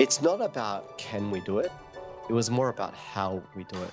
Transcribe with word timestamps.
It's 0.00 0.20
not 0.20 0.40
about 0.40 0.98
can 0.98 1.30
we 1.30 1.40
do 1.40 1.60
it, 1.60 1.70
it 2.28 2.32
was 2.32 2.50
more 2.50 2.68
about 2.68 2.94
how 2.94 3.40
we 3.54 3.62
do 3.62 3.80
it. 3.80 3.92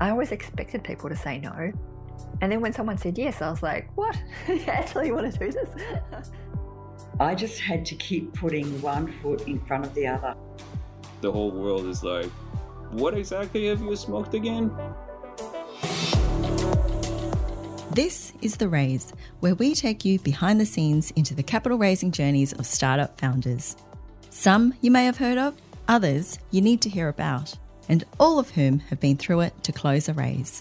I 0.00 0.10
always 0.10 0.30
expected 0.30 0.84
people 0.84 1.08
to 1.08 1.16
say 1.16 1.38
no. 1.38 1.72
And 2.40 2.52
then 2.52 2.60
when 2.60 2.72
someone 2.72 2.96
said 2.96 3.18
yes, 3.18 3.42
I 3.42 3.50
was 3.50 3.60
like, 3.60 3.88
what? 3.96 4.16
you 4.48 4.62
actually 4.68 5.10
want 5.10 5.32
to 5.32 5.36
do 5.36 5.50
this? 5.50 5.68
I 7.18 7.34
just 7.34 7.58
had 7.58 7.84
to 7.86 7.96
keep 7.96 8.34
putting 8.34 8.80
one 8.82 9.12
foot 9.20 9.48
in 9.48 9.58
front 9.66 9.84
of 9.84 9.94
the 9.94 10.06
other. 10.06 10.36
The 11.22 11.32
whole 11.32 11.50
world 11.50 11.86
is 11.86 12.04
like, 12.04 12.30
what 12.90 13.14
exactly 13.14 13.66
have 13.66 13.80
you 13.80 13.96
smoked 13.96 14.34
again? 14.34 14.70
This 17.90 18.32
is 18.42 18.56
The 18.58 18.68
Raise, 18.68 19.12
where 19.40 19.56
we 19.56 19.74
take 19.74 20.04
you 20.04 20.20
behind 20.20 20.60
the 20.60 20.66
scenes 20.66 21.10
into 21.12 21.34
the 21.34 21.42
capital 21.42 21.78
raising 21.78 22.12
journeys 22.12 22.52
of 22.52 22.66
startup 22.66 23.18
founders. 23.18 23.76
Some 24.36 24.74
you 24.80 24.90
may 24.90 25.04
have 25.04 25.18
heard 25.18 25.38
of, 25.38 25.54
others 25.86 26.40
you 26.50 26.60
need 26.60 26.80
to 26.80 26.88
hear 26.88 27.08
about, 27.08 27.54
and 27.88 28.02
all 28.18 28.40
of 28.40 28.50
whom 28.50 28.80
have 28.80 28.98
been 28.98 29.16
through 29.16 29.42
it 29.42 29.62
to 29.62 29.70
close 29.70 30.08
a 30.08 30.12
raise. 30.12 30.60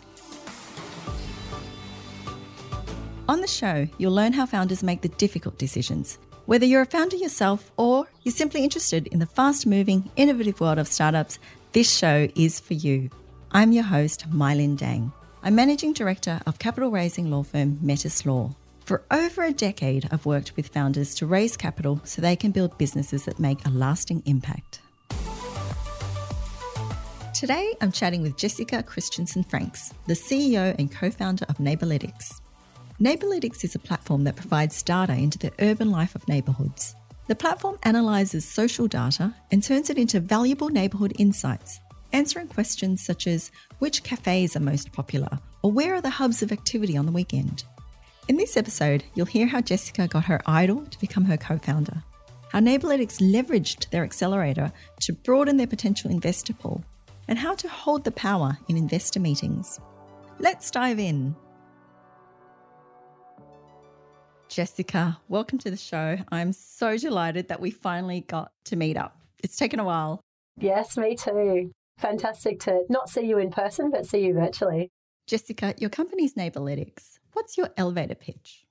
On 3.27 3.41
the 3.41 3.47
show, 3.47 3.87
you'll 3.97 4.13
learn 4.13 4.33
how 4.33 4.45
founders 4.45 4.83
make 4.83 5.01
the 5.01 5.09
difficult 5.09 5.57
decisions. 5.57 6.19
Whether 6.45 6.67
you're 6.67 6.83
a 6.83 6.85
founder 6.85 7.15
yourself 7.15 7.71
or 7.75 8.07
you're 8.21 8.31
simply 8.31 8.63
interested 8.63 9.07
in 9.07 9.17
the 9.17 9.25
fast 9.25 9.65
moving, 9.65 10.11
innovative 10.17 10.61
world 10.61 10.77
of 10.77 10.87
startups, 10.87 11.39
this 11.71 11.91
show 11.91 12.27
is 12.35 12.59
for 12.59 12.75
you. 12.75 13.09
I'm 13.51 13.71
your 13.71 13.85
host, 13.85 14.29
Mylin 14.29 14.77
Dang. 14.77 15.11
I'm 15.41 15.55
Managing 15.55 15.93
Director 15.93 16.41
of 16.45 16.59
capital 16.59 16.91
raising 16.91 17.31
law 17.31 17.41
firm 17.41 17.79
Metis 17.81 18.23
Law. 18.23 18.55
For 18.85 19.05
over 19.11 19.43
a 19.43 19.53
decade, 19.53 20.09
I've 20.11 20.25
worked 20.25 20.57
with 20.57 20.67
founders 20.67 21.15
to 21.15 21.25
raise 21.25 21.55
capital 21.55 22.01
so 22.03 22.21
they 22.21 22.35
can 22.35 22.51
build 22.51 22.77
businesses 22.77 23.23
that 23.25 23.39
make 23.39 23.65
a 23.65 23.69
lasting 23.69 24.23
impact. 24.25 24.81
Today, 27.33 27.75
I'm 27.79 27.93
chatting 27.93 28.21
with 28.21 28.35
Jessica 28.35 28.83
Christiansen 28.83 29.43
Franks, 29.43 29.93
the 30.07 30.13
CEO 30.13 30.75
and 30.77 30.91
co 30.91 31.09
founder 31.09 31.45
of 31.47 31.59
Neighbourlytics. 31.59 32.41
Neighbourlytics 32.99 33.63
is 33.63 33.73
a 33.73 33.79
platform 33.79 34.25
that 34.25 34.35
provides 34.35 34.83
data 34.83 35.13
into 35.13 35.37
the 35.39 35.53
urban 35.59 35.89
life 35.89 36.13
of 36.13 36.27
neighbourhoods. 36.27 36.93
The 37.27 37.35
platform 37.35 37.77
analyses 37.83 38.45
social 38.45 38.87
data 38.87 39.33
and 39.49 39.63
turns 39.63 39.89
it 39.89 39.97
into 39.97 40.19
valuable 40.19 40.67
neighbourhood 40.67 41.13
insights, 41.17 41.79
answering 42.11 42.49
questions 42.49 43.03
such 43.03 43.27
as 43.27 43.49
which 43.79 44.03
cafes 44.03 44.57
are 44.57 44.61
most 44.61 44.91
popular 44.91 45.39
or 45.61 45.71
where 45.71 45.95
are 45.95 46.01
the 46.01 46.09
hubs 46.09 46.43
of 46.43 46.51
activity 46.51 46.97
on 46.97 47.05
the 47.05 47.11
weekend. 47.13 47.63
In 48.29 48.37
this 48.37 48.55
episode, 48.55 49.03
you'll 49.15 49.25
hear 49.25 49.47
how 49.47 49.59
Jessica 49.59 50.07
got 50.07 50.23
her 50.25 50.39
idol 50.45 50.85
to 50.85 50.99
become 51.01 51.25
her 51.25 51.35
co 51.35 51.57
founder, 51.57 52.01
how 52.49 52.61
Neighbourlytics 52.61 53.19
leveraged 53.19 53.89
their 53.89 54.05
accelerator 54.05 54.71
to 55.01 55.11
broaden 55.11 55.57
their 55.57 55.67
potential 55.67 56.09
investor 56.09 56.53
pool, 56.53 56.85
and 57.27 57.37
how 57.37 57.53
to 57.55 57.67
hold 57.67 58.05
the 58.05 58.11
power 58.11 58.57
in 58.69 58.77
investor 58.77 59.19
meetings. 59.19 59.77
Let's 60.39 60.71
dive 60.71 60.99
in. 60.99 61.35
Jessica, 64.47 65.19
welcome 65.27 65.57
to 65.59 65.69
the 65.69 65.75
show. 65.75 66.17
I'm 66.31 66.53
so 66.53 66.97
delighted 66.97 67.49
that 67.49 67.59
we 67.59 67.71
finally 67.71 68.21
got 68.21 68.53
to 68.65 68.77
meet 68.77 68.95
up. 68.95 69.17
It's 69.43 69.57
taken 69.57 69.81
a 69.81 69.83
while. 69.83 70.21
Yes, 70.57 70.95
me 70.95 71.17
too. 71.17 71.71
Fantastic 71.97 72.61
to 72.61 72.83
not 72.87 73.09
see 73.09 73.27
you 73.27 73.37
in 73.37 73.51
person, 73.51 73.91
but 73.91 74.05
see 74.05 74.23
you 74.23 74.33
virtually. 74.33 74.91
Jessica, 75.27 75.73
your 75.77 75.89
company's 75.89 76.35
Neighbourlytics. 76.35 77.19
What's 77.33 77.57
your 77.57 77.69
elevator 77.77 78.15
pitch? 78.15 78.65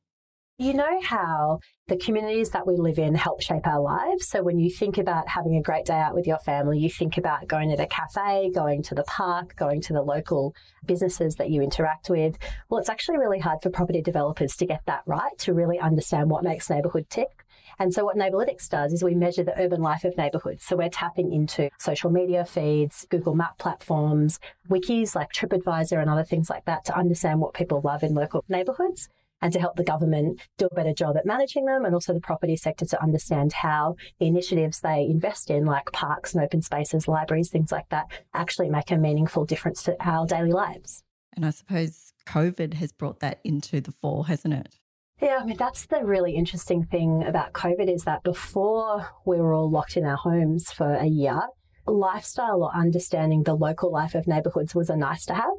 You 0.59 0.75
know 0.75 1.01
how 1.03 1.59
the 1.89 1.97
communities 1.97 2.51
that 2.51 2.67
we 2.67 2.77
live 2.77 2.99
in 2.99 3.17
help 3.17 3.43
shape 3.43 3.67
our 3.67 3.81
lives. 3.81 4.29
So 4.29 4.45
when 4.45 4.61
you 4.61 4.71
think 4.71 4.99
about 4.99 5.29
having 5.29 5.57
a 5.57 5.63
great 5.63 5.87
day 5.87 5.99
out 5.99 6.15
with 6.15 6.27
your 6.27 6.39
family, 6.39 6.79
you 6.79 6.89
think 6.89 7.19
about 7.19 7.49
going 7.49 7.71
to 7.71 7.77
the 7.77 7.87
cafe, 7.87 8.51
going 8.55 8.83
to 8.85 8.95
the 8.95 9.03
park, 9.03 9.57
going 9.57 9.81
to 9.81 9.93
the 9.93 10.03
local 10.03 10.55
businesses 10.87 11.35
that 11.37 11.51
you 11.51 11.63
interact 11.63 12.09
with. 12.09 12.39
Well, 12.69 12.79
it's 12.79 12.89
actually 12.89 13.19
really 13.19 13.41
hard 13.41 13.59
for 13.63 13.71
property 13.71 14.03
developers 14.03 14.55
to 14.57 14.67
get 14.67 14.83
that 14.87 15.03
right, 15.07 15.37
to 15.39 15.53
really 15.53 15.81
understand 15.81 16.31
what 16.31 16.45
makes 16.45 16.71
neighborhood 16.71 17.07
tick. 17.11 17.42
And 17.79 17.93
so 17.93 18.05
what 18.05 18.17
Neighbourlytics 18.17 18.69
does 18.69 18.93
is 18.93 19.03
we 19.03 19.15
measure 19.15 19.45
the 19.45 19.59
urban 19.61 19.81
life 19.81 20.05
of 20.05 20.17
neighbourhoods. 20.17 20.65
So 20.65 20.77
we're 20.77 20.89
tapping 20.89 21.33
into 21.33 21.71
social 21.79 22.11
media 22.11 22.45
feeds, 22.45 23.07
Google 23.11 23.35
Map 23.35 23.59
platforms, 23.59 24.39
wikis 24.69 25.15
like 25.15 25.33
TripAdvisor 25.33 26.01
and 26.01 26.11
other 26.11 26.25
things 26.25 26.51
like 26.51 26.65
that 26.67 26.85
to 26.87 26.97
understand 26.97 27.41
what 27.41 27.55
people 27.55 27.81
love 27.83 28.03
in 28.03 28.15
local 28.15 28.45
neighbourhoods 28.49 29.09
and 29.43 29.53
to 29.53 29.59
help 29.59 29.77
the 29.77 29.85
government 29.85 30.41
do 30.57 30.69
a 30.71 30.75
better 30.75 30.95
job 30.95 31.17
at 31.17 31.27
managing 31.27 31.67
them 31.67 31.85
and 31.85 31.95
also 31.95 32.15
the 32.15 32.21
property 32.21 32.57
sector 32.57 32.87
to 32.87 33.03
understand 33.03 33.53
how 33.53 33.97
the 34.21 34.27
initiatives 34.27 34.81
they 34.81 35.05
invest 35.05 35.51
in, 35.51 35.67
like 35.67 35.91
parks 35.93 36.33
and 36.33 36.43
open 36.43 36.63
spaces, 36.63 37.09
libraries, 37.09 37.51
things 37.51 37.73
like 37.73 37.89
that, 37.91 38.07
actually 38.33 38.71
make 38.71 38.91
a 38.91 38.97
meaningful 38.97 39.45
difference 39.45 39.83
to 39.83 39.97
our 40.01 40.27
daily 40.27 40.53
lives. 40.53 41.03
And 41.35 41.45
I 41.45 41.51
suppose 41.51 42.13
COVID 42.27 42.75
has 42.75 42.93
brought 42.93 43.21
that 43.21 43.41
into 43.43 43.81
the 43.81 43.93
fore, 43.93 44.27
hasn't 44.27 44.55
it? 44.55 44.79
Yeah, 45.23 45.39
I 45.41 45.45
mean, 45.45 45.57
that's 45.57 45.87
the 45.87 46.05
really 46.05 46.35
interesting 46.35 46.85
thing 46.85 47.23
about 47.23 47.53
COVID 47.53 47.89
is 47.89 48.03
that 48.05 48.25
before 48.25 49.09
we 49.25 49.41
were 49.41 49.55
all 49.55 49.71
locked 49.71 49.97
in 49.97 50.05
our 50.05 50.17
homes 50.17 50.73
for 50.73 50.95
a 50.95 51.07
year, 51.07 51.41
lifestyle 51.87 52.65
or 52.65 52.75
understanding 52.75 53.45
the 53.45 53.55
local 53.55 53.93
life 53.93 54.17
of 54.17 54.27
neighbourhoods 54.27 54.75
was 54.75 54.91
a 54.91 54.97
nice 54.97 55.25
to 55.27 55.35
have. 55.35 55.55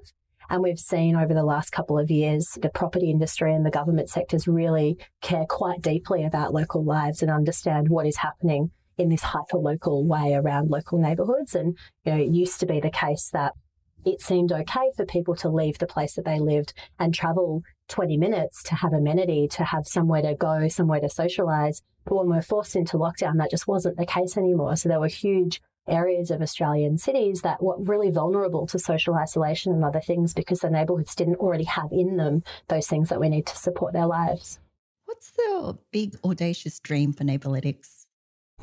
And 0.50 0.62
we've 0.62 0.78
seen 0.78 1.16
over 1.16 1.34
the 1.34 1.46
last 1.46 1.72
couple 1.72 1.98
of 1.98 2.12
years, 2.12 2.58
the 2.62 2.68
property 2.68 3.10
industry 3.10 3.56
and 3.56 3.66
the 3.66 3.72
government 3.72 4.10
sectors 4.10 4.50
really 4.50 4.98
care 5.22 5.46
quite 5.48 5.82
deeply 5.82 6.26
about 6.26 6.54
local 6.54 6.84
lives 6.84 7.22
and 7.22 7.32
understand 7.32 7.88
what 7.88 8.06
is 8.06 8.18
happening 8.18 8.72
in 8.98 9.08
this 9.08 9.24
hyper 9.24 9.58
local 9.58 10.06
way 10.06 10.34
around 10.34 10.72
local 10.72 11.00
neighbourhoods. 11.00 11.56
And, 11.56 11.78
you 12.04 12.12
know, 12.12 12.20
it 12.20 12.34
used 12.34 12.60
to 12.60 12.66
be 12.66 12.82
the 12.82 12.92
case 12.92 13.30
that 13.32 13.54
it 14.06 14.22
seemed 14.22 14.52
okay 14.52 14.92
for 14.98 15.06
people 15.06 15.36
to 15.38 15.48
leave 15.48 15.78
the 15.78 15.88
place 15.88 16.16
that 16.16 16.26
they 16.26 16.40
lived 16.40 16.74
and 17.00 17.14
travel 17.14 17.62
20 17.90 18.18
minutes 18.18 18.64
to 18.64 18.76
have 18.76 18.94
amenity, 18.94 19.48
to 19.50 19.64
have 19.64 19.86
somewhere 19.86 20.22
to 20.22 20.36
go, 20.36 20.68
somewhere 20.68 21.00
to 21.00 21.10
socialize. 21.10 21.82
But 22.06 22.16
when 22.16 22.30
we're 22.30 22.42
forced 22.42 22.76
into 22.76 22.98
lockdown, 22.98 23.38
that 23.38 23.52
just 23.52 23.68
wasn't 23.68 23.98
the 23.98 24.06
case 24.06 24.38
anymore. 24.38 24.76
So 24.76 24.90
there 24.90 25.00
were 25.00 25.08
huge 25.08 25.62
areas 25.88 26.32
of 26.32 26.42
Australian 26.42 26.98
cities 26.98 27.42
that 27.42 27.62
were 27.62 27.78
really 27.78 28.10
vulnerable 28.10 28.66
to 28.68 28.80
social 28.80 29.16
isolation 29.16 29.74
and 29.74 29.84
other 29.84 30.02
things 30.02 30.34
because 30.34 30.60
the 30.60 30.70
neighbourhoods 30.70 31.16
didn't 31.16 31.36
already 31.36 31.66
have 31.66 31.92
in 31.92 32.18
them 32.18 32.44
those 32.70 32.88
things 32.88 33.10
that 33.10 33.20
we 33.20 33.30
need 33.30 33.46
to 33.46 33.58
support 33.58 33.94
their 33.94 34.08
lives. 34.08 34.60
What's 35.06 35.32
the 35.32 35.78
big 35.92 36.18
audacious 36.24 36.80
dream 36.80 37.14
for 37.14 37.24
Neighbourlytics? 37.24 38.03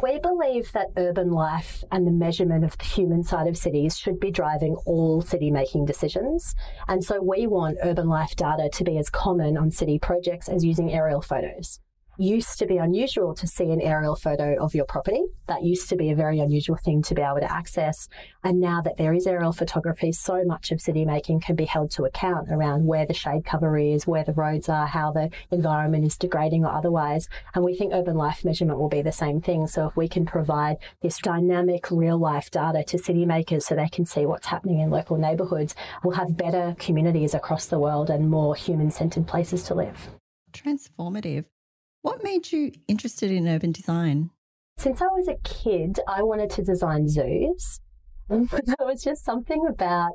We 0.02 0.18
believe 0.18 0.72
that 0.72 0.86
urban 0.96 1.30
life 1.30 1.84
and 1.92 2.06
the 2.06 2.10
measurement 2.10 2.64
of 2.64 2.78
the 2.78 2.84
human 2.84 3.22
side 3.22 3.46
of 3.46 3.58
cities 3.58 3.98
should 3.98 4.18
be 4.18 4.30
driving 4.30 4.76
all 4.86 5.20
city 5.20 5.50
making 5.50 5.84
decisions. 5.84 6.54
And 6.88 7.04
so 7.04 7.20
we 7.20 7.46
want 7.46 7.76
urban 7.82 8.08
life 8.08 8.34
data 8.34 8.70
to 8.72 8.84
be 8.84 8.96
as 8.96 9.10
common 9.10 9.58
on 9.58 9.70
city 9.70 9.98
projects 9.98 10.48
as 10.48 10.64
using 10.64 10.90
aerial 10.90 11.20
photos 11.20 11.80
used 12.20 12.58
to 12.58 12.66
be 12.66 12.76
unusual 12.76 13.34
to 13.34 13.46
see 13.46 13.70
an 13.70 13.80
aerial 13.80 14.14
photo 14.14 14.54
of 14.62 14.74
your 14.74 14.84
property. 14.84 15.22
That 15.46 15.62
used 15.62 15.88
to 15.88 15.96
be 15.96 16.10
a 16.10 16.14
very 16.14 16.38
unusual 16.38 16.76
thing 16.76 17.02
to 17.04 17.14
be 17.14 17.22
able 17.22 17.40
to 17.40 17.50
access. 17.50 18.08
And 18.44 18.60
now 18.60 18.82
that 18.82 18.98
there 18.98 19.14
is 19.14 19.26
aerial 19.26 19.52
photography, 19.52 20.12
so 20.12 20.44
much 20.44 20.70
of 20.70 20.82
city 20.82 21.06
making 21.06 21.40
can 21.40 21.56
be 21.56 21.64
held 21.64 21.90
to 21.92 22.04
account 22.04 22.48
around 22.50 22.84
where 22.84 23.06
the 23.06 23.14
shade 23.14 23.46
cover 23.46 23.78
is, 23.78 24.06
where 24.06 24.22
the 24.22 24.34
roads 24.34 24.68
are, 24.68 24.86
how 24.86 25.12
the 25.12 25.30
environment 25.50 26.04
is 26.04 26.18
degrading 26.18 26.64
or 26.64 26.72
otherwise. 26.72 27.26
And 27.54 27.64
we 27.64 27.74
think 27.74 27.94
urban 27.94 28.16
life 28.16 28.44
measurement 28.44 28.78
will 28.78 28.90
be 28.90 29.02
the 29.02 29.12
same 29.12 29.40
thing. 29.40 29.66
So 29.66 29.88
if 29.88 29.96
we 29.96 30.06
can 30.06 30.26
provide 30.26 30.76
this 31.00 31.18
dynamic 31.18 31.90
real 31.90 32.18
life 32.18 32.50
data 32.50 32.84
to 32.84 32.98
city 32.98 33.24
makers 33.24 33.66
so 33.66 33.74
they 33.74 33.88
can 33.88 34.04
see 34.04 34.26
what's 34.26 34.46
happening 34.46 34.80
in 34.80 34.90
local 34.90 35.16
neighbourhoods, 35.16 35.74
we'll 36.04 36.16
have 36.16 36.36
better 36.36 36.76
communities 36.78 37.32
across 37.32 37.66
the 37.66 37.78
world 37.78 38.10
and 38.10 38.28
more 38.28 38.54
human 38.54 38.90
centered 38.90 39.26
places 39.26 39.62
to 39.64 39.74
live. 39.74 40.10
Transformative. 40.52 41.46
What 42.02 42.24
made 42.24 42.50
you 42.50 42.72
interested 42.88 43.30
in 43.30 43.46
urban 43.46 43.72
design? 43.72 44.30
Since 44.78 45.02
I 45.02 45.06
was 45.06 45.28
a 45.28 45.36
kid, 45.44 46.00
I 46.08 46.22
wanted 46.22 46.48
to 46.50 46.62
design 46.62 47.08
zoos. 47.08 47.80
there 48.28 48.86
was 48.86 49.02
just 49.02 49.22
something 49.22 49.66
about 49.68 50.12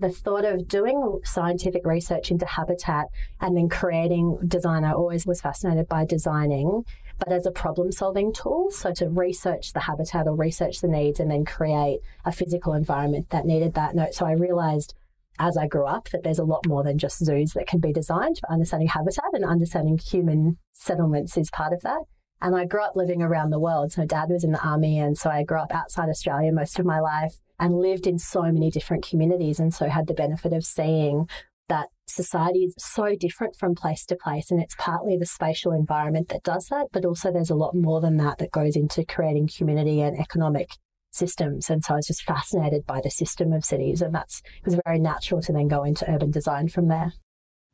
the 0.00 0.08
thought 0.10 0.44
of 0.44 0.66
doing 0.66 1.20
scientific 1.24 1.86
research 1.86 2.30
into 2.30 2.46
habitat 2.46 3.06
and 3.40 3.56
then 3.56 3.68
creating 3.68 4.38
design. 4.48 4.84
I 4.84 4.92
always 4.92 5.26
was 5.26 5.40
fascinated 5.40 5.88
by 5.88 6.04
designing, 6.04 6.82
but 7.18 7.32
as 7.32 7.46
a 7.46 7.52
problem 7.52 7.92
solving 7.92 8.32
tool. 8.32 8.70
So 8.70 8.92
to 8.94 9.08
research 9.08 9.72
the 9.72 9.80
habitat 9.80 10.26
or 10.26 10.34
research 10.34 10.80
the 10.80 10.88
needs 10.88 11.20
and 11.20 11.30
then 11.30 11.44
create 11.44 12.00
a 12.24 12.32
physical 12.32 12.72
environment 12.72 13.30
that 13.30 13.44
needed 13.44 13.74
that. 13.74 14.14
So 14.14 14.26
I 14.26 14.32
realized 14.32 14.94
as 15.38 15.56
I 15.56 15.66
grew 15.66 15.86
up 15.86 16.08
that 16.10 16.22
there's 16.22 16.38
a 16.38 16.44
lot 16.44 16.66
more 16.66 16.82
than 16.82 16.98
just 16.98 17.24
zoos 17.24 17.52
that 17.52 17.66
can 17.66 17.80
be 17.80 17.92
designed. 17.92 18.38
For 18.38 18.52
understanding 18.52 18.88
habitat 18.88 19.30
and 19.32 19.44
understanding 19.44 19.98
human 19.98 20.58
settlements 20.72 21.36
is 21.36 21.50
part 21.50 21.72
of 21.72 21.80
that. 21.82 22.02
And 22.40 22.54
I 22.54 22.66
grew 22.66 22.82
up 22.82 22.94
living 22.94 23.22
around 23.22 23.50
the 23.50 23.58
world. 23.58 23.92
So 23.92 24.04
dad 24.04 24.28
was 24.30 24.44
in 24.44 24.52
the 24.52 24.64
army. 24.64 24.98
And 24.98 25.18
so 25.18 25.30
I 25.30 25.42
grew 25.42 25.58
up 25.58 25.74
outside 25.74 26.08
Australia 26.08 26.52
most 26.52 26.78
of 26.78 26.86
my 26.86 27.00
life 27.00 27.36
and 27.58 27.80
lived 27.80 28.06
in 28.06 28.18
so 28.18 28.42
many 28.42 28.70
different 28.70 29.08
communities. 29.08 29.58
And 29.58 29.74
so 29.74 29.88
had 29.88 30.06
the 30.06 30.14
benefit 30.14 30.52
of 30.52 30.64
seeing 30.64 31.28
that 31.68 31.88
society 32.06 32.60
is 32.60 32.74
so 32.78 33.14
different 33.14 33.56
from 33.56 33.74
place 33.74 34.06
to 34.06 34.16
place. 34.16 34.50
And 34.50 34.60
it's 34.62 34.76
partly 34.78 35.16
the 35.16 35.26
spatial 35.26 35.72
environment 35.72 36.28
that 36.28 36.44
does 36.44 36.68
that, 36.68 36.86
but 36.92 37.04
also 37.04 37.32
there's 37.32 37.50
a 37.50 37.56
lot 37.56 37.74
more 37.74 38.00
than 38.00 38.16
that 38.18 38.38
that 38.38 38.52
goes 38.52 38.76
into 38.76 39.04
creating 39.04 39.50
community 39.56 40.00
and 40.00 40.18
economic 40.18 40.70
systems. 41.18 41.68
And 41.68 41.84
so 41.84 41.94
I 41.94 41.96
was 41.96 42.06
just 42.06 42.22
fascinated 42.22 42.86
by 42.86 43.00
the 43.02 43.10
system 43.10 43.52
of 43.52 43.64
cities. 43.64 44.00
And 44.00 44.14
that's 44.14 44.40
it 44.40 44.64
was 44.64 44.80
very 44.86 44.98
natural 44.98 45.42
to 45.42 45.52
then 45.52 45.68
go 45.68 45.84
into 45.84 46.10
urban 46.10 46.30
design 46.30 46.68
from 46.68 46.88
there. 46.88 47.12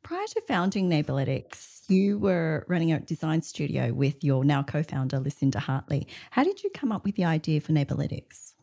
Prior 0.03 0.27
to 0.27 0.41
founding 0.47 0.89
Neighbourlytics, 0.89 1.81
you 1.89 2.19
were 2.19 2.65
running 2.67 2.91
a 2.91 2.99
design 2.99 3.41
studio 3.41 3.93
with 3.93 4.23
your 4.23 4.43
now 4.43 4.63
co 4.63 4.83
founder, 4.83 5.19
Lucinda 5.19 5.59
Hartley. 5.59 6.07
How 6.31 6.43
did 6.43 6.63
you 6.63 6.69
come 6.71 6.91
up 6.91 7.05
with 7.05 7.15
the 7.15 7.25
idea 7.25 7.61
for 7.61 7.71
Neighbourlytics? 7.71 8.55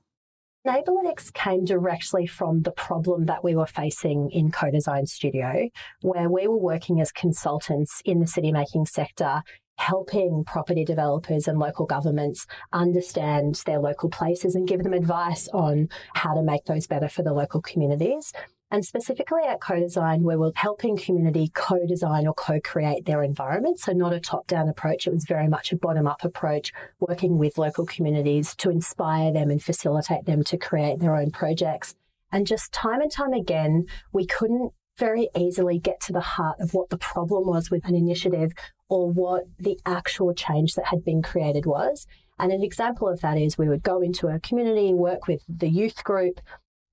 Neighbourlytics 0.64 1.32
came 1.32 1.64
directly 1.64 2.24
from 2.24 2.62
the 2.62 2.70
problem 2.70 3.26
that 3.26 3.42
we 3.42 3.56
were 3.56 3.66
facing 3.66 4.30
in 4.30 4.52
Co-Design 4.52 5.06
Studio, 5.06 5.68
where 6.02 6.30
we 6.30 6.46
were 6.46 6.56
working 6.56 7.00
as 7.00 7.10
consultants 7.10 8.00
in 8.04 8.20
the 8.20 8.28
city 8.28 8.52
making 8.52 8.86
sector, 8.86 9.42
helping 9.82 10.44
property 10.44 10.84
developers 10.84 11.48
and 11.48 11.58
local 11.58 11.86
governments 11.86 12.46
understand 12.72 13.60
their 13.66 13.80
local 13.80 14.08
places 14.08 14.54
and 14.54 14.68
give 14.68 14.84
them 14.84 14.92
advice 14.92 15.48
on 15.52 15.88
how 16.14 16.32
to 16.34 16.42
make 16.42 16.64
those 16.66 16.86
better 16.86 17.08
for 17.08 17.24
the 17.24 17.32
local 17.32 17.60
communities. 17.60 18.32
And 18.70 18.84
specifically 18.84 19.42
at 19.46 19.60
co-design, 19.60 20.22
where 20.22 20.38
we're 20.38 20.52
helping 20.54 20.96
community 20.96 21.50
co-design 21.52 22.28
or 22.28 22.32
co-create 22.32 23.06
their 23.06 23.24
environment. 23.24 23.80
So 23.80 23.92
not 23.92 24.14
a 24.14 24.20
top-down 24.20 24.68
approach. 24.68 25.06
It 25.06 25.12
was 25.12 25.24
very 25.24 25.48
much 25.48 25.72
a 25.72 25.76
bottom-up 25.76 26.22
approach, 26.24 26.72
working 27.00 27.36
with 27.36 27.58
local 27.58 27.84
communities 27.84 28.54
to 28.56 28.70
inspire 28.70 29.32
them 29.32 29.50
and 29.50 29.60
facilitate 29.60 30.26
them 30.26 30.44
to 30.44 30.56
create 30.56 31.00
their 31.00 31.16
own 31.16 31.32
projects. 31.32 31.96
And 32.30 32.46
just 32.46 32.72
time 32.72 33.00
and 33.00 33.10
time 33.10 33.32
again, 33.32 33.86
we 34.12 34.26
couldn't 34.26 34.72
very 34.98 35.28
easily 35.36 35.78
get 35.78 36.00
to 36.00 36.12
the 36.12 36.20
heart 36.20 36.60
of 36.60 36.74
what 36.74 36.90
the 36.90 36.98
problem 36.98 37.46
was 37.46 37.70
with 37.70 37.84
an 37.86 37.94
initiative 37.94 38.52
or 38.92 39.10
what 39.10 39.44
the 39.58 39.80
actual 39.86 40.34
change 40.34 40.74
that 40.74 40.84
had 40.84 41.02
been 41.02 41.22
created 41.22 41.64
was. 41.64 42.06
And 42.38 42.52
an 42.52 42.62
example 42.62 43.08
of 43.08 43.22
that 43.22 43.38
is 43.38 43.56
we 43.56 43.66
would 43.66 43.82
go 43.82 44.02
into 44.02 44.26
a 44.26 44.38
community, 44.38 44.92
work 44.92 45.26
with 45.26 45.40
the 45.48 45.70
youth 45.70 46.04
group, 46.04 46.38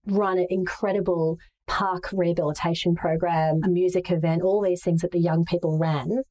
run 0.08 0.38
an 0.38 0.48
incredible 0.50 1.40
park 1.68 2.10
rehabilitation 2.14 2.96
program, 2.96 3.60
a 3.66 3.68
music 3.68 4.12
event, 4.12 4.44
all 4.44 4.62
these 4.62 4.82
things 4.82 5.02
that 5.02 5.12
the 5.12 5.20
young 5.20 5.44
people 5.44 5.78
ran. 5.78 6.24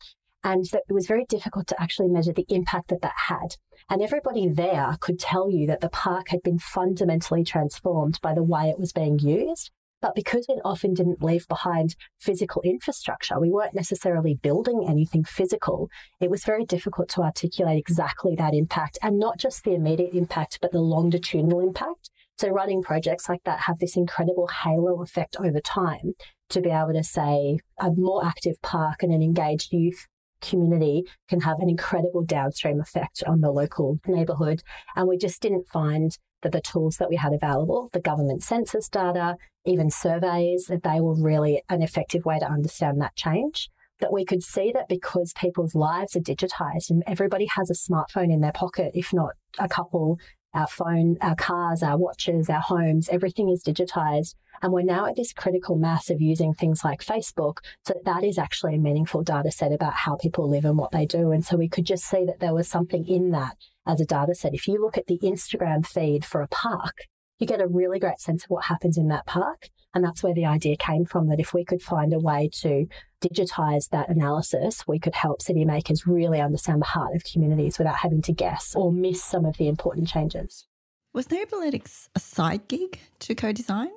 And 0.43 0.65
that 0.73 0.85
it 0.89 0.95
was 0.95 1.07
very 1.07 1.27
difficult 1.27 1.67
to 1.67 1.83
actually 1.83 2.09
measure 2.09 2.33
the 2.33 2.47
impact 2.49 2.89
that 2.89 3.03
that 3.03 3.13
had. 3.29 3.57
And 3.91 4.01
everybody 4.01 4.49
there 4.49 4.97
could 5.01 5.19
tell 5.19 5.51
you 5.51 5.67
that 5.67 5.83
the 5.83 5.91
park 5.91 6.29
had 6.29 6.43
been 6.43 6.59
fundamentally 6.59 7.45
transformed 7.45 8.21
by 8.23 8.33
the 8.33 8.43
way 8.43 8.71
it 8.71 8.79
was 8.79 8.95
being 8.95 9.19
used. 9.19 9.71
But 10.01 10.15
because 10.15 10.47
it 10.49 10.61
often 10.65 10.95
didn't 10.95 11.23
leave 11.23 11.49
behind 11.49 11.97
physical 12.19 12.63
infrastructure, 12.63 13.41
we 13.41 13.51
weren't 13.51 13.75
necessarily 13.75 14.35
building 14.35 14.87
anything 14.89 15.25
physical. 15.25 15.91
It 16.21 16.31
was 16.31 16.45
very 16.45 16.65
difficult 16.65 17.09
to 17.11 17.23
articulate 17.23 17.79
exactly 17.79 18.35
that 18.37 18.55
impact 18.55 18.99
and 19.03 19.19
not 19.19 19.39
just 19.39 19.65
the 19.65 19.75
immediate 19.75 20.15
impact, 20.15 20.59
but 20.63 20.71
the 20.71 20.81
longitudinal 20.81 21.61
impact. 21.61 22.11
So 22.39 22.49
running 22.49 22.83
projects 22.83 23.29
like 23.29 23.43
that 23.45 23.61
have 23.61 23.81
this 23.81 23.97
incredible 23.97 24.47
halo 24.47 25.03
effect 25.03 25.37
over 25.41 25.61
time 25.61 26.13
to 26.51 26.61
be 26.61 26.71
able 26.71 26.93
to 26.93 27.03
say 27.03 27.59
a 27.81 27.91
more 27.97 28.25
active 28.25 28.63
park 28.63 29.03
and 29.03 29.13
an 29.13 29.23
engaged 29.23 29.73
youth 29.73 30.07
community 30.41 31.05
can 31.29 31.41
have 31.41 31.59
an 31.61 31.69
incredible 31.69 32.25
downstream 32.25 32.81
effect 32.81 33.23
on 33.27 33.41
the 33.41 33.51
local 33.51 33.99
neighborhood. 34.07 34.63
And 34.97 35.09
we 35.09 35.19
just 35.19 35.41
didn't 35.41 35.69
find 35.69 36.17
that 36.43 36.53
the 36.53 36.61
tools 36.61 36.97
that 36.97 37.09
we 37.09 37.17
had 37.17 37.33
available, 37.33 37.91
the 37.93 38.01
government 38.01 38.43
census 38.43 38.89
data, 38.89 39.37
even 39.65 39.91
surveys, 39.91 40.67
that 40.67 40.83
they 40.83 41.01
were 41.01 41.21
really 41.21 41.63
an 41.69 41.83
effective 41.83 42.25
way 42.25 42.39
to 42.39 42.51
understand 42.51 43.01
that 43.01 43.17
change. 43.17 43.69
That 44.01 44.13
we 44.13 44.25
could 44.25 44.45
see 44.45 44.71
that 44.73 44.89
because 44.89 45.33
people's 45.37 45.75
lives 45.75 46.15
are 46.15 46.21
digitized 46.21 46.91
and 46.91 47.03
everybody 47.09 47.49
has 47.57 47.69
a 47.69 47.75
smartphone 47.75 48.33
in 48.33 48.41
their 48.41 48.53
pocket, 48.53 48.93
if 48.95 49.13
not 49.13 49.33
a 49.59 49.69
couple 49.69 50.19
our 50.55 50.67
phone, 50.67 51.17
our 51.21 51.35
cars, 51.35 51.83
our 51.83 51.99
watches, 51.99 52.49
our 52.49 52.61
homes, 52.61 53.09
everything 53.09 53.49
is 53.49 53.63
digitized. 53.63 54.35
And 54.61 54.73
we're 54.73 54.83
now 54.83 55.07
at 55.07 55.17
this 55.17 55.33
critical 55.33 55.77
mass 55.77 56.11
of 56.11 56.21
using 56.21 56.53
things 56.53 56.83
like 56.85 57.05
Facebook. 57.05 57.59
So 57.85 57.95
that 58.05 58.25
is 58.25 58.39
actually 58.39 58.75
a 58.75 58.79
meaningful 58.79 59.23
data 59.23 59.53
set 59.53 59.73
about 59.73 59.95
how 59.95 60.17
people 60.17 60.51
live 60.51 60.65
and 60.65 60.77
what 60.77 60.91
they 60.91 61.07
do. 61.07 61.31
And 61.31 61.45
so 61.45 61.57
we 61.57 61.69
could 61.69 61.87
just 61.87 62.05
see 62.05 62.25
that 62.25 62.41
there 62.41 62.55
was 62.55 62.69
something 62.69 63.07
in 63.07 63.31
that 63.31 63.57
as 63.87 64.01
a 64.01 64.05
data 64.05 64.35
set. 64.35 64.55
If 64.55 64.67
you 64.67 64.81
look 64.81 64.99
at 64.99 65.07
the 65.07 65.19
Instagram 65.23 65.87
feed 65.87 66.25
for 66.25 66.43
a 66.43 66.49
park, 66.49 66.97
you 67.39 67.47
get 67.47 67.61
a 67.61 67.69
really 67.69 68.01
great 68.01 68.21
sense 68.21 68.45
of 68.45 68.51
what 68.51 68.65
happens 68.65 68.99
in 68.99 69.09
that 69.09 69.27
park. 69.27 69.69
And 69.95 70.05
that's 70.05 70.23
where 70.23 70.35
the 70.35 70.47
idea 70.47 70.77
came 70.77 71.05
from 71.05 71.29
that 71.29 71.41
if 71.41 71.55
we 71.55 71.65
could 71.65 71.83
find 71.83 72.13
a 72.13 72.19
way 72.19 72.51
to 72.61 72.87
digitize 73.23 73.89
that 73.89 74.09
analysis, 74.09 74.87
we 74.87 74.99
could 74.99 75.15
help 75.15 75.43
city 75.43 75.65
makers 75.65 76.07
really 76.07 76.41
understand 76.41 76.83
the 76.83 76.87
heart 76.87 77.17
of 77.17 77.25
communities 77.25 77.79
without 77.79 77.97
having 77.97 78.23
to 78.23 78.33
guess 78.33 78.75
or 78.77 78.93
miss 78.93 79.23
some 79.23 79.45
of 79.45 79.57
the 79.57 79.69
important 79.69 80.09
changes. 80.09 80.67
Was 81.15 81.29
Neighbourlytics 81.29 82.09
a 82.15 82.21
side 82.21 82.69
gig 82.69 83.01
to 83.21 83.35
co 83.35 83.51
design? 83.51 83.89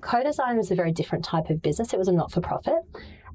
Co 0.00 0.22
design 0.22 0.56
was 0.56 0.70
a 0.70 0.74
very 0.74 0.92
different 0.92 1.24
type 1.24 1.50
of 1.50 1.60
business. 1.60 1.92
It 1.92 1.98
was 1.98 2.08
a 2.08 2.12
not 2.12 2.32
for 2.32 2.40
profit. 2.40 2.82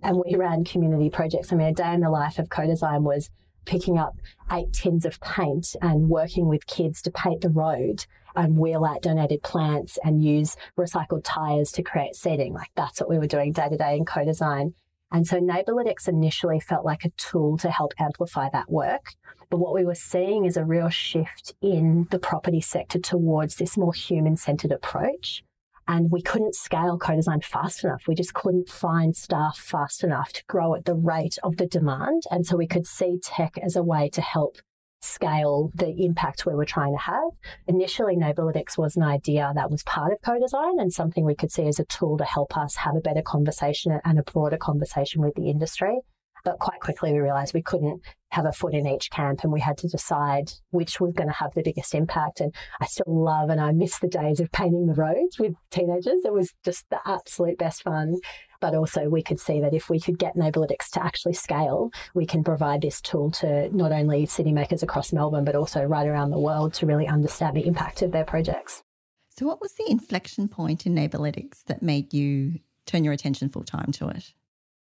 And 0.02 0.22
we 0.26 0.36
ran 0.36 0.66
community 0.66 1.10
projects. 1.10 1.54
I 1.54 1.56
mean, 1.56 1.68
a 1.68 1.74
day 1.74 1.94
in 1.94 2.02
the 2.02 2.10
life 2.10 2.40
of 2.40 2.50
co 2.50 2.66
design 2.66 3.04
was 3.04 3.30
picking 3.66 3.98
up 3.98 4.16
eight 4.52 4.74
tins 4.74 5.06
of 5.06 5.20
paint 5.20 5.76
and 5.82 6.10
working 6.10 6.48
with 6.48 6.68
kids 6.68 7.02
to 7.04 7.12
paint 7.12 7.42
the 7.42 7.50
road 7.50 8.06
and 8.36 8.58
wheel 8.58 8.86
out 8.86 9.02
donated 9.02 9.44
plants 9.44 9.98
and 10.04 10.24
use 10.24 10.56
recycled 10.78 11.22
tires 11.24 11.72
to 11.74 11.84
create 11.84 12.16
seating. 12.16 12.54
Like 12.54 12.72
that's 12.76 13.00
what 13.00 13.10
we 13.10 13.18
were 13.18 13.28
doing 13.28 13.52
day 13.52 13.70
to 13.70 13.78
day 13.78 13.98
in 13.98 14.06
co 14.06 14.24
design. 14.24 14.74
And 15.12 15.26
so 15.26 15.40
Neighbourlytics 15.40 16.08
initially 16.08 16.60
felt 16.60 16.86
like 16.86 17.06
a 17.06 17.12
tool 17.12 17.58
to 17.60 17.70
help 17.70 17.94
amplify 18.00 18.50
that 18.52 18.70
work. 18.70 19.14
But 19.50 19.60
what 19.60 19.74
we 19.74 19.86
were 19.86 19.96
seeing 19.96 20.46
is 20.46 20.58
a 20.58 20.66
real 20.66 20.90
shift 20.90 21.54
in 21.62 22.08
the 22.12 22.20
property 22.20 22.62
sector 22.62 23.00
towards 23.00 23.56
this 23.56 23.78
more 23.78 23.94
human 23.94 24.36
centered 24.36 24.72
approach. 24.72 25.44
And 25.88 26.10
we 26.12 26.22
couldn't 26.22 26.56
scale 26.56 26.98
co 26.98 27.16
design 27.16 27.42
fast 27.42 27.84
enough. 27.84 28.08
We 28.08 28.16
just 28.16 28.34
couldn't 28.34 28.68
find 28.68 29.16
staff 29.16 29.58
fast 29.58 30.04
enough 30.04 30.34
to 30.34 30.44
grow 30.48 30.74
at 30.74 30.86
the 30.86 30.96
rate 30.96 31.38
of 31.44 31.58
the 31.58 31.68
demand. 31.68 32.24
And 32.32 32.46
so 32.46 32.58
we 32.58 32.68
could 32.68 32.88
see 32.88 33.20
tech 33.22 33.58
as 33.60 33.76
a 33.76 33.84
way 33.84 34.10
to 34.10 34.22
help 34.22 34.58
scale 35.02 35.72
the 35.76 35.94
impact 36.04 36.46
we 36.46 36.56
were 36.56 36.66
trying 36.66 36.94
to 36.94 37.02
have. 37.02 37.30
Initially, 37.68 38.16
Neighbourlytics 38.16 38.78
was 38.78 38.96
an 38.96 39.04
idea 39.04 39.52
that 39.56 39.70
was 39.70 39.84
part 39.84 40.12
of 40.12 40.22
co-design 40.22 40.80
and 40.80 40.92
something 40.92 41.26
we 41.26 41.36
could 41.36 41.52
see 41.52 41.68
as 41.68 41.80
a 41.80 41.86
tool 41.86 42.18
to 42.18 42.26
help 42.26 42.58
us 42.58 42.76
have 42.78 42.96
a 42.96 43.02
better 43.02 43.22
conversation 43.22 44.00
and 44.04 44.20
a 44.20 44.24
broader 44.24 44.58
conversation 44.58 45.22
with 45.22 45.36
the 45.36 45.50
industry. 45.50 46.00
But 46.44 46.60
quite 46.60 46.80
quickly, 46.80 47.12
we 47.12 47.20
realized 47.20 47.54
we 47.54 47.64
couldn't 47.64 48.02
have 48.36 48.46
a 48.46 48.52
foot 48.52 48.74
in 48.74 48.86
each 48.86 49.10
camp 49.12 49.44
and 49.44 49.54
we 49.54 49.62
had 49.62 49.78
to 49.78 49.88
decide 49.88 50.52
which 50.72 51.00
was 51.00 51.14
going 51.14 51.30
to 51.30 51.34
have 51.34 51.54
the 51.54 51.64
biggest 51.64 51.96
impact. 51.96 52.42
And 52.42 52.54
I 52.82 52.86
still 52.86 53.24
love 53.24 53.50
and 53.50 53.62
I 53.62 53.72
miss 53.72 54.00
the 54.00 54.10
days 54.10 54.42
of 54.42 54.52
painting 54.52 54.88
the 54.88 54.94
roads 54.94 55.40
with 55.40 55.54
teenagers. 55.72 56.22
It 56.26 56.34
was 56.34 56.54
just 56.66 56.90
the 56.90 57.00
absolute 57.06 57.58
best 57.58 57.84
fun. 57.84 58.18
But 58.60 58.76
also, 58.76 59.10
we 59.10 59.22
could 59.22 59.40
see 59.40 59.62
that 59.62 59.74
if 59.74 59.90
we 59.90 60.00
could 60.00 60.18
get 60.18 60.36
Neighbourlytics 60.36 60.90
to 60.94 61.04
actually 61.04 61.34
scale, 61.34 61.92
we 62.14 62.26
can 62.26 62.44
provide 62.44 62.82
this 62.82 63.00
tool 63.00 63.30
to 63.32 63.70
not 63.76 63.92
only 63.92 64.26
city 64.26 64.52
makers 64.52 64.82
across 64.82 65.14
Melbourne, 65.14 65.46
but 65.46 65.56
also 65.56 65.84
right 65.84 66.08
around 66.08 66.32
the 66.32 66.40
world 66.40 66.74
to 66.76 66.86
really 66.86 67.08
understand 67.08 67.56
the 67.56 67.68
impact 67.68 68.02
of 68.02 68.12
their 68.12 68.24
projects. 68.24 68.82
So, 69.30 69.46
what 69.46 69.62
was 69.62 69.74
the 69.74 69.90
inflection 69.90 70.48
point 70.48 70.86
in 70.86 70.96
Neighbourlytics 70.96 71.64
that 71.66 71.84
made 71.84 72.14
you 72.14 72.60
turn 72.86 73.04
your 73.04 73.14
attention 73.14 73.50
full 73.50 73.64
time 73.64 73.92
to 73.94 74.08
it? 74.08 74.34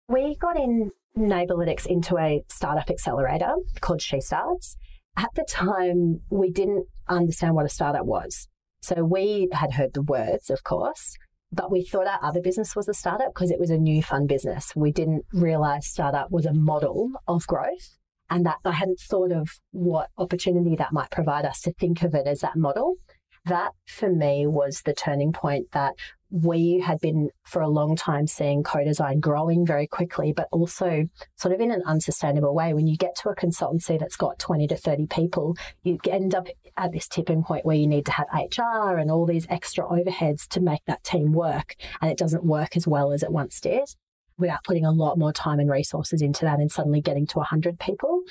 We 0.08 0.36
got 0.36 0.56
in 0.56 0.92
Neighbourlytics 1.18 1.86
into 1.86 2.16
a 2.16 2.44
startup 2.48 2.90
accelerator 2.90 3.54
called 3.80 4.00
She 4.00 4.20
Starts. 4.20 4.76
At 5.16 5.30
the 5.34 5.44
time, 5.48 6.20
we 6.30 6.50
didn't 6.50 6.86
understand 7.08 7.54
what 7.54 7.66
a 7.66 7.70
startup 7.70 8.06
was. 8.06 8.46
So 8.82 9.02
we 9.02 9.48
had 9.52 9.72
heard 9.72 9.94
the 9.94 10.02
words, 10.02 10.48
of 10.48 10.62
course, 10.62 11.16
but 11.50 11.72
we 11.72 11.82
thought 11.82 12.06
our 12.06 12.22
other 12.22 12.40
business 12.40 12.76
was 12.76 12.88
a 12.88 12.94
startup 12.94 13.34
because 13.34 13.50
it 13.50 13.58
was 13.58 13.70
a 13.70 13.78
new 13.78 14.00
fun 14.00 14.26
business. 14.26 14.72
We 14.76 14.92
didn't 14.92 15.24
realize 15.32 15.86
startup 15.86 16.30
was 16.30 16.46
a 16.46 16.52
model 16.52 17.10
of 17.26 17.46
growth 17.48 17.96
and 18.30 18.46
that 18.46 18.58
I 18.64 18.72
hadn't 18.72 19.00
thought 19.00 19.32
of 19.32 19.58
what 19.72 20.10
opportunity 20.18 20.76
that 20.76 20.92
might 20.92 21.10
provide 21.10 21.44
us 21.44 21.60
to 21.62 21.72
think 21.72 22.02
of 22.02 22.14
it 22.14 22.28
as 22.28 22.40
that 22.40 22.56
model. 22.56 22.94
That 23.46 23.72
for 23.86 24.10
me 24.10 24.46
was 24.46 24.82
the 24.82 24.94
turning 24.94 25.32
point 25.32 25.70
that 25.72 25.94
we 26.30 26.80
had 26.84 27.00
been 27.00 27.30
for 27.44 27.62
a 27.62 27.68
long 27.68 27.94
time 27.94 28.26
seeing 28.26 28.64
co-design 28.64 29.20
growing 29.20 29.64
very 29.64 29.86
quickly, 29.86 30.32
but 30.32 30.48
also 30.50 31.04
sort 31.36 31.54
of 31.54 31.60
in 31.60 31.70
an 31.70 31.82
unsustainable 31.86 32.54
way. 32.54 32.74
When 32.74 32.88
you 32.88 32.96
get 32.96 33.14
to 33.22 33.28
a 33.28 33.36
consultancy 33.36 33.98
that's 33.98 34.16
got 34.16 34.40
20 34.40 34.66
to 34.66 34.76
30 34.76 35.06
people, 35.06 35.56
you 35.84 35.98
end 36.10 36.34
up 36.34 36.48
at 36.76 36.92
this 36.92 37.06
tipping 37.06 37.44
point 37.44 37.64
where 37.64 37.76
you 37.76 37.86
need 37.86 38.06
to 38.06 38.12
have 38.12 38.26
HR 38.34 38.98
and 38.98 39.10
all 39.10 39.26
these 39.26 39.46
extra 39.48 39.84
overheads 39.84 40.48
to 40.48 40.60
make 40.60 40.84
that 40.86 41.04
team 41.04 41.32
work. 41.32 41.76
And 42.00 42.10
it 42.10 42.18
doesn't 42.18 42.44
work 42.44 42.76
as 42.76 42.88
well 42.88 43.12
as 43.12 43.22
it 43.22 43.30
once 43.30 43.60
did 43.60 43.88
without 44.38 44.64
putting 44.64 44.84
a 44.84 44.90
lot 44.90 45.18
more 45.18 45.32
time 45.32 45.60
and 45.60 45.70
resources 45.70 46.20
into 46.20 46.44
that 46.44 46.58
and 46.58 46.70
suddenly 46.70 47.00
getting 47.00 47.26
to 47.26 47.38
100 47.38 47.78
people 47.78 48.22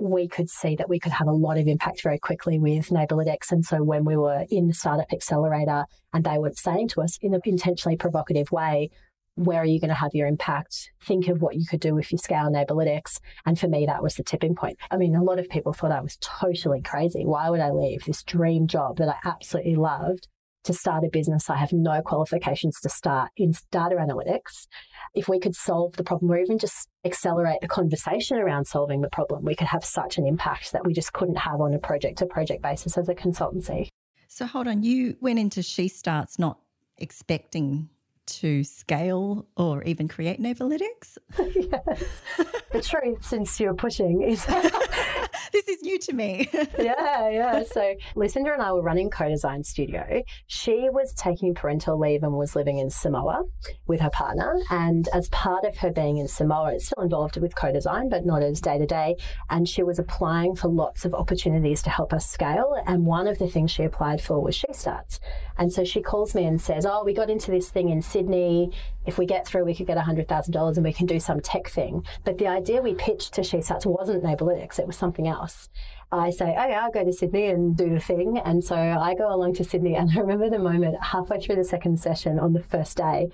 we 0.00 0.28
could 0.28 0.48
see 0.48 0.76
that 0.76 0.88
we 0.88 0.98
could 0.98 1.12
have 1.12 1.28
a 1.28 1.32
lot 1.32 1.58
of 1.58 1.66
impact 1.66 2.02
very 2.02 2.18
quickly 2.18 2.58
with 2.58 2.88
Neighbourlytics. 2.88 3.50
And 3.52 3.64
so 3.64 3.82
when 3.82 4.04
we 4.04 4.16
were 4.16 4.46
in 4.50 4.68
the 4.68 4.74
Startup 4.74 5.12
Accelerator 5.12 5.84
and 6.12 6.24
they 6.24 6.38
were 6.38 6.52
saying 6.54 6.88
to 6.88 7.02
us 7.02 7.18
in 7.20 7.34
an 7.34 7.40
intentionally 7.44 7.96
provocative 7.96 8.50
way, 8.50 8.90
where 9.34 9.62
are 9.62 9.66
you 9.66 9.80
going 9.80 9.88
to 9.88 9.94
have 9.94 10.14
your 10.14 10.26
impact? 10.26 10.90
Think 11.02 11.28
of 11.28 11.40
what 11.40 11.56
you 11.56 11.64
could 11.66 11.80
do 11.80 11.98
if 11.98 12.12
you 12.12 12.18
scale 12.18 12.50
Neighbourlytics. 12.50 13.20
And 13.46 13.58
for 13.58 13.68
me, 13.68 13.86
that 13.86 14.02
was 14.02 14.16
the 14.16 14.24
tipping 14.24 14.54
point. 14.54 14.78
I 14.90 14.96
mean, 14.96 15.14
a 15.14 15.22
lot 15.22 15.38
of 15.38 15.48
people 15.48 15.72
thought 15.72 15.92
I 15.92 16.00
was 16.00 16.18
totally 16.20 16.82
crazy. 16.82 17.24
Why 17.24 17.48
would 17.48 17.60
I 17.60 17.70
leave 17.70 18.04
this 18.04 18.22
dream 18.22 18.66
job 18.66 18.98
that 18.98 19.08
I 19.08 19.28
absolutely 19.28 19.76
loved 19.76 20.28
to 20.64 20.72
start 20.72 21.04
a 21.04 21.08
business 21.08 21.48
I 21.48 21.56
have 21.56 21.72
no 21.72 22.02
qualifications 22.02 22.80
to 22.80 22.88
start 22.88 23.30
in 23.36 23.52
data 23.70 23.96
analytics? 23.96 24.66
If 25.14 25.28
we 25.28 25.40
could 25.40 25.54
solve 25.54 25.96
the 25.96 26.04
problem 26.04 26.30
or 26.30 26.38
even 26.38 26.58
just 26.58 26.88
accelerate 27.04 27.60
the 27.60 27.68
conversation 27.68 28.38
around 28.38 28.66
solving 28.66 29.00
the 29.00 29.10
problem, 29.10 29.44
we 29.44 29.54
could 29.54 29.66
have 29.66 29.84
such 29.84 30.18
an 30.18 30.26
impact 30.26 30.72
that 30.72 30.86
we 30.86 30.92
just 30.92 31.12
couldn't 31.12 31.38
have 31.38 31.60
on 31.60 31.74
a 31.74 31.78
project 31.78 32.18
to 32.18 32.26
project 32.26 32.62
basis 32.62 32.96
as 32.98 33.08
a 33.08 33.14
consultancy. 33.14 33.88
So 34.28 34.46
hold 34.46 34.68
on, 34.68 34.82
you 34.82 35.16
went 35.20 35.38
into 35.38 35.62
She 35.62 35.88
Starts 35.88 36.38
not 36.38 36.58
expecting 36.98 37.88
to 38.26 38.62
scale 38.64 39.46
or 39.56 39.82
even 39.82 40.08
create 40.08 40.40
Neighbourlytics? 40.40 41.18
yes. 41.38 42.22
The 42.70 42.82
truth, 42.82 43.24
since 43.24 43.58
you're 43.58 43.74
pushing, 43.74 44.22
is 44.22 44.44
this 45.52 45.68
is 45.68 45.82
new 45.82 45.98
to 45.98 46.12
me. 46.12 46.48
yeah, 46.78 47.28
yeah. 47.28 47.62
So 47.64 47.94
Lucinda 48.14 48.52
and 48.52 48.62
I 48.62 48.72
were 48.72 48.82
running 48.82 49.10
Co-Design 49.10 49.64
Studio. 49.64 50.22
She 50.46 50.88
was 50.90 51.12
taking 51.14 51.54
parental 51.54 51.98
leave 51.98 52.22
and 52.22 52.34
was 52.34 52.54
living 52.54 52.78
in 52.78 52.90
Samoa 52.90 53.44
with 53.86 54.00
her 54.00 54.10
partner. 54.10 54.60
And 54.70 55.08
as 55.12 55.28
part 55.30 55.64
of 55.64 55.76
her 55.78 55.90
being 55.90 56.18
in 56.18 56.28
Samoa, 56.28 56.74
it's 56.74 56.86
still 56.86 57.02
involved 57.02 57.36
with 57.36 57.54
co-design, 57.54 58.08
but 58.08 58.24
not 58.24 58.42
as 58.42 58.60
day 58.60 58.78
to 58.78 58.86
day. 58.86 59.16
And 59.48 59.68
she 59.68 59.82
was 59.82 59.98
applying 59.98 60.54
for 60.54 60.68
lots 60.68 61.04
of 61.04 61.14
opportunities 61.14 61.82
to 61.82 61.90
help 61.90 62.12
us 62.12 62.28
scale. 62.28 62.76
And 62.86 63.06
one 63.06 63.26
of 63.26 63.38
the 63.38 63.48
things 63.48 63.70
she 63.70 63.82
applied 63.82 64.20
for 64.20 64.40
was 64.42 64.54
She 64.54 64.66
Starts. 64.72 65.20
And 65.60 65.70
so 65.70 65.84
she 65.84 66.00
calls 66.00 66.34
me 66.34 66.46
and 66.46 66.58
says, 66.58 66.86
Oh, 66.86 67.04
we 67.04 67.12
got 67.12 67.28
into 67.28 67.50
this 67.50 67.68
thing 67.68 67.90
in 67.90 68.00
Sydney. 68.00 68.72
If 69.04 69.18
we 69.18 69.26
get 69.26 69.46
through, 69.46 69.66
we 69.66 69.74
could 69.74 69.86
get 69.86 69.98
$100,000 69.98 70.76
and 70.76 70.84
we 70.84 70.92
can 70.92 71.06
do 71.06 71.20
some 71.20 71.40
tech 71.40 71.68
thing. 71.68 72.02
But 72.24 72.38
the 72.38 72.46
idea 72.46 72.80
we 72.80 72.94
pitched 72.94 73.34
to 73.34 73.42
She 73.42 73.60
Starts 73.60 73.84
wasn't 73.84 74.24
Neighbourlytics, 74.24 74.78
it 74.78 74.86
was 74.86 74.96
something 74.96 75.28
else. 75.28 75.68
I 76.10 76.30
say, 76.30 76.56
oh 76.58 76.66
yeah, 76.66 76.82
I'll 76.82 76.90
go 76.90 77.04
to 77.04 77.12
Sydney 77.12 77.46
and 77.48 77.76
do 77.76 77.90
the 77.90 78.00
thing. 78.00 78.40
And 78.42 78.64
so 78.64 78.74
I 78.74 79.14
go 79.14 79.32
along 79.32 79.54
to 79.54 79.64
Sydney 79.64 79.94
and 79.96 80.10
I 80.16 80.20
remember 80.20 80.48
the 80.48 80.58
moment 80.58 80.96
halfway 81.02 81.38
through 81.38 81.56
the 81.56 81.64
second 81.64 82.00
session 82.00 82.38
on 82.38 82.54
the 82.54 82.62
first 82.62 82.96
day, 82.96 83.28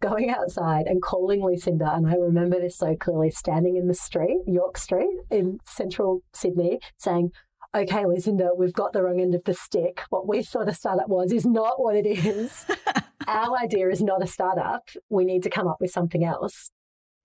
going 0.00 0.30
outside 0.30 0.86
and 0.86 1.02
calling 1.02 1.44
Lucinda. 1.44 1.92
And 1.92 2.06
I 2.06 2.14
remember 2.14 2.58
this 2.58 2.78
so 2.78 2.96
clearly 2.96 3.30
standing 3.30 3.76
in 3.76 3.86
the 3.86 3.94
street, 3.94 4.40
York 4.46 4.78
Street 4.78 5.18
in 5.30 5.58
central 5.64 6.22
Sydney, 6.32 6.80
saying, 6.96 7.32
okay, 7.74 8.04
Lucinda, 8.04 8.50
we've 8.56 8.72
got 8.72 8.92
the 8.92 9.02
wrong 9.02 9.20
end 9.20 9.34
of 9.34 9.44
the 9.44 9.54
stick. 9.54 10.02
What 10.10 10.26
we 10.26 10.42
thought 10.42 10.68
a 10.68 10.74
startup 10.74 11.08
was 11.08 11.32
is 11.32 11.46
not 11.46 11.80
what 11.80 11.96
it 11.96 12.06
is. 12.06 12.66
Our 13.26 13.58
idea 13.58 13.88
is 13.90 14.02
not 14.02 14.22
a 14.22 14.26
startup. 14.26 14.88
We 15.08 15.24
need 15.24 15.42
to 15.44 15.50
come 15.50 15.68
up 15.68 15.78
with 15.80 15.90
something 15.90 16.24
else. 16.24 16.70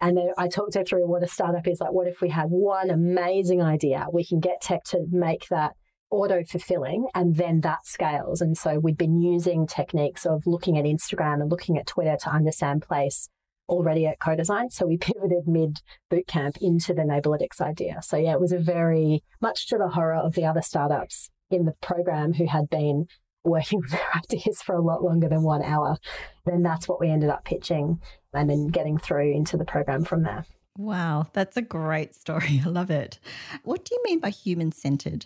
And 0.01 0.17
then 0.17 0.31
I 0.37 0.47
talked 0.47 0.75
her 0.75 0.83
through 0.83 1.07
what 1.07 1.23
a 1.23 1.27
startup 1.27 1.67
is 1.67 1.79
like. 1.79 1.93
What 1.93 2.07
if 2.07 2.21
we 2.21 2.29
have 2.29 2.49
one 2.49 2.89
amazing 2.89 3.61
idea? 3.61 4.07
We 4.11 4.25
can 4.25 4.39
get 4.39 4.61
tech 4.61 4.83
to 4.85 5.05
make 5.09 5.47
that 5.49 5.75
auto 6.11 6.43
fulfilling 6.43 7.07
and 7.15 7.35
then 7.35 7.61
that 7.61 7.85
scales. 7.85 8.41
And 8.41 8.57
so 8.57 8.77
we've 8.77 8.97
been 8.97 9.21
using 9.21 9.65
techniques 9.65 10.25
of 10.25 10.43
looking 10.45 10.77
at 10.77 10.85
Instagram 10.85 11.41
and 11.41 11.49
looking 11.49 11.77
at 11.77 11.87
Twitter 11.87 12.17
to 12.21 12.29
understand 12.29 12.83
place 12.83 13.29
already 13.67 14.05
at 14.05 14.19
co-design. 14.19 14.69
So 14.69 14.85
we 14.85 14.97
pivoted 14.99 15.47
mid 15.47 15.81
bootcamp 16.11 16.57
into 16.61 16.93
the 16.93 17.03
Neighbourlytics 17.03 17.61
idea. 17.61 18.01
So 18.01 18.17
yeah, 18.17 18.33
it 18.33 18.39
was 18.39 18.51
a 18.51 18.59
very 18.59 19.23
much 19.41 19.67
to 19.67 19.77
the 19.77 19.89
horror 19.89 20.15
of 20.15 20.35
the 20.35 20.45
other 20.45 20.61
startups 20.61 21.29
in 21.49 21.65
the 21.65 21.73
program 21.81 22.33
who 22.33 22.47
had 22.47 22.69
been 22.69 23.07
working 23.43 23.79
with 23.81 23.91
their 23.91 24.15
ideas 24.15 24.61
for 24.61 24.75
a 24.75 24.81
lot 24.81 25.03
longer 25.03 25.29
than 25.29 25.43
one 25.43 25.63
hour. 25.63 25.97
Then 26.45 26.63
that's 26.63 26.87
what 26.87 26.99
we 26.99 27.09
ended 27.09 27.29
up 27.29 27.45
pitching 27.45 27.99
and 28.33 28.49
then 28.49 28.67
getting 28.67 28.97
through 28.97 29.31
into 29.31 29.57
the 29.57 29.65
program 29.65 30.03
from 30.03 30.23
there. 30.23 30.45
Wow, 30.77 31.27
that's 31.33 31.55
a 31.55 31.61
great 31.61 32.15
story. 32.15 32.61
I 32.65 32.69
love 32.69 32.91
it. 32.91 33.19
What 33.63 33.85
do 33.85 33.95
you 33.95 34.01
mean 34.03 34.19
by 34.19 34.29
human 34.29 34.71
centered? 34.71 35.25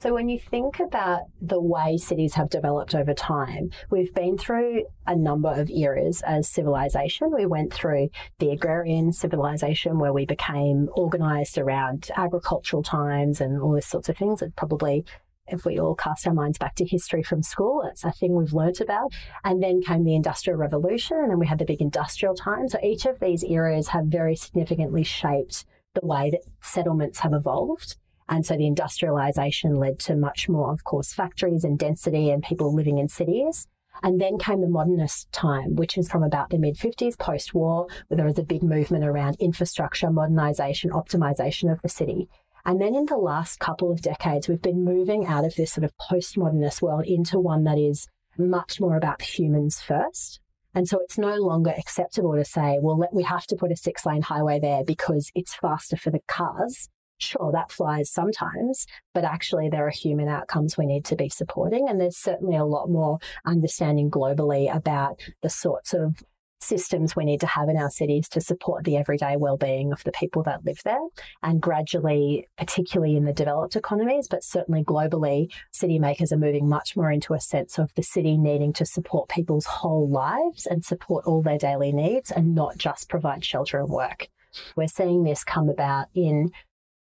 So, 0.00 0.14
when 0.14 0.28
you 0.28 0.38
think 0.38 0.78
about 0.78 1.22
the 1.42 1.60
way 1.60 1.96
cities 1.96 2.34
have 2.34 2.50
developed 2.50 2.94
over 2.94 3.12
time, 3.14 3.70
we've 3.90 4.14
been 4.14 4.38
through 4.38 4.84
a 5.08 5.16
number 5.16 5.48
of 5.48 5.68
eras 5.70 6.22
as 6.24 6.48
civilization. 6.48 7.32
We 7.34 7.46
went 7.46 7.74
through 7.74 8.10
the 8.38 8.50
agrarian 8.50 9.12
civilization 9.12 9.98
where 9.98 10.12
we 10.12 10.24
became 10.24 10.88
organized 10.92 11.58
around 11.58 12.12
agricultural 12.16 12.84
times 12.84 13.40
and 13.40 13.60
all 13.60 13.72
these 13.72 13.88
sorts 13.88 14.08
of 14.08 14.16
things. 14.16 14.40
It 14.40 14.54
probably 14.54 15.04
if 15.48 15.64
we 15.64 15.80
all 15.80 15.96
cast 15.96 16.28
our 16.28 16.34
minds 16.34 16.58
back 16.58 16.76
to 16.76 16.84
history 16.84 17.24
from 17.24 17.42
school, 17.42 17.82
it's 17.90 18.04
a 18.04 18.12
thing 18.12 18.36
we've 18.36 18.52
learnt 18.52 18.80
about. 18.80 19.10
And 19.42 19.60
then 19.60 19.82
came 19.82 20.04
the 20.04 20.14
Industrial 20.14 20.56
Revolution, 20.56 21.16
and 21.16 21.30
then 21.30 21.40
we 21.40 21.48
had 21.48 21.58
the 21.58 21.64
big 21.64 21.80
industrial 21.80 22.36
time. 22.36 22.68
So 22.68 22.78
each 22.84 23.04
of 23.04 23.18
these 23.18 23.42
eras 23.42 23.88
have 23.88 24.04
very 24.04 24.36
significantly 24.36 25.02
shaped 25.02 25.64
the 25.94 26.06
way 26.06 26.30
that 26.30 26.42
settlements 26.60 27.18
have 27.20 27.32
evolved. 27.32 27.96
And 28.28 28.44
so 28.44 28.56
the 28.56 28.66
industrialization 28.66 29.76
led 29.76 29.98
to 30.00 30.16
much 30.16 30.48
more, 30.48 30.72
of 30.72 30.84
course, 30.84 31.12
factories 31.12 31.64
and 31.64 31.78
density 31.78 32.30
and 32.30 32.42
people 32.42 32.74
living 32.74 32.98
in 32.98 33.08
cities. 33.08 33.66
And 34.02 34.20
then 34.20 34.38
came 34.38 34.60
the 34.60 34.68
modernist 34.68 35.32
time, 35.32 35.74
which 35.74 35.98
is 35.98 36.08
from 36.08 36.22
about 36.22 36.50
the 36.50 36.58
mid 36.58 36.76
50s 36.76 37.18
post 37.18 37.52
war, 37.52 37.88
where 38.06 38.16
there 38.16 38.26
was 38.26 38.38
a 38.38 38.44
big 38.44 38.62
movement 38.62 39.04
around 39.04 39.36
infrastructure, 39.40 40.10
modernization, 40.10 40.90
optimization 40.90 41.72
of 41.72 41.82
the 41.82 41.88
city. 41.88 42.28
And 42.64 42.80
then 42.80 42.94
in 42.94 43.06
the 43.06 43.16
last 43.16 43.58
couple 43.58 43.90
of 43.90 44.02
decades, 44.02 44.46
we've 44.46 44.62
been 44.62 44.84
moving 44.84 45.26
out 45.26 45.44
of 45.44 45.54
this 45.56 45.72
sort 45.72 45.84
of 45.84 45.96
postmodernist 45.96 46.82
world 46.82 47.06
into 47.06 47.40
one 47.40 47.64
that 47.64 47.78
is 47.78 48.06
much 48.36 48.80
more 48.80 48.96
about 48.96 49.22
humans 49.22 49.80
first. 49.80 50.40
And 50.74 50.86
so 50.86 51.00
it's 51.00 51.18
no 51.18 51.34
longer 51.36 51.74
acceptable 51.76 52.36
to 52.36 52.44
say, 52.44 52.78
well, 52.80 52.98
let, 52.98 53.12
we 53.12 53.24
have 53.24 53.46
to 53.46 53.56
put 53.56 53.72
a 53.72 53.76
six 53.76 54.04
lane 54.04 54.22
highway 54.22 54.60
there 54.60 54.84
because 54.84 55.32
it's 55.34 55.54
faster 55.54 55.96
for 55.96 56.10
the 56.10 56.20
cars. 56.28 56.88
Sure, 57.18 57.50
that 57.52 57.72
flies 57.72 58.10
sometimes, 58.10 58.86
but 59.12 59.24
actually 59.24 59.68
there 59.68 59.86
are 59.86 59.90
human 59.90 60.28
outcomes 60.28 60.78
we 60.78 60.86
need 60.86 61.04
to 61.06 61.16
be 61.16 61.28
supporting. 61.28 61.88
And 61.88 62.00
there's 62.00 62.16
certainly 62.16 62.56
a 62.56 62.64
lot 62.64 62.88
more 62.88 63.18
understanding 63.44 64.10
globally 64.10 64.74
about 64.74 65.20
the 65.42 65.50
sorts 65.50 65.92
of 65.92 66.22
systems 66.60 67.14
we 67.14 67.24
need 67.24 67.40
to 67.40 67.46
have 67.46 67.68
in 67.68 67.76
our 67.76 67.90
cities 67.90 68.28
to 68.28 68.40
support 68.40 68.84
the 68.84 68.96
everyday 68.96 69.36
well-being 69.36 69.92
of 69.92 70.02
the 70.04 70.12
people 70.12 70.42
that 70.42 70.64
live 70.64 70.80
there 70.84 70.98
and 71.42 71.60
gradually 71.60 72.48
particularly 72.56 73.16
in 73.16 73.24
the 73.24 73.32
developed 73.32 73.76
economies 73.76 74.26
but 74.28 74.42
certainly 74.42 74.82
globally 74.82 75.48
city 75.70 75.98
makers 75.98 76.32
are 76.32 76.38
moving 76.38 76.68
much 76.68 76.96
more 76.96 77.12
into 77.12 77.32
a 77.32 77.40
sense 77.40 77.78
of 77.78 77.94
the 77.94 78.02
city 78.02 78.36
needing 78.36 78.72
to 78.72 78.84
support 78.84 79.28
people's 79.28 79.66
whole 79.66 80.08
lives 80.08 80.66
and 80.66 80.84
support 80.84 81.24
all 81.26 81.42
their 81.42 81.58
daily 81.58 81.92
needs 81.92 82.30
and 82.30 82.54
not 82.54 82.76
just 82.76 83.08
provide 83.08 83.44
shelter 83.44 83.78
and 83.78 83.88
work 83.88 84.28
we're 84.76 84.88
seeing 84.88 85.22
this 85.22 85.44
come 85.44 85.68
about 85.68 86.06
in 86.14 86.50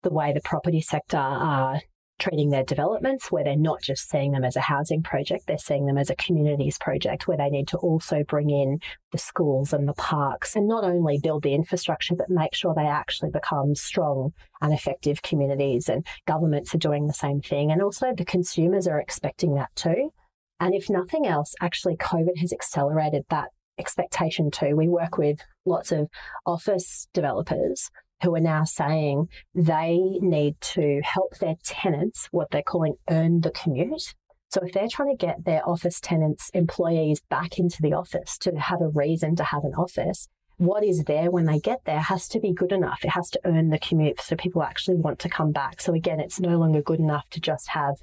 the 0.04 0.14
way 0.14 0.34
the 0.34 0.42
property 0.42 0.82
sector 0.82 1.18
are 1.18 1.82
treating 2.20 2.50
their 2.50 2.64
developments 2.64 3.32
where 3.32 3.44
they're 3.44 3.56
not 3.56 3.82
just 3.82 4.10
seeing 4.10 4.32
them 4.32 4.44
as 4.44 4.56
a 4.56 4.62
housing 4.62 5.02
project, 5.02 5.46
they're 5.48 5.58
seeing 5.58 5.86
them 5.86 5.98
as 5.98 6.10
a 6.10 6.16
communities 6.16 6.78
project 6.78 7.28
where 7.28 7.38
they 7.38 7.50
need 7.50 7.68
to 7.68 7.78
also 7.78 8.24
bring 8.28 8.50
in 8.50 8.80
the 9.12 9.18
schools 9.18 9.74
and 9.74 9.88
the 9.88 9.94
parks 9.94 10.56
and 10.56 10.68
not 10.68 10.84
only 10.84 11.20
build 11.22 11.44
the 11.44 11.54
infrastructure, 11.54 12.16
but 12.16 12.30
make 12.30 12.54
sure 12.54 12.74
they 12.74 12.86
actually 12.86 13.32
become 13.32 13.76
strong 13.76 14.32
and 14.62 14.74
effective 14.74 15.22
communities. 15.22 15.90
And 15.90 16.06
governments 16.28 16.74
are 16.74 16.80
doing 16.80 17.08
the 17.08 17.14
same 17.14 17.42
thing. 17.42 17.72
And 17.72 17.82
also 17.82 18.14
the 18.16 18.26
consumers 18.26 18.88
are 18.88 19.00
expecting 19.00 19.56
that 19.56 19.76
too. 19.76 20.12
And 20.60 20.74
if 20.74 20.90
nothing 20.90 21.28
else, 21.28 21.56
actually, 21.62 21.98
COVID 21.98 22.38
has 22.38 22.54
accelerated 22.54 23.24
that 23.30 23.50
expectation 23.78 24.52
too. 24.52 24.76
We 24.76 24.88
work 24.88 25.18
with 25.18 25.40
lots 25.66 25.92
of 25.92 26.08
office 26.46 27.08
developers 27.14 27.90
who 28.24 28.36
are 28.36 28.40
now 28.40 28.64
saying 28.64 29.28
they 29.54 29.98
need 30.22 30.60
to 30.62 31.02
help 31.04 31.38
their 31.38 31.56
tenants, 31.64 32.28
what 32.32 32.50
they're 32.52 32.64
calling 32.64 32.96
earn 33.10 33.42
the 33.42 33.52
commute. 33.52 34.16
So 34.50 34.62
if 34.64 34.74
they're 34.74 34.88
trying 34.88 35.16
to 35.16 35.26
get 35.26 35.46
their 35.46 35.68
office 35.68 36.00
tenants, 36.00 36.50
employees 36.54 37.22
back 37.30 37.60
into 37.60 37.82
the 37.82 37.94
office 37.94 38.38
to 38.40 38.56
have 38.56 38.82
a 38.82 38.88
reason 38.90 39.36
to 39.38 39.44
have 39.44 39.64
an 39.64 39.74
office, 39.74 40.28
what 40.58 40.84
is 40.84 41.04
there 41.06 41.32
when 41.32 41.46
they 41.46 41.60
get 41.60 41.82
there 41.86 42.00
has 42.00 42.28
to 42.30 42.40
be 42.40 42.54
good 42.54 42.72
enough. 42.72 43.04
It 43.04 43.10
has 43.10 43.30
to 43.32 43.40
earn 43.46 43.70
the 43.70 43.80
commute 43.80 44.22
so 44.22 44.36
people 44.36 44.64
actually 44.64 44.98
want 44.98 45.20
to 45.20 45.30
come 45.30 45.52
back. 45.52 45.82
So 45.82 45.94
again, 45.94 46.20
it's 46.20 46.40
no 46.40 46.58
longer 46.58 46.82
good 46.82 47.00
enough 47.00 47.28
to 47.32 47.42
just 47.42 47.70
have 47.70 47.96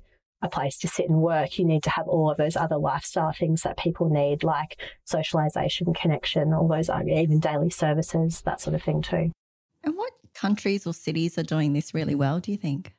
a 0.42 0.48
place 0.48 0.76
to 0.78 0.88
sit 0.88 1.08
and 1.08 1.20
work. 1.20 1.58
You 1.58 1.64
need 1.64 1.82
to 1.84 1.90
have 1.90 2.08
all 2.08 2.30
of 2.30 2.36
those 2.36 2.56
other 2.56 2.76
lifestyle 2.76 3.32
things 3.32 3.62
that 3.62 3.76
people 3.76 4.08
need, 4.08 4.42
like 4.42 4.80
socialization, 5.04 5.94
connection, 5.94 6.52
all 6.52 6.66
those 6.66 6.90
even 6.90 7.38
daily 7.40 7.70
services, 7.70 8.42
that 8.42 8.60
sort 8.60 8.74
of 8.74 8.82
thing 8.82 9.02
too. 9.02 9.30
And 9.82 9.96
what 9.96 10.12
countries 10.34 10.86
or 10.86 10.94
cities 10.94 11.38
are 11.38 11.42
doing 11.42 11.72
this 11.72 11.94
really 11.94 12.14
well, 12.14 12.40
do 12.40 12.50
you 12.50 12.58
think? 12.58 12.94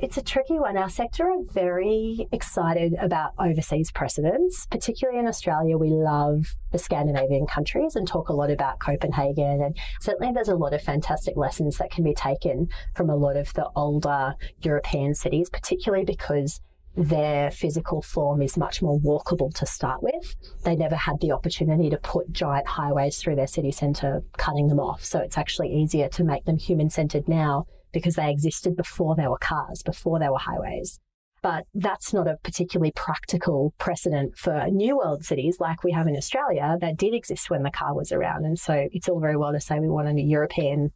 It's 0.00 0.16
a 0.16 0.22
tricky 0.22 0.60
one. 0.60 0.76
Our 0.76 0.88
sector 0.88 1.28
are 1.28 1.42
very 1.52 2.28
excited 2.30 2.94
about 3.00 3.32
overseas 3.36 3.90
precedents, 3.90 4.64
particularly 4.70 5.18
in 5.18 5.26
Australia. 5.26 5.76
We 5.76 5.90
love 5.90 6.54
the 6.70 6.78
Scandinavian 6.78 7.48
countries 7.48 7.96
and 7.96 8.06
talk 8.06 8.28
a 8.28 8.32
lot 8.32 8.48
about 8.48 8.78
Copenhagen. 8.78 9.60
And 9.60 9.76
certainly 10.00 10.32
there's 10.32 10.48
a 10.48 10.54
lot 10.54 10.72
of 10.72 10.82
fantastic 10.82 11.36
lessons 11.36 11.78
that 11.78 11.90
can 11.90 12.04
be 12.04 12.14
taken 12.14 12.68
from 12.94 13.10
a 13.10 13.16
lot 13.16 13.36
of 13.36 13.52
the 13.54 13.68
older 13.74 14.34
European 14.62 15.16
cities, 15.16 15.50
particularly 15.50 16.04
because 16.04 16.60
their 16.98 17.50
physical 17.52 18.02
form 18.02 18.42
is 18.42 18.56
much 18.56 18.82
more 18.82 18.98
walkable 18.98 19.54
to 19.54 19.64
start 19.64 20.02
with. 20.02 20.34
They 20.64 20.74
never 20.74 20.96
had 20.96 21.20
the 21.20 21.30
opportunity 21.30 21.88
to 21.90 21.96
put 21.98 22.32
giant 22.32 22.66
highways 22.66 23.18
through 23.18 23.36
their 23.36 23.46
city 23.46 23.70
centre, 23.70 24.22
cutting 24.36 24.66
them 24.66 24.80
off. 24.80 25.04
So 25.04 25.20
it's 25.20 25.38
actually 25.38 25.72
easier 25.72 26.08
to 26.08 26.24
make 26.24 26.44
them 26.44 26.58
human 26.58 26.90
centred 26.90 27.28
now 27.28 27.66
because 27.92 28.16
they 28.16 28.30
existed 28.30 28.76
before 28.76 29.14
there 29.14 29.30
were 29.30 29.38
cars, 29.38 29.82
before 29.84 30.18
there 30.18 30.32
were 30.32 30.38
highways. 30.38 30.98
But 31.40 31.66
that's 31.72 32.12
not 32.12 32.26
a 32.26 32.36
particularly 32.42 32.90
practical 32.96 33.72
precedent 33.78 34.36
for 34.36 34.66
new 34.68 34.96
world 34.96 35.24
cities 35.24 35.58
like 35.60 35.84
we 35.84 35.92
have 35.92 36.08
in 36.08 36.16
Australia 36.16 36.76
that 36.80 36.96
did 36.96 37.14
exist 37.14 37.48
when 37.48 37.62
the 37.62 37.70
car 37.70 37.94
was 37.94 38.10
around. 38.10 38.44
And 38.44 38.58
so 38.58 38.88
it's 38.90 39.08
all 39.08 39.20
very 39.20 39.36
well 39.36 39.52
to 39.52 39.60
say 39.60 39.78
we 39.78 39.88
want 39.88 40.08
a 40.08 40.20
European 40.20 40.90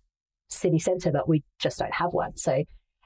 city 0.48 0.80
centre, 0.80 1.12
but 1.12 1.28
we 1.28 1.44
just 1.60 1.78
don't 1.78 1.94
have 1.94 2.12
one. 2.12 2.36
So 2.36 2.64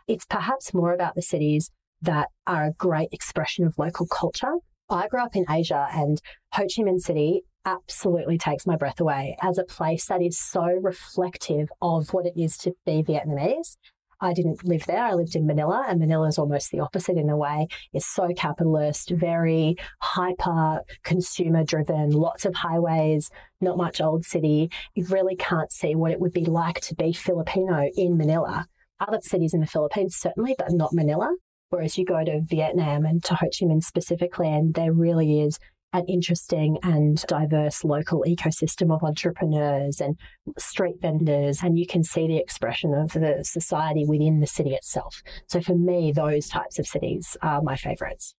it's 0.08 0.24
perhaps 0.24 0.72
more 0.72 0.94
about 0.94 1.14
the 1.14 1.22
cities 1.22 1.70
that 2.06 2.28
are 2.46 2.64
a 2.64 2.72
great 2.72 3.10
expression 3.12 3.64
of 3.64 3.78
local 3.78 4.06
culture. 4.06 4.54
I 4.88 5.08
grew 5.08 5.22
up 5.22 5.36
in 5.36 5.44
Asia 5.50 5.88
and 5.92 6.20
Ho 6.54 6.62
Chi 6.62 6.82
Minh 6.82 7.00
City 7.00 7.42
absolutely 7.64 8.38
takes 8.38 8.66
my 8.66 8.76
breath 8.76 9.00
away 9.00 9.36
as 9.42 9.58
a 9.58 9.64
place 9.64 10.06
that 10.06 10.22
is 10.22 10.38
so 10.38 10.64
reflective 10.64 11.68
of 11.82 12.12
what 12.14 12.24
it 12.24 12.40
is 12.40 12.56
to 12.58 12.72
be 12.86 13.02
Vietnamese. 13.02 13.76
I 14.20 14.32
didn't 14.32 14.64
live 14.64 14.86
there. 14.86 15.04
I 15.04 15.12
lived 15.12 15.36
in 15.36 15.46
Manila, 15.46 15.84
and 15.86 16.00
Manila 16.00 16.28
is 16.28 16.38
almost 16.38 16.70
the 16.70 16.80
opposite 16.80 17.18
in 17.18 17.28
a 17.28 17.36
way. 17.36 17.66
It's 17.92 18.06
so 18.06 18.28
capitalist, 18.34 19.10
very 19.10 19.76
hyper 20.00 20.80
consumer 21.02 21.64
driven, 21.64 22.10
lots 22.10 22.46
of 22.46 22.54
highways, 22.54 23.30
not 23.60 23.76
much 23.76 24.00
old 24.00 24.24
city. 24.24 24.70
You 24.94 25.04
really 25.06 25.36
can't 25.36 25.70
see 25.70 25.94
what 25.94 26.12
it 26.12 26.20
would 26.20 26.32
be 26.32 26.46
like 26.46 26.80
to 26.82 26.94
be 26.94 27.12
Filipino 27.12 27.90
in 27.94 28.16
Manila. 28.16 28.66
Other 29.00 29.20
cities 29.20 29.52
in 29.52 29.60
the 29.60 29.66
Philippines, 29.66 30.16
certainly, 30.16 30.54
but 30.56 30.72
not 30.72 30.94
Manila. 30.94 31.34
Whereas 31.70 31.98
you 31.98 32.04
go 32.04 32.24
to 32.24 32.40
Vietnam 32.42 33.04
and 33.04 33.22
to 33.24 33.34
Ho 33.34 33.46
Chi 33.46 33.66
Minh 33.66 33.82
specifically, 33.82 34.48
and 34.48 34.74
there 34.74 34.92
really 34.92 35.40
is 35.40 35.58
an 35.92 36.04
interesting 36.08 36.78
and 36.82 37.24
diverse 37.26 37.82
local 37.84 38.24
ecosystem 38.26 38.94
of 38.94 39.02
entrepreneurs 39.02 40.00
and 40.00 40.16
street 40.58 40.96
vendors, 41.00 41.60
and 41.62 41.78
you 41.78 41.86
can 41.86 42.04
see 42.04 42.26
the 42.26 42.36
expression 42.36 42.94
of 42.94 43.12
the 43.12 43.40
society 43.42 44.04
within 44.06 44.40
the 44.40 44.46
city 44.46 44.74
itself. 44.74 45.22
So 45.48 45.60
for 45.60 45.74
me, 45.74 46.12
those 46.12 46.48
types 46.48 46.78
of 46.78 46.86
cities 46.86 47.36
are 47.42 47.62
my 47.62 47.76
favourites. 47.76 48.34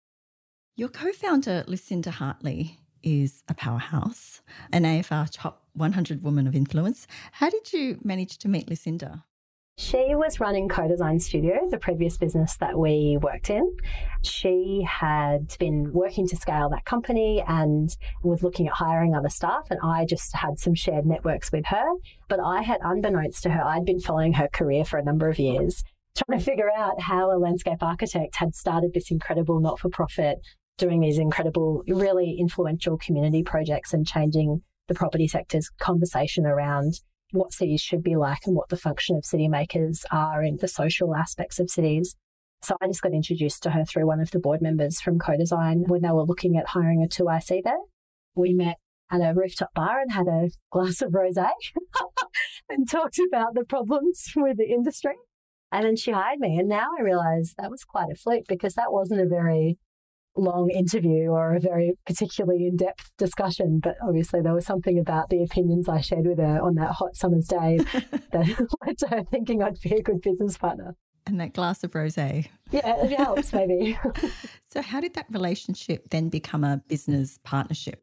Your 0.76 0.90
co 0.90 1.12
founder, 1.12 1.64
Lucinda 1.68 2.12
Hartley, 2.12 2.80
is 3.02 3.44
a 3.48 3.54
powerhouse, 3.54 4.42
an 4.72 4.84
AFR 4.84 5.28
top 5.32 5.64
100 5.74 6.24
woman 6.24 6.48
of 6.48 6.56
influence. 6.56 7.08
How 7.32 7.50
did 7.50 7.74
you 7.74 8.00
manage 8.04 8.38
to 8.40 8.48
meet 8.48 8.70
Lucinda? 8.70 9.24
She 9.80 10.16
was 10.16 10.40
running 10.40 10.68
Co-Design 10.68 11.20
Studio, 11.20 11.70
the 11.70 11.78
previous 11.78 12.18
business 12.18 12.58
that 12.58 12.78
we 12.78 13.18
worked 13.22 13.52
in. 13.52 13.78
She 14.24 14.84
had 14.86 15.56
been 15.60 15.94
working 15.94 16.28
to 16.28 16.36
scale 16.36 16.68
that 16.72 16.84
company 16.84 17.44
and 17.48 17.96
was 18.24 18.42
looking 18.42 18.68
at 18.68 18.74
hiring 18.74 19.16
other 19.16 19.30
staff. 19.30 19.68
And 19.70 19.80
I 19.84 20.06
just 20.06 20.36
had 20.36 20.58
some 20.58 20.74
shared 20.74 21.06
networks 21.06 21.52
with 21.52 21.68
her. 21.68 21.86
But 22.28 22.40
I 22.40 22.64
had, 22.64 22.80
unbeknownst 22.84 23.44
to 23.44 23.52
her, 23.52 23.64
I'd 23.64 23.86
been 23.86 24.02
following 24.02 24.34
her 24.34 24.50
career 24.52 24.84
for 24.84 24.98
a 24.98 25.06
number 25.06 25.30
of 25.30 25.38
years, 25.38 25.84
trying 26.18 26.40
to 26.40 26.44
figure 26.44 26.72
out 26.76 27.00
how 27.00 27.32
a 27.32 27.38
landscape 27.38 27.82
architect 27.82 28.38
had 28.38 28.56
started 28.56 28.92
this 28.94 29.12
incredible 29.12 29.62
not 29.62 29.80
for 29.80 29.90
profit, 29.90 30.40
doing 30.80 31.02
these 31.02 31.20
incredible, 31.20 31.84
really 31.88 32.36
influential 32.40 32.98
community 32.98 33.44
projects 33.44 33.94
and 33.94 34.08
changing 34.08 34.64
the 34.88 34.96
property 34.96 35.28
sector's 35.28 35.70
conversation 35.80 36.48
around 36.48 37.00
what 37.32 37.54
cities 37.54 37.82
should 37.82 38.04
be 38.04 38.16
like 38.16 38.40
and 38.46 38.56
what 38.56 38.70
the 38.70 38.78
function 38.78 39.16
of 39.16 39.26
city 39.26 39.48
makers 39.48 40.06
are 40.12 40.44
in 40.44 40.58
the 40.58 40.68
social 40.68 41.16
aspects 41.16 41.60
of 41.60 41.70
cities. 41.70 42.16
So 42.62 42.76
I 42.82 42.88
just 42.88 43.02
got 43.02 43.14
introduced 43.14 43.64
to 43.64 43.72
her 43.72 43.86
through 43.86 44.08
one 44.08 44.20
of 44.20 44.32
the 44.32 44.40
board 44.40 44.62
members 44.62 45.00
from 45.00 45.20
Co-Design 45.20 45.84
when 45.88 46.02
they 46.02 46.10
were 46.10 46.24
looking 46.24 46.58
at 46.58 46.70
hiring 46.70 47.04
a 47.04 47.08
2IC 47.08 47.64
there. 47.64 47.78
We 48.36 48.54
met 48.54 48.78
at 49.12 49.22
a 49.22 49.34
rooftop 49.34 49.74
bar 49.74 50.02
and 50.02 50.12
had 50.12 50.28
a 50.28 50.50
glass 50.72 51.02
of 51.02 51.12
rosé 51.12 51.50
and 52.70 52.90
talked 52.90 53.20
about 53.20 53.54
the 53.54 53.64
problems 53.64 54.32
with 54.36 54.58
the 54.58 54.70
industry. 54.70 55.16
And 55.72 55.86
then 55.86 55.96
she 55.98 56.12
hired 56.12 56.40
me. 56.40 56.58
And 56.58 56.70
now 56.70 56.88
I 56.98 57.04
realize 57.04 57.54
that 57.58 57.70
was 57.70 57.84
quite 57.84 58.12
a 58.12 58.16
fluke 58.16 58.46
because 58.48 58.76
that 58.76 58.92
wasn't 58.92 59.22
a 59.22 59.28
very 59.28 59.78
long 60.38 60.70
interview 60.70 61.30
or 61.30 61.56
a 61.56 61.60
very 61.60 61.94
particularly 62.06 62.68
in 62.68 62.76
depth 62.78 63.16
discussion, 63.18 63.80
but 63.82 63.96
obviously 64.08 64.42
there 64.42 64.54
was 64.54 64.66
something 64.66 65.00
about 65.00 65.30
the 65.30 65.44
opinions 65.44 65.90
I 65.90 66.02
shared 66.02 66.26
with 66.26 66.40
her 66.40 66.62
on 66.62 66.76
that 66.76 66.92
hot 66.92 67.16
summer's 67.16 67.48
day 67.48 67.78
that 68.32 68.68
led 68.86 68.98
to 69.00 69.08
her 69.10 69.24
thinking 69.24 69.62
I'd 69.62 69.80
be 69.82 69.96
a 69.96 70.02
good 70.02 70.22
business 70.22 70.58
partner. 70.58 70.96
And 71.26 71.42
that 71.42 71.54
glass 71.54 71.84
of 71.84 71.94
rose. 71.94 72.16
Yeah, 72.18 72.46
it 72.72 73.12
helps 73.18 73.52
maybe. 73.52 74.00
so, 74.70 74.82
how 74.82 75.02
did 75.02 75.14
that 75.16 75.26
relationship 75.30 76.10
then 76.10 76.30
become 76.30 76.64
a 76.64 76.82
business 76.88 77.38
partnership? 77.44 78.02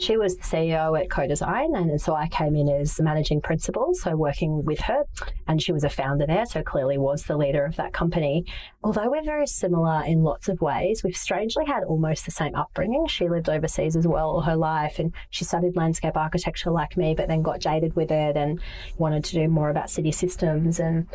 She 0.00 0.16
was 0.16 0.36
the 0.36 0.42
CEO 0.42 1.00
at 1.00 1.08
Co-Design, 1.08 1.76
and 1.76 2.00
so 2.00 2.16
I 2.16 2.26
came 2.26 2.56
in 2.56 2.68
as 2.68 2.96
the 2.96 3.04
managing 3.04 3.40
principal, 3.40 3.94
so 3.94 4.16
working 4.16 4.64
with 4.64 4.80
her, 4.80 5.04
and 5.46 5.62
she 5.62 5.70
was 5.70 5.84
a 5.84 5.88
founder 5.88 6.26
there, 6.26 6.44
so 6.46 6.64
clearly 6.64 6.98
was 6.98 7.22
the 7.22 7.36
leader 7.36 7.64
of 7.64 7.76
that 7.76 7.92
company. 7.92 8.44
Although 8.82 9.08
we're 9.08 9.22
very 9.22 9.46
similar 9.46 10.02
in 10.04 10.24
lots 10.24 10.48
of 10.48 10.60
ways, 10.60 11.04
we've 11.04 11.16
strangely 11.16 11.64
had 11.64 11.84
almost 11.84 12.24
the 12.24 12.32
same 12.32 12.56
upbringing. 12.56 13.06
She 13.06 13.28
lived 13.28 13.48
overseas 13.48 13.94
as 13.94 14.06
well 14.06 14.30
all 14.30 14.40
her 14.40 14.56
life, 14.56 14.98
and 14.98 15.12
she 15.30 15.44
studied 15.44 15.76
landscape 15.76 16.16
architecture 16.16 16.72
like 16.72 16.96
me, 16.96 17.14
but 17.14 17.28
then 17.28 17.42
got 17.42 17.60
jaded 17.60 17.94
with 17.94 18.10
it 18.10 18.36
and 18.36 18.60
wanted 18.98 19.24
to 19.26 19.34
do 19.34 19.48
more 19.48 19.70
about 19.70 19.90
city 19.90 20.10
systems 20.10 20.80
and 20.80 21.06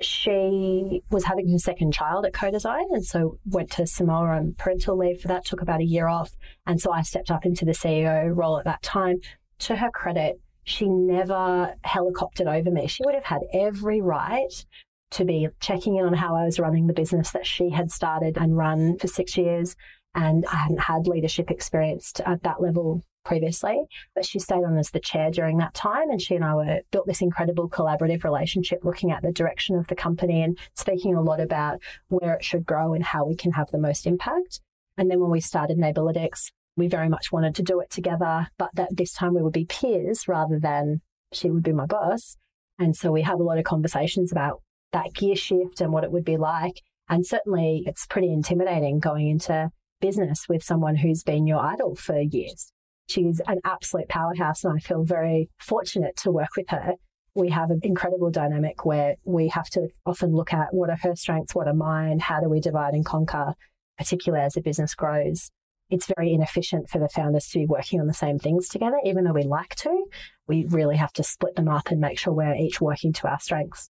she 0.00 1.02
was 1.10 1.24
having 1.24 1.50
her 1.50 1.58
second 1.58 1.92
child 1.92 2.26
at 2.26 2.34
co-design 2.34 2.86
and 2.90 3.04
so 3.04 3.38
went 3.46 3.70
to 3.72 3.86
Samoa 3.86 4.36
on 4.36 4.54
parental 4.58 4.96
leave 4.96 5.20
for 5.20 5.28
that, 5.28 5.44
took 5.44 5.62
about 5.62 5.80
a 5.80 5.84
year 5.84 6.06
off. 6.06 6.32
And 6.66 6.80
so 6.80 6.92
I 6.92 7.02
stepped 7.02 7.30
up 7.30 7.46
into 7.46 7.64
the 7.64 7.72
CEO 7.72 8.34
role 8.34 8.58
at 8.58 8.64
that 8.64 8.82
time. 8.82 9.16
To 9.60 9.76
her 9.76 9.90
credit, 9.90 10.38
she 10.64 10.86
never 10.88 11.74
helicoptered 11.84 12.46
over 12.46 12.70
me. 12.70 12.86
She 12.88 13.04
would 13.04 13.14
have 13.14 13.24
had 13.24 13.42
every 13.54 14.02
right 14.02 14.66
to 15.12 15.24
be 15.24 15.48
checking 15.60 15.96
in 15.96 16.04
on 16.04 16.14
how 16.14 16.34
I 16.36 16.44
was 16.44 16.58
running 16.58 16.86
the 16.86 16.92
business 16.92 17.30
that 17.30 17.46
she 17.46 17.70
had 17.70 17.90
started 17.90 18.36
and 18.36 18.56
run 18.56 18.98
for 18.98 19.06
six 19.06 19.36
years. 19.36 19.76
And 20.14 20.44
I 20.46 20.56
hadn't 20.56 20.80
had 20.80 21.06
leadership 21.06 21.50
experience 21.50 22.12
at 22.24 22.42
that 22.42 22.60
level 22.60 23.02
previously, 23.26 23.78
but 24.14 24.24
she 24.24 24.38
stayed 24.38 24.64
on 24.64 24.78
as 24.78 24.90
the 24.90 25.00
chair 25.00 25.30
during 25.30 25.58
that 25.58 25.74
time. 25.74 26.08
And 26.10 26.22
she 26.22 26.34
and 26.34 26.44
I 26.44 26.54
were 26.54 26.80
built 26.92 27.06
this 27.06 27.20
incredible 27.20 27.68
collaborative 27.68 28.24
relationship, 28.24 28.84
looking 28.84 29.10
at 29.10 29.22
the 29.22 29.32
direction 29.32 29.76
of 29.76 29.88
the 29.88 29.96
company 29.96 30.42
and 30.42 30.56
speaking 30.74 31.14
a 31.14 31.22
lot 31.22 31.40
about 31.40 31.82
where 32.08 32.34
it 32.34 32.44
should 32.44 32.64
grow 32.64 32.94
and 32.94 33.04
how 33.04 33.26
we 33.26 33.34
can 33.34 33.52
have 33.52 33.70
the 33.70 33.78
most 33.78 34.06
impact. 34.06 34.60
And 34.96 35.10
then 35.10 35.20
when 35.20 35.30
we 35.30 35.40
started 35.40 35.76
Neighbourlytics, 35.76 36.52
we 36.76 36.88
very 36.88 37.08
much 37.08 37.32
wanted 37.32 37.54
to 37.56 37.62
do 37.62 37.80
it 37.80 37.90
together, 37.90 38.48
but 38.58 38.70
that 38.74 38.96
this 38.96 39.12
time 39.12 39.34
we 39.34 39.42
would 39.42 39.52
be 39.52 39.64
peers 39.64 40.28
rather 40.28 40.58
than 40.58 41.00
she 41.32 41.50
would 41.50 41.62
be 41.62 41.72
my 41.72 41.86
boss. 41.86 42.36
And 42.78 42.94
so 42.94 43.10
we 43.10 43.22
have 43.22 43.40
a 43.40 43.42
lot 43.42 43.58
of 43.58 43.64
conversations 43.64 44.30
about 44.30 44.62
that 44.92 45.14
gear 45.14 45.36
shift 45.36 45.80
and 45.80 45.92
what 45.92 46.04
it 46.04 46.12
would 46.12 46.24
be 46.24 46.36
like. 46.36 46.80
And 47.08 47.26
certainly 47.26 47.82
it's 47.86 48.06
pretty 48.06 48.32
intimidating 48.32 48.98
going 48.98 49.28
into 49.28 49.70
business 50.00 50.46
with 50.48 50.62
someone 50.62 50.96
who's 50.96 51.22
been 51.22 51.46
your 51.46 51.60
idol 51.60 51.94
for 51.94 52.20
years. 52.20 52.72
She's 53.06 53.40
an 53.46 53.60
absolute 53.64 54.08
powerhouse, 54.08 54.64
and 54.64 54.74
I 54.76 54.80
feel 54.80 55.04
very 55.04 55.48
fortunate 55.58 56.16
to 56.18 56.30
work 56.30 56.56
with 56.56 56.68
her. 56.70 56.94
We 57.34 57.50
have 57.50 57.70
an 57.70 57.80
incredible 57.82 58.30
dynamic 58.30 58.84
where 58.84 59.16
we 59.24 59.48
have 59.48 59.68
to 59.70 59.88
often 60.04 60.32
look 60.32 60.52
at 60.52 60.68
what 60.72 60.90
are 60.90 60.98
her 61.02 61.14
strengths, 61.14 61.54
what 61.54 61.68
are 61.68 61.74
mine, 61.74 62.18
how 62.18 62.40
do 62.40 62.48
we 62.48 62.60
divide 62.60 62.94
and 62.94 63.04
conquer, 63.04 63.54
particularly 63.98 64.44
as 64.44 64.54
the 64.54 64.60
business 64.60 64.94
grows. 64.94 65.50
It's 65.88 66.10
very 66.16 66.32
inefficient 66.32 66.88
for 66.88 66.98
the 66.98 67.08
founders 67.08 67.46
to 67.48 67.60
be 67.60 67.66
working 67.66 68.00
on 68.00 68.08
the 68.08 68.14
same 68.14 68.38
things 68.38 68.68
together, 68.68 68.98
even 69.04 69.24
though 69.24 69.32
we 69.32 69.44
like 69.44 69.76
to. 69.76 70.06
We 70.48 70.64
really 70.68 70.96
have 70.96 71.12
to 71.14 71.22
split 71.22 71.54
them 71.54 71.68
up 71.68 71.90
and 71.90 72.00
make 72.00 72.18
sure 72.18 72.32
we're 72.32 72.56
each 72.56 72.80
working 72.80 73.12
to 73.14 73.28
our 73.28 73.38
strengths. 73.38 73.88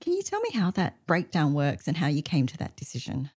Can 0.00 0.12
you 0.12 0.22
tell 0.22 0.40
me 0.40 0.50
how 0.52 0.70
that 0.72 1.06
breakdown 1.06 1.54
works 1.54 1.88
and 1.88 1.96
how 1.96 2.08
you 2.08 2.22
came 2.22 2.46
to 2.46 2.56
that 2.58 2.76
decision? 2.76 3.30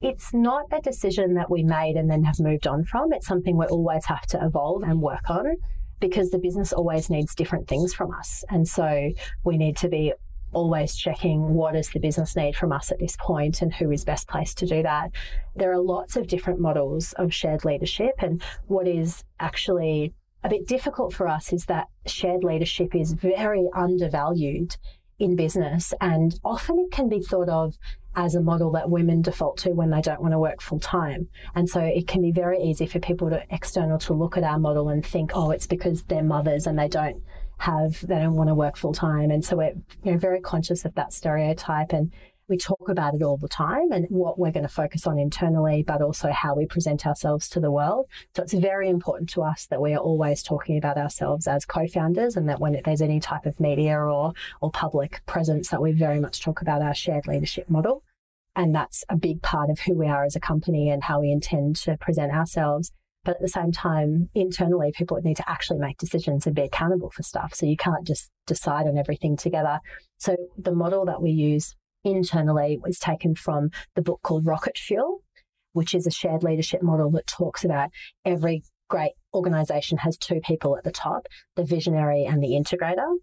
It's 0.00 0.32
not 0.32 0.66
a 0.72 0.80
decision 0.80 1.34
that 1.34 1.50
we 1.50 1.64
made 1.64 1.96
and 1.96 2.08
then 2.08 2.22
have 2.22 2.38
moved 2.38 2.68
on 2.68 2.84
from. 2.84 3.12
It's 3.12 3.26
something 3.26 3.56
we 3.56 3.66
always 3.66 4.04
have 4.04 4.26
to 4.26 4.44
evolve 4.44 4.84
and 4.84 5.02
work 5.02 5.28
on 5.28 5.56
because 5.98 6.30
the 6.30 6.38
business 6.38 6.72
always 6.72 7.10
needs 7.10 7.34
different 7.34 7.66
things 7.66 7.92
from 7.92 8.14
us. 8.14 8.44
And 8.48 8.68
so 8.68 9.10
we 9.42 9.58
need 9.58 9.76
to 9.78 9.88
be 9.88 10.12
always 10.52 10.94
checking 10.94 11.52
what 11.52 11.72
does 11.74 11.90
the 11.90 11.98
business 11.98 12.36
need 12.36 12.54
from 12.54 12.70
us 12.70 12.92
at 12.92 13.00
this 13.00 13.16
point 13.18 13.60
and 13.60 13.74
who 13.74 13.90
is 13.90 14.04
best 14.04 14.28
placed 14.28 14.58
to 14.58 14.66
do 14.66 14.84
that. 14.84 15.10
There 15.56 15.72
are 15.72 15.80
lots 15.80 16.16
of 16.16 16.28
different 16.28 16.60
models 16.60 17.12
of 17.14 17.34
shared 17.34 17.64
leadership 17.64 18.14
and 18.18 18.40
what 18.68 18.86
is 18.86 19.24
actually 19.40 20.14
a 20.44 20.48
bit 20.48 20.68
difficult 20.68 21.12
for 21.12 21.26
us 21.26 21.52
is 21.52 21.64
that 21.64 21.88
shared 22.06 22.44
leadership 22.44 22.94
is 22.94 23.14
very 23.14 23.68
undervalued 23.74 24.76
in 25.18 25.34
business 25.36 25.92
and 26.00 26.38
often 26.44 26.78
it 26.78 26.92
can 26.92 27.08
be 27.08 27.20
thought 27.20 27.48
of 27.48 27.76
as 28.14 28.34
a 28.34 28.40
model 28.40 28.72
that 28.72 28.90
women 28.90 29.22
default 29.22 29.56
to 29.58 29.70
when 29.70 29.90
they 29.90 30.00
don't 30.00 30.20
want 30.20 30.32
to 30.32 30.38
work 30.38 30.60
full 30.60 30.80
time. 30.80 31.28
And 31.54 31.68
so 31.68 31.80
it 31.80 32.08
can 32.08 32.20
be 32.20 32.32
very 32.32 32.60
easy 32.60 32.86
for 32.86 32.98
people 32.98 33.30
to 33.30 33.42
external 33.50 33.98
to 34.00 34.12
look 34.12 34.36
at 34.36 34.42
our 34.42 34.58
model 34.58 34.88
and 34.88 35.06
think, 35.06 35.32
oh, 35.34 35.50
it's 35.50 35.66
because 35.66 36.02
they're 36.02 36.22
mothers 36.22 36.66
and 36.66 36.78
they 36.78 36.88
don't 36.88 37.22
have 37.58 38.06
they 38.06 38.16
don't 38.16 38.34
want 38.34 38.48
to 38.48 38.54
work 38.54 38.76
full 38.76 38.92
time. 38.92 39.30
And 39.30 39.44
so 39.44 39.56
we're 39.56 39.74
you 40.04 40.12
know, 40.12 40.18
very 40.18 40.40
conscious 40.40 40.84
of 40.84 40.94
that 40.94 41.12
stereotype 41.12 41.92
and 41.92 42.12
We 42.48 42.56
talk 42.56 42.88
about 42.88 43.14
it 43.14 43.22
all 43.22 43.36
the 43.36 43.48
time 43.48 43.92
and 43.92 44.06
what 44.08 44.38
we're 44.38 44.52
going 44.52 44.66
to 44.66 44.70
focus 44.70 45.06
on 45.06 45.18
internally, 45.18 45.82
but 45.82 46.00
also 46.00 46.30
how 46.30 46.54
we 46.54 46.64
present 46.64 47.06
ourselves 47.06 47.46
to 47.50 47.60
the 47.60 47.70
world. 47.70 48.06
So 48.34 48.42
it's 48.42 48.54
very 48.54 48.88
important 48.88 49.28
to 49.30 49.42
us 49.42 49.66
that 49.66 49.82
we 49.82 49.92
are 49.92 49.98
always 49.98 50.42
talking 50.42 50.78
about 50.78 50.96
ourselves 50.96 51.46
as 51.46 51.66
co-founders 51.66 52.36
and 52.36 52.48
that 52.48 52.58
when 52.58 52.80
there's 52.84 53.02
any 53.02 53.20
type 53.20 53.44
of 53.44 53.60
media 53.60 53.98
or, 53.98 54.32
or 54.62 54.70
public 54.70 55.20
presence 55.26 55.68
that 55.68 55.82
we 55.82 55.92
very 55.92 56.20
much 56.20 56.40
talk 56.40 56.62
about 56.62 56.80
our 56.80 56.94
shared 56.94 57.26
leadership 57.26 57.68
model. 57.68 58.02
And 58.56 58.74
that's 58.74 59.04
a 59.10 59.16
big 59.16 59.42
part 59.42 59.68
of 59.68 59.80
who 59.80 59.94
we 59.94 60.08
are 60.08 60.24
as 60.24 60.34
a 60.34 60.40
company 60.40 60.88
and 60.88 61.04
how 61.04 61.20
we 61.20 61.30
intend 61.30 61.76
to 61.76 61.98
present 61.98 62.32
ourselves. 62.32 62.92
But 63.24 63.36
at 63.36 63.42
the 63.42 63.48
same 63.48 63.72
time, 63.72 64.30
internally, 64.34 64.90
people 64.96 65.20
need 65.22 65.36
to 65.36 65.50
actually 65.50 65.80
make 65.80 65.98
decisions 65.98 66.46
and 66.46 66.56
be 66.56 66.62
accountable 66.62 67.10
for 67.10 67.22
stuff. 67.22 67.52
So 67.54 67.66
you 67.66 67.76
can't 67.76 68.06
just 68.06 68.30
decide 68.46 68.86
on 68.86 68.96
everything 68.96 69.36
together. 69.36 69.80
So 70.16 70.34
the 70.56 70.74
model 70.74 71.04
that 71.04 71.20
we 71.20 71.30
use 71.30 71.74
internally 72.10 72.78
was 72.80 72.98
taken 72.98 73.34
from 73.34 73.70
the 73.94 74.02
book 74.02 74.20
called 74.22 74.46
Rocket 74.46 74.78
Fuel, 74.78 75.22
which 75.72 75.94
is 75.94 76.06
a 76.06 76.10
shared 76.10 76.42
leadership 76.42 76.82
model 76.82 77.10
that 77.12 77.26
talks 77.26 77.64
about 77.64 77.90
every 78.24 78.62
great 78.88 79.12
organization 79.34 79.98
has 79.98 80.16
two 80.16 80.40
people 80.40 80.76
at 80.76 80.84
the 80.84 80.90
top 80.90 81.26
the 81.56 81.64
visionary 81.64 82.24
and 82.24 82.42
the 82.42 82.52
integrator. 82.52 83.16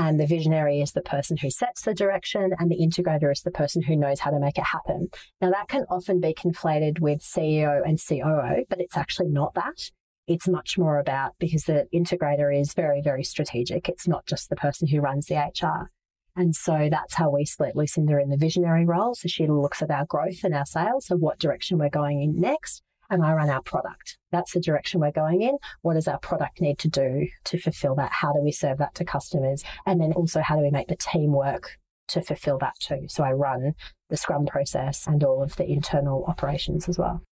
And 0.00 0.20
the 0.20 0.26
visionary 0.26 0.80
is 0.80 0.92
the 0.92 1.02
person 1.02 1.36
who 1.38 1.50
sets 1.50 1.82
the 1.82 1.92
direction, 1.92 2.52
and 2.56 2.70
the 2.70 2.78
integrator 2.78 3.32
is 3.32 3.42
the 3.42 3.50
person 3.50 3.82
who 3.82 3.96
knows 3.96 4.20
how 4.20 4.30
to 4.30 4.38
make 4.38 4.56
it 4.56 4.64
happen. 4.64 5.08
Now, 5.40 5.50
that 5.50 5.66
can 5.66 5.86
often 5.90 6.20
be 6.20 6.32
conflated 6.32 7.00
with 7.00 7.18
CEO 7.18 7.80
and 7.84 7.98
COO, 8.00 8.64
but 8.70 8.80
it's 8.80 8.96
actually 8.96 9.30
not 9.30 9.54
that. 9.54 9.90
It's 10.28 10.46
much 10.46 10.78
more 10.78 11.00
about 11.00 11.32
because 11.40 11.64
the 11.64 11.88
integrator 11.92 12.56
is 12.56 12.74
very, 12.74 13.02
very 13.02 13.24
strategic. 13.24 13.88
It's 13.88 14.06
not 14.06 14.24
just 14.24 14.48
the 14.48 14.56
person 14.56 14.86
who 14.86 15.00
runs 15.00 15.26
the 15.26 15.34
HR. 15.34 15.90
And 16.38 16.54
so 16.54 16.88
that's 16.88 17.14
how 17.14 17.30
we 17.30 17.44
split 17.44 17.74
Lucinda 17.74 18.16
in 18.20 18.28
the 18.28 18.36
visionary 18.36 18.86
role. 18.86 19.16
So 19.16 19.26
she 19.26 19.48
looks 19.48 19.82
at 19.82 19.90
our 19.90 20.06
growth 20.06 20.44
and 20.44 20.54
our 20.54 20.64
sales, 20.64 21.06
so 21.06 21.16
what 21.16 21.40
direction 21.40 21.78
we're 21.78 21.90
going 21.90 22.22
in 22.22 22.40
next 22.40 22.82
and 23.10 23.24
I 23.24 23.32
run 23.32 23.50
our 23.50 23.62
product. 23.62 24.18
That's 24.30 24.52
the 24.52 24.60
direction 24.60 25.00
we're 25.00 25.10
going 25.10 25.42
in. 25.42 25.56
What 25.82 25.94
does 25.94 26.06
our 26.06 26.18
product 26.18 26.60
need 26.60 26.78
to 26.80 26.88
do 26.88 27.26
to 27.44 27.58
fulfill 27.58 27.94
that? 27.96 28.12
How 28.12 28.32
do 28.32 28.40
we 28.40 28.52
serve 28.52 28.78
that 28.78 28.94
to 28.96 29.04
customers? 29.04 29.64
And 29.84 30.00
then 30.00 30.12
also, 30.12 30.40
how 30.40 30.56
do 30.56 30.62
we 30.62 30.70
make 30.70 30.88
the 30.88 30.96
team 30.96 31.32
work 31.32 31.78
to 32.08 32.22
fulfill 32.22 32.58
that 32.58 32.74
too? 32.78 33.06
So 33.08 33.24
I 33.24 33.32
run 33.32 33.72
the 34.08 34.16
Scrum 34.16 34.46
process 34.46 35.06
and 35.06 35.24
all 35.24 35.42
of 35.42 35.56
the 35.56 35.66
internal 35.66 36.24
operations 36.26 36.88
as 36.88 36.98
well. 36.98 37.22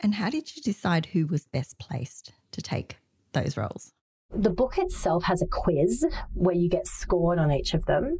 And 0.00 0.14
how 0.14 0.30
did 0.30 0.56
you 0.56 0.62
decide 0.62 1.06
who 1.06 1.26
was 1.26 1.46
best 1.46 1.78
placed 1.78 2.32
to 2.52 2.62
take 2.62 2.96
those 3.32 3.56
roles? 3.56 3.92
The 4.34 4.50
book 4.50 4.76
itself 4.76 5.24
has 5.24 5.40
a 5.40 5.46
quiz 5.46 6.04
where 6.34 6.56
you 6.56 6.68
get 6.68 6.86
scored 6.86 7.38
on 7.38 7.52
each 7.52 7.74
of 7.74 7.84
them 7.84 8.18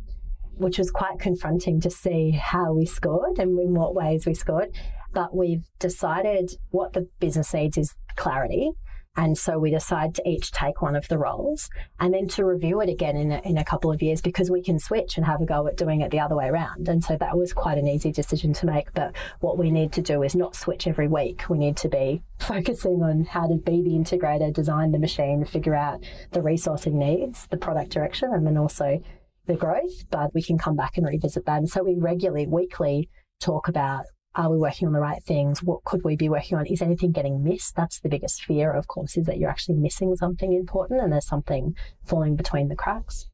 which 0.57 0.79
was 0.79 0.91
quite 0.91 1.19
confronting 1.19 1.81
to 1.81 1.91
see 1.91 2.31
how 2.31 2.73
we 2.73 2.87
scored 2.87 3.39
and 3.39 3.59
in 3.59 3.75
what 3.75 3.95
ways 3.95 4.27
we 4.27 4.35
scored 4.35 4.71
but 5.17 5.35
we've 5.35 5.65
decided 5.79 6.51
what 6.69 6.93
the 6.93 7.09
business 7.21 7.55
needs 7.55 7.79
is 7.79 7.95
clarity. 8.17 8.73
And 9.17 9.39
so 9.39 9.59
we 9.59 9.71
decide 9.71 10.15
to 10.17 10.29
each 10.29 10.53
take 10.53 10.83
one 10.83 10.95
of 10.95 11.09
the 11.09 11.17
roles 11.17 11.71
and 11.99 12.13
then 12.13 12.29
to 12.29 12.45
review 12.45 12.83
it 12.83 12.91
again 12.91 13.17
in 13.17 13.33
a, 13.33 13.41
in 13.47 13.57
a 13.57 13.65
couple 13.65 13.91
of 13.91 14.03
years 14.03 14.21
because 14.21 14.51
we 14.51 14.63
can 14.63 14.79
switch 14.79 15.17
and 15.17 15.25
have 15.25 15.41
a 15.41 15.47
go 15.47 15.67
at 15.69 15.79
doing 15.79 16.03
it 16.03 16.11
the 16.11 16.21
other 16.21 16.37
way 16.37 16.49
around. 16.49 16.87
And 16.87 17.03
so 17.03 17.17
that 17.17 17.35
was 17.35 17.55
quite 17.55 17.79
an 17.79 17.87
easy 17.87 18.13
decision 18.13 18.53
to 18.53 18.67
make. 18.67 18.93
But 18.93 19.17
what 19.41 19.57
we 19.57 19.71
need 19.71 19.91
to 19.93 20.03
do 20.03 20.23
is 20.23 20.35
not 20.35 20.55
switch 20.55 20.87
every 20.87 21.09
week. 21.09 21.49
We 21.49 21.57
need 21.57 21.79
to 21.79 21.89
be 21.89 22.23
focusing 22.39 23.03
on 23.03 23.25
how 23.25 23.47
to 23.47 23.55
be 23.55 23.81
the 23.83 23.97
integrator, 23.97 24.53
design 24.53 24.93
the 24.93 24.99
machine, 24.99 25.47
figure 25.47 25.75
out 25.75 26.05
the 26.33 26.41
resourcing 26.41 26.93
needs, 26.93 27.47
the 27.47 27.57
product 27.57 27.93
direction, 27.93 28.35
and 28.35 28.47
then 28.47 28.59
also 28.59 29.01
the 29.47 29.57
growth. 29.57 30.05
But 30.11 30.35
we 30.35 30.43
can 30.43 30.59
come 30.59 30.77
back 30.77 30.97
and 30.97 31.07
revisit 31.07 31.47
that. 31.47 31.59
And 31.59 31.69
so 31.69 31.83
we 31.83 31.97
regularly, 31.97 32.47
weekly, 32.47 33.09
talk 33.41 33.69
about 33.69 34.05
are 34.37 34.51
we 34.51 34.59
working 34.59 34.87
on 34.87 34.93
the 34.93 35.01
right 35.01 35.23
things? 35.25 35.63
What 35.63 35.85
could 35.85 36.03
we 36.05 36.15
be 36.15 36.29
working 36.29 36.59
on? 36.59 36.67
Is 36.67 36.83
anything 36.83 37.11
getting 37.11 37.43
missed? 37.43 37.75
That's 37.75 38.01
the 38.01 38.11
biggest 38.11 38.45
fear, 38.45 38.71
of 38.73 38.87
course, 38.87 39.17
is 39.17 39.25
that 39.27 39.39
you're 39.39 39.51
actually 39.51 39.77
missing 39.77 40.15
something 40.15 40.53
important 40.53 41.01
and 41.01 41.11
there's 41.11 41.27
something 41.27 41.75
falling 42.05 42.37
between 42.37 42.69
the 42.69 42.77
cracks. 42.77 43.29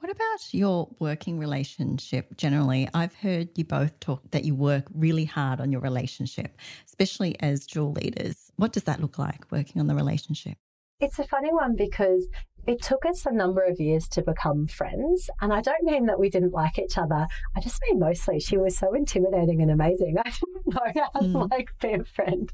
What 0.00 0.10
about 0.10 0.52
your 0.52 0.88
working 0.98 1.38
relationship 1.38 2.36
generally? 2.36 2.88
I've 2.94 3.14
heard 3.14 3.50
you 3.56 3.64
both 3.64 4.00
talk 4.00 4.30
that 4.30 4.44
you 4.44 4.54
work 4.54 4.86
really 4.94 5.26
hard 5.26 5.60
on 5.60 5.70
your 5.70 5.82
relationship, 5.82 6.56
especially 6.86 7.38
as 7.40 7.66
dual 7.66 7.92
leaders. 7.92 8.50
What 8.56 8.72
does 8.72 8.84
that 8.84 9.00
look 9.00 9.18
like 9.18 9.44
working 9.52 9.78
on 9.80 9.88
the 9.88 9.94
relationship? 9.94 10.56
It's 11.00 11.18
a 11.18 11.24
funny 11.24 11.52
one 11.52 11.76
because 11.76 12.26
it 12.66 12.82
took 12.82 13.06
us 13.06 13.26
a 13.26 13.32
number 13.32 13.62
of 13.62 13.80
years 13.80 14.08
to 14.08 14.22
become 14.22 14.66
friends. 14.66 15.30
And 15.40 15.52
I 15.52 15.60
don't 15.60 15.84
mean 15.84 16.06
that 16.06 16.18
we 16.18 16.28
didn't 16.28 16.52
like 16.52 16.78
each 16.78 16.98
other. 16.98 17.26
I 17.56 17.60
just 17.60 17.80
mean 17.88 17.98
mostly 17.98 18.40
she 18.40 18.58
was 18.58 18.76
so 18.76 18.94
intimidating 18.94 19.62
and 19.62 19.70
amazing. 19.70 20.16
I 20.24 20.30
didn't 20.30 20.66
know 20.66 20.80
how 20.94 21.20
to 21.20 21.26
mm. 21.26 21.50
like 21.50 21.70
be 21.80 21.92
a 21.92 22.04
friend 22.04 22.50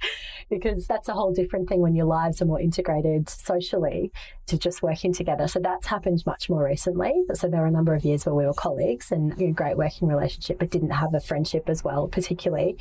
because 0.48 0.86
that's 0.86 1.08
a 1.08 1.14
whole 1.14 1.32
different 1.32 1.68
thing 1.68 1.80
when 1.80 1.94
your 1.94 2.06
lives 2.06 2.40
are 2.40 2.46
more 2.46 2.60
integrated 2.60 3.28
socially 3.28 4.12
to 4.46 4.58
just 4.58 4.82
working 4.82 5.12
together. 5.12 5.48
So 5.48 5.58
that's 5.58 5.86
happened 5.86 6.22
much 6.26 6.48
more 6.48 6.64
recently. 6.64 7.12
So 7.34 7.48
there 7.48 7.60
were 7.60 7.66
a 7.66 7.70
number 7.70 7.94
of 7.94 8.04
years 8.04 8.24
where 8.26 8.34
we 8.34 8.46
were 8.46 8.54
colleagues 8.54 9.10
and 9.10 9.40
a 9.40 9.50
great 9.50 9.76
working 9.76 10.08
relationship, 10.08 10.58
but 10.58 10.70
didn't 10.70 10.90
have 10.90 11.14
a 11.14 11.20
friendship 11.20 11.68
as 11.68 11.82
well, 11.82 12.08
particularly. 12.08 12.76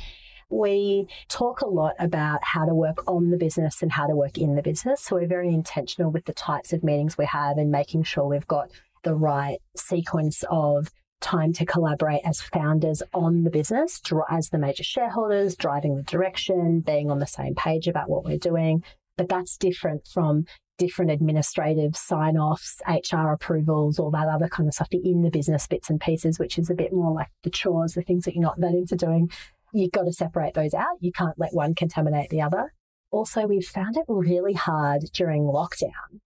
We 0.48 1.08
talk 1.28 1.60
a 1.60 1.66
lot 1.66 1.94
about 1.98 2.38
how 2.42 2.66
to 2.66 2.74
work 2.74 2.98
on 3.08 3.30
the 3.30 3.36
business 3.36 3.82
and 3.82 3.90
how 3.90 4.06
to 4.06 4.14
work 4.14 4.38
in 4.38 4.54
the 4.54 4.62
business. 4.62 5.02
So 5.02 5.16
we're 5.16 5.26
very 5.26 5.52
intentional 5.52 6.10
with 6.10 6.24
the 6.24 6.32
types 6.32 6.72
of 6.72 6.84
meetings 6.84 7.18
we 7.18 7.26
have 7.26 7.58
and 7.58 7.70
making 7.70 8.04
sure 8.04 8.26
we've 8.26 8.46
got 8.46 8.70
the 9.02 9.14
right 9.14 9.58
sequence 9.76 10.44
of 10.50 10.90
time 11.20 11.52
to 11.54 11.64
collaborate 11.64 12.20
as 12.24 12.40
founders 12.40 13.02
on 13.12 13.42
the 13.42 13.50
business, 13.50 14.00
as 14.30 14.50
the 14.50 14.58
major 14.58 14.84
shareholders, 14.84 15.56
driving 15.56 15.96
the 15.96 16.02
direction, 16.02 16.80
being 16.80 17.10
on 17.10 17.18
the 17.18 17.26
same 17.26 17.54
page 17.54 17.88
about 17.88 18.08
what 18.08 18.24
we're 18.24 18.38
doing. 18.38 18.82
But 19.16 19.28
that's 19.28 19.56
different 19.56 20.06
from 20.06 20.44
different 20.78 21.10
administrative 21.10 21.96
sign 21.96 22.36
offs, 22.36 22.82
HR 22.86 23.32
approvals, 23.32 23.98
all 23.98 24.10
that 24.10 24.28
other 24.28 24.48
kind 24.48 24.68
of 24.68 24.74
stuff, 24.74 24.90
the 24.90 25.00
in 25.02 25.22
the 25.22 25.30
business 25.30 25.66
bits 25.66 25.88
and 25.88 26.00
pieces, 26.00 26.38
which 26.38 26.58
is 26.58 26.68
a 26.68 26.74
bit 26.74 26.92
more 26.92 27.14
like 27.14 27.28
the 27.42 27.50
chores, 27.50 27.94
the 27.94 28.02
things 28.02 28.24
that 28.24 28.34
you're 28.34 28.42
not 28.42 28.60
that 28.60 28.74
into 28.74 28.94
doing 28.94 29.30
you've 29.72 29.92
got 29.92 30.04
to 30.04 30.12
separate 30.12 30.54
those 30.54 30.74
out. 30.74 30.96
You 31.00 31.12
can't 31.12 31.38
let 31.38 31.54
one 31.54 31.74
contaminate 31.74 32.30
the 32.30 32.42
other. 32.42 32.72
Also, 33.10 33.46
we've 33.46 33.64
found 33.64 33.96
it 33.96 34.04
really 34.08 34.54
hard 34.54 35.02
during 35.12 35.42
lockdown 35.42 36.20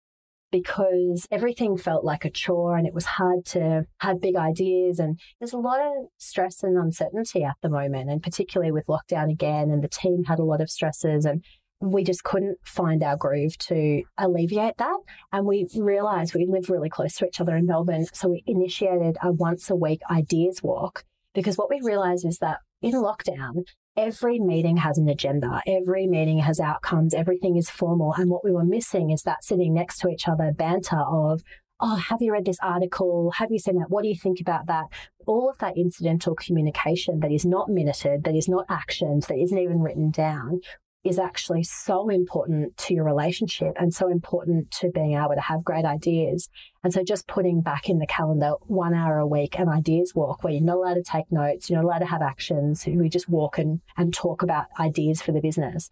because 0.52 1.28
everything 1.30 1.78
felt 1.78 2.04
like 2.04 2.26
a 2.26 2.30
chore 2.30 2.76
and 2.76 2.88
it 2.88 2.94
was 2.94 3.06
hard 3.06 3.46
to 3.46 3.84
have 4.00 4.22
big 4.22 4.36
ideas. 4.36 5.00
And 5.00 5.20
there's 5.40 5.54
a 5.54 5.58
lot 5.58 5.80
of 5.80 6.08
stress 6.18 6.64
and 6.64 6.78
uncertainty 6.78 7.44
at 7.44 7.58
the 7.62 7.70
moment, 7.70 8.10
and 8.10 8.24
particularly 8.24 8.72
with 8.72 8.88
lockdown 8.88 9.32
again. 9.32 9.70
And 9.70 9.84
the 9.84 9.90
team 9.90 10.24
had 10.26 10.40
a 10.40 10.44
lot 10.44 10.62
of 10.62 10.70
stresses, 10.70 11.26
and 11.26 11.44
we 11.82 12.04
just 12.04 12.24
couldn't 12.24 12.58
find 12.64 13.04
our 13.04 13.16
groove 13.16 13.58
to 13.58 14.04
alleviate 14.18 14.78
that. 14.78 14.98
And 15.32 15.46
we 15.46 15.68
realized 15.78 16.34
we 16.34 16.48
live 16.50 16.70
really 16.70 16.90
close 16.90 17.16
to 17.16 17.28
each 17.28 17.40
other 17.40 17.56
in 17.56 17.66
Melbourne. 17.66 18.06
So 18.14 18.30
we 18.30 18.44
initiated 18.46 19.18
a 19.22 19.32
once 19.32 19.70
a 19.70 19.76
week 19.76 20.02
ideas 20.10 20.62
walk 20.62 21.04
because 21.34 21.58
what 21.58 21.70
we 21.70 21.80
realized 21.82 22.26
is 22.26 22.40
that 22.40 22.58
in 22.82 22.94
lockdown, 22.94 23.64
every 23.98 24.40
meeting 24.40 24.78
has 24.78 24.98
an 24.98 25.10
agenda, 25.10 25.62
every 25.68 26.08
meeting 26.08 26.40
has 26.40 26.60
outcomes, 26.60 27.14
everything 27.14 27.58
is 27.58 27.70
formal. 27.70 28.14
And 28.14 28.30
what 28.30 28.44
we 28.44 28.52
were 28.52 28.66
missing 28.66 29.12
is 29.12 29.24
that 29.24 29.44
sitting 29.44 29.74
next 29.74 30.00
to 30.00 30.10
each 30.10 30.28
other 30.28 30.52
banter 30.52 31.00
of, 31.00 31.42
oh, 31.82 31.96
have 31.96 32.22
you 32.22 32.32
read 32.32 32.46
this 32.46 32.60
article? 32.62 33.32
Have 33.38 33.52
you 33.52 33.60
seen 33.60 33.76
that? 33.76 33.90
What 33.90 34.04
do 34.04 34.10
you 34.10 34.16
think 34.16 34.40
about 34.42 34.68
that? 34.68 34.86
All 35.28 35.50
of 35.50 35.58
that 35.60 35.78
incidental 35.78 36.36
communication 36.36 37.20
that 37.20 37.32
is 37.32 37.46
not 37.46 37.70
minuted, 37.70 38.24
that 38.24 38.36
is 38.36 38.48
not 38.48 38.68
actioned, 38.68 39.28
that 39.28 39.38
isn't 39.38 39.58
even 39.58 39.80
written 39.80 40.12
down 40.12 40.62
is 41.04 41.18
actually 41.18 41.64
so 41.64 42.10
important 42.10 42.76
to 42.76 42.94
your 42.94 43.06
relationship 43.06 43.74
and 43.80 43.94
so 43.94 44.10
important 44.10 44.70
to 44.70 44.92
being 44.92 45.14
able 45.14 45.34
to 45.34 45.40
have 45.40 45.64
great 45.64 45.86
ideas. 45.86 46.50
And 46.84 46.94
so 46.94 47.04
just 47.04 47.28
putting 47.28 47.62
back 47.62 47.90
in 47.90 48.00
the 48.00 48.08
calendar 48.08 48.54
one 48.64 48.94
hour 48.94 49.18
a 49.18 49.28
week 49.28 49.58
an 49.58 49.70
ideas 49.70 50.14
walk 50.14 50.44
where 50.44 50.52
you're 50.52 50.62
not 50.62 50.78
allowed 50.78 50.96
to 50.96 51.04
take 51.04 51.32
notes, 51.32 51.70
you're 51.70 51.82
not 51.82 51.86
allowed 51.86 52.00
to 52.00 52.06
have 52.06 52.22
actions, 52.22 52.86
we 52.86 53.08
just 53.08 53.30
walk 53.30 53.58
and, 53.58 53.80
and 53.98 54.14
talk 54.14 54.42
about 54.42 54.66
ideas 54.80 55.22
for 55.22 55.32
the 55.32 55.42
business 55.42 55.90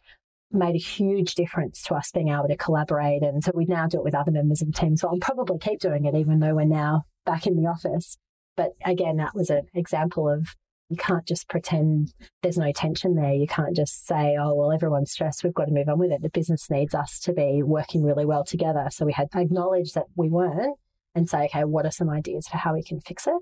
made 0.51 0.75
a 0.75 0.79
huge 0.79 1.35
difference 1.35 1.81
to 1.83 1.93
us 1.93 2.11
being 2.11 2.29
able 2.29 2.47
to 2.47 2.55
collaborate. 2.55 3.21
And 3.21 3.43
so 3.43 3.51
we 3.53 3.65
now 3.65 3.87
do 3.87 3.97
it 3.97 4.03
with 4.03 4.15
other 4.15 4.31
members 4.31 4.61
of 4.61 4.67
the 4.67 4.73
team. 4.73 4.95
So 4.95 5.09
I'll 5.09 5.17
probably 5.19 5.59
keep 5.59 5.79
doing 5.79 6.05
it 6.05 6.15
even 6.15 6.39
though 6.39 6.55
we're 6.55 6.65
now 6.65 7.03
back 7.25 7.45
in 7.45 7.61
the 7.61 7.67
office. 7.67 8.17
But 8.55 8.71
again, 8.85 9.17
that 9.17 9.35
was 9.35 9.49
an 9.49 9.67
example 9.73 10.29
of 10.29 10.55
you 10.89 10.97
can't 10.97 11.25
just 11.25 11.49
pretend 11.49 12.13
there's 12.41 12.57
no 12.57 12.71
tension 12.71 13.15
there. 13.15 13.33
You 13.33 13.47
can't 13.47 13.75
just 13.75 14.05
say, 14.07 14.37
oh, 14.39 14.53
well, 14.53 14.71
everyone's 14.71 15.11
stressed. 15.11 15.43
We've 15.43 15.53
got 15.53 15.65
to 15.65 15.73
move 15.73 15.89
on 15.89 15.99
with 15.99 16.11
it. 16.11 16.21
The 16.21 16.29
business 16.29 16.69
needs 16.69 16.95
us 16.95 17.19
to 17.21 17.33
be 17.33 17.61
working 17.61 18.03
really 18.03 18.25
well 18.25 18.45
together. 18.45 18.87
So 18.91 19.05
we 19.05 19.13
had 19.13 19.31
to 19.31 19.41
acknowledge 19.41 19.93
that 19.93 20.05
we 20.15 20.29
weren't 20.29 20.77
and 21.13 21.29
say, 21.29 21.45
okay, 21.45 21.65
what 21.65 21.85
are 21.85 21.91
some 21.91 22.09
ideas 22.09 22.47
for 22.47 22.57
how 22.57 22.73
we 22.73 22.83
can 22.83 23.01
fix 23.01 23.27
it? 23.27 23.33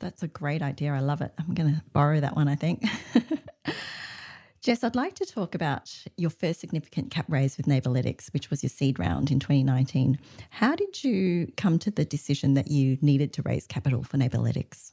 That's 0.00 0.22
a 0.22 0.28
great 0.28 0.62
idea. 0.62 0.92
I 0.92 1.00
love 1.00 1.20
it. 1.20 1.32
I'm 1.38 1.54
going 1.54 1.74
to 1.74 1.82
borrow 1.92 2.20
that 2.20 2.36
one, 2.36 2.48
I 2.48 2.54
think. 2.54 2.84
Jess, 4.62 4.82
I'd 4.82 4.96
like 4.96 5.14
to 5.16 5.26
talk 5.26 5.54
about 5.54 6.04
your 6.16 6.30
first 6.30 6.60
significant 6.60 7.10
cap 7.10 7.26
raise 7.28 7.56
with 7.56 7.66
Neighbourlytics, 7.66 8.32
which 8.32 8.50
was 8.50 8.62
your 8.62 8.70
seed 8.70 8.98
round 8.98 9.30
in 9.30 9.38
2019. 9.38 10.18
How 10.50 10.74
did 10.74 11.04
you 11.04 11.52
come 11.56 11.78
to 11.80 11.90
the 11.90 12.04
decision 12.04 12.54
that 12.54 12.68
you 12.68 12.98
needed 13.00 13.32
to 13.34 13.42
raise 13.42 13.66
capital 13.66 14.02
for 14.02 14.16
Neighbourlytics? 14.16 14.92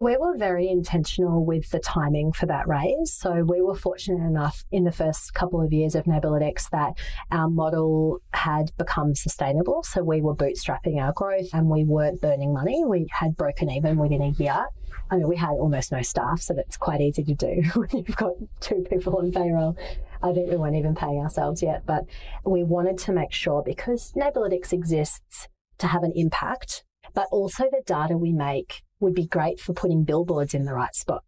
We 0.00 0.16
were 0.16 0.36
very 0.36 0.68
intentional 0.68 1.44
with 1.44 1.70
the 1.70 1.78
timing 1.78 2.32
for 2.32 2.46
that 2.46 2.66
raise. 2.66 3.12
So 3.12 3.44
we 3.44 3.60
were 3.62 3.76
fortunate 3.76 4.26
enough 4.26 4.64
in 4.72 4.82
the 4.82 4.90
first 4.90 5.34
couple 5.34 5.62
of 5.62 5.72
years 5.72 5.94
of 5.94 6.04
Neighbourlytics 6.04 6.68
that 6.70 6.94
our 7.30 7.48
model 7.48 8.18
had 8.32 8.72
become 8.76 9.14
sustainable. 9.14 9.84
So 9.84 10.02
we 10.02 10.20
were 10.20 10.34
bootstrapping 10.34 11.00
our 11.00 11.12
growth 11.12 11.50
and 11.52 11.68
we 11.68 11.84
weren't 11.84 12.20
burning 12.20 12.52
money. 12.52 12.84
We 12.84 13.06
had 13.12 13.36
broken 13.36 13.70
even 13.70 13.96
within 13.96 14.20
a 14.20 14.30
year. 14.30 14.66
I 15.10 15.16
mean, 15.16 15.28
we 15.28 15.36
had 15.36 15.50
almost 15.50 15.92
no 15.92 16.02
staff, 16.02 16.40
so 16.40 16.54
that's 16.54 16.76
quite 16.76 17.00
easy 17.00 17.22
to 17.24 17.34
do 17.34 17.62
when 17.74 17.88
you've 17.92 18.16
got 18.16 18.32
two 18.60 18.84
people 18.90 19.16
on 19.16 19.30
payroll. 19.30 19.76
I 20.22 20.32
think 20.32 20.50
we 20.50 20.56
weren't 20.56 20.76
even 20.76 20.96
paying 20.96 21.20
ourselves 21.20 21.62
yet, 21.62 21.86
but 21.86 22.04
we 22.44 22.64
wanted 22.64 22.98
to 22.98 23.12
make 23.12 23.32
sure 23.32 23.62
because 23.62 24.12
Neighbourlytics 24.16 24.72
exists 24.72 25.48
to 25.78 25.86
have 25.86 26.02
an 26.02 26.12
impact, 26.16 26.84
but 27.14 27.26
also 27.30 27.64
the 27.64 27.82
data 27.86 28.16
we 28.16 28.32
make 28.32 28.82
would 29.04 29.14
be 29.14 29.26
great 29.26 29.60
for 29.60 29.72
putting 29.72 30.02
billboards 30.04 30.54
in 30.54 30.64
the 30.64 30.74
right 30.74 30.94
spot. 30.94 31.22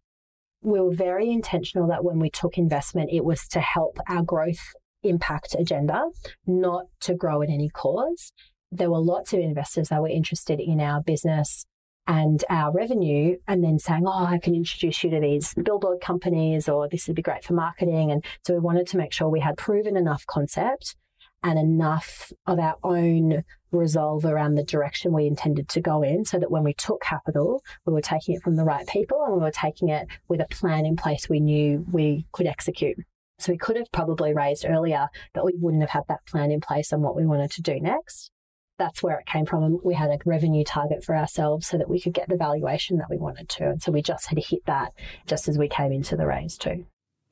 We 0.61 0.81
were 0.81 0.93
very 0.93 1.29
intentional 1.29 1.87
that 1.87 2.03
when 2.03 2.19
we 2.19 2.29
took 2.29 2.57
investment, 2.57 3.11
it 3.11 3.23
was 3.23 3.47
to 3.49 3.61
help 3.61 3.99
our 4.09 4.23
growth 4.23 4.73
impact 5.03 5.55
agenda, 5.57 6.09
not 6.45 6.85
to 7.01 7.13
grow 7.13 7.41
at 7.41 7.49
any 7.49 7.69
cause. 7.69 8.31
There 8.71 8.89
were 8.89 8.99
lots 8.99 9.31
of 9.31 9.39
investors 9.39 9.89
that 9.89 10.01
were 10.01 10.09
interested 10.09 10.59
in 10.59 10.81
our 10.81 11.01
business 11.01 11.65
and 12.07 12.43
our 12.49 12.71
revenue, 12.71 13.35
and 13.47 13.63
then 13.63 13.79
saying, 13.79 14.03
Oh, 14.05 14.25
I 14.25 14.39
can 14.39 14.55
introduce 14.55 15.03
you 15.03 15.09
to 15.09 15.19
these 15.19 15.53
billboard 15.61 15.99
companies, 16.01 16.69
or 16.69 16.87
this 16.87 17.05
would 17.07 17.17
be 17.17 17.21
great 17.21 17.43
for 17.43 17.53
marketing. 17.53 18.11
And 18.11 18.23
so 18.45 18.53
we 18.53 18.59
wanted 18.59 18.87
to 18.87 18.97
make 18.97 19.11
sure 19.11 19.29
we 19.29 19.41
had 19.41 19.57
proven 19.57 19.97
enough 19.97 20.25
concept 20.25 20.95
and 21.43 21.59
enough 21.59 22.31
of 22.45 22.59
our 22.59 22.75
own 22.81 23.43
resolve 23.71 24.25
around 24.25 24.55
the 24.55 24.63
direction 24.63 25.13
we 25.13 25.27
intended 25.27 25.67
to 25.69 25.81
go 25.81 26.01
in 26.01 26.25
so 26.25 26.39
that 26.39 26.51
when 26.51 26.63
we 26.63 26.73
took 26.73 27.01
capital, 27.01 27.63
we 27.85 27.93
were 27.93 28.01
taking 28.01 28.35
it 28.35 28.41
from 28.41 28.55
the 28.55 28.63
right 28.63 28.87
people 28.87 29.23
and 29.23 29.33
we 29.33 29.41
were 29.41 29.51
taking 29.51 29.89
it 29.89 30.07
with 30.27 30.41
a 30.41 30.47
plan 30.47 30.85
in 30.85 30.95
place 30.95 31.29
we 31.29 31.39
knew 31.39 31.85
we 31.91 32.25
could 32.31 32.47
execute. 32.47 32.97
So 33.39 33.51
we 33.51 33.57
could 33.57 33.77
have 33.77 33.91
probably 33.91 34.33
raised 34.33 34.65
earlier, 34.65 35.09
but 35.33 35.45
we 35.45 35.53
wouldn't 35.55 35.83
have 35.83 35.91
had 35.91 36.03
that 36.09 36.25
plan 36.25 36.51
in 36.51 36.61
place 36.61 36.91
on 36.91 37.01
what 37.01 37.15
we 37.15 37.25
wanted 37.25 37.51
to 37.51 37.61
do 37.61 37.79
next. 37.79 38.31
That's 38.79 39.01
where 39.01 39.19
it 39.19 39.25
came 39.25 39.45
from. 39.45 39.79
We 39.83 39.95
had 39.95 40.09
a 40.09 40.17
revenue 40.25 40.63
target 40.63 41.03
for 41.03 41.15
ourselves 41.15 41.67
so 41.67 41.77
that 41.77 41.89
we 41.89 41.99
could 41.99 42.13
get 42.13 42.29
the 42.29 42.37
valuation 42.37 42.97
that 42.97 43.09
we 43.09 43.17
wanted 43.17 43.49
to. 43.49 43.69
And 43.69 43.81
so 43.81 43.91
we 43.91 44.01
just 44.01 44.27
had 44.27 44.37
to 44.37 44.47
hit 44.47 44.65
that 44.65 44.93
just 45.25 45.47
as 45.47 45.57
we 45.57 45.67
came 45.67 45.91
into 45.91 46.15
the 46.15 46.27
raise 46.27 46.57
too. 46.57 46.85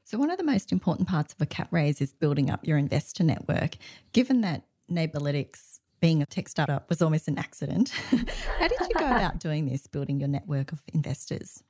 So, 0.08 0.20
one 0.20 0.30
of 0.30 0.38
the 0.38 0.44
most 0.44 0.72
important 0.72 1.08
parts 1.08 1.34
of 1.34 1.42
a 1.42 1.48
cap 1.48 1.70
raise 1.72 2.00
is 2.00 2.14
building 2.14 2.52
up 2.52 2.68
your 2.68 2.78
investor 2.78 3.24
network. 3.24 3.72
Given 4.14 4.42
that 4.42 4.64
Neighbourlytics 4.92 5.75
being 6.00 6.22
a 6.22 6.26
tech 6.26 6.48
startup 6.50 6.90
was 6.90 7.02
almost 7.02 7.28
an 7.28 7.38
accident, 7.38 7.90
how 8.60 8.68
did 8.68 8.80
you 8.80 8.94
go 8.98 9.06
about 9.06 9.40
doing 9.40 9.66
this, 9.66 9.88
building 9.88 10.20
your 10.20 10.30
network 10.30 10.72
of 10.72 10.82
investors? 10.94 11.64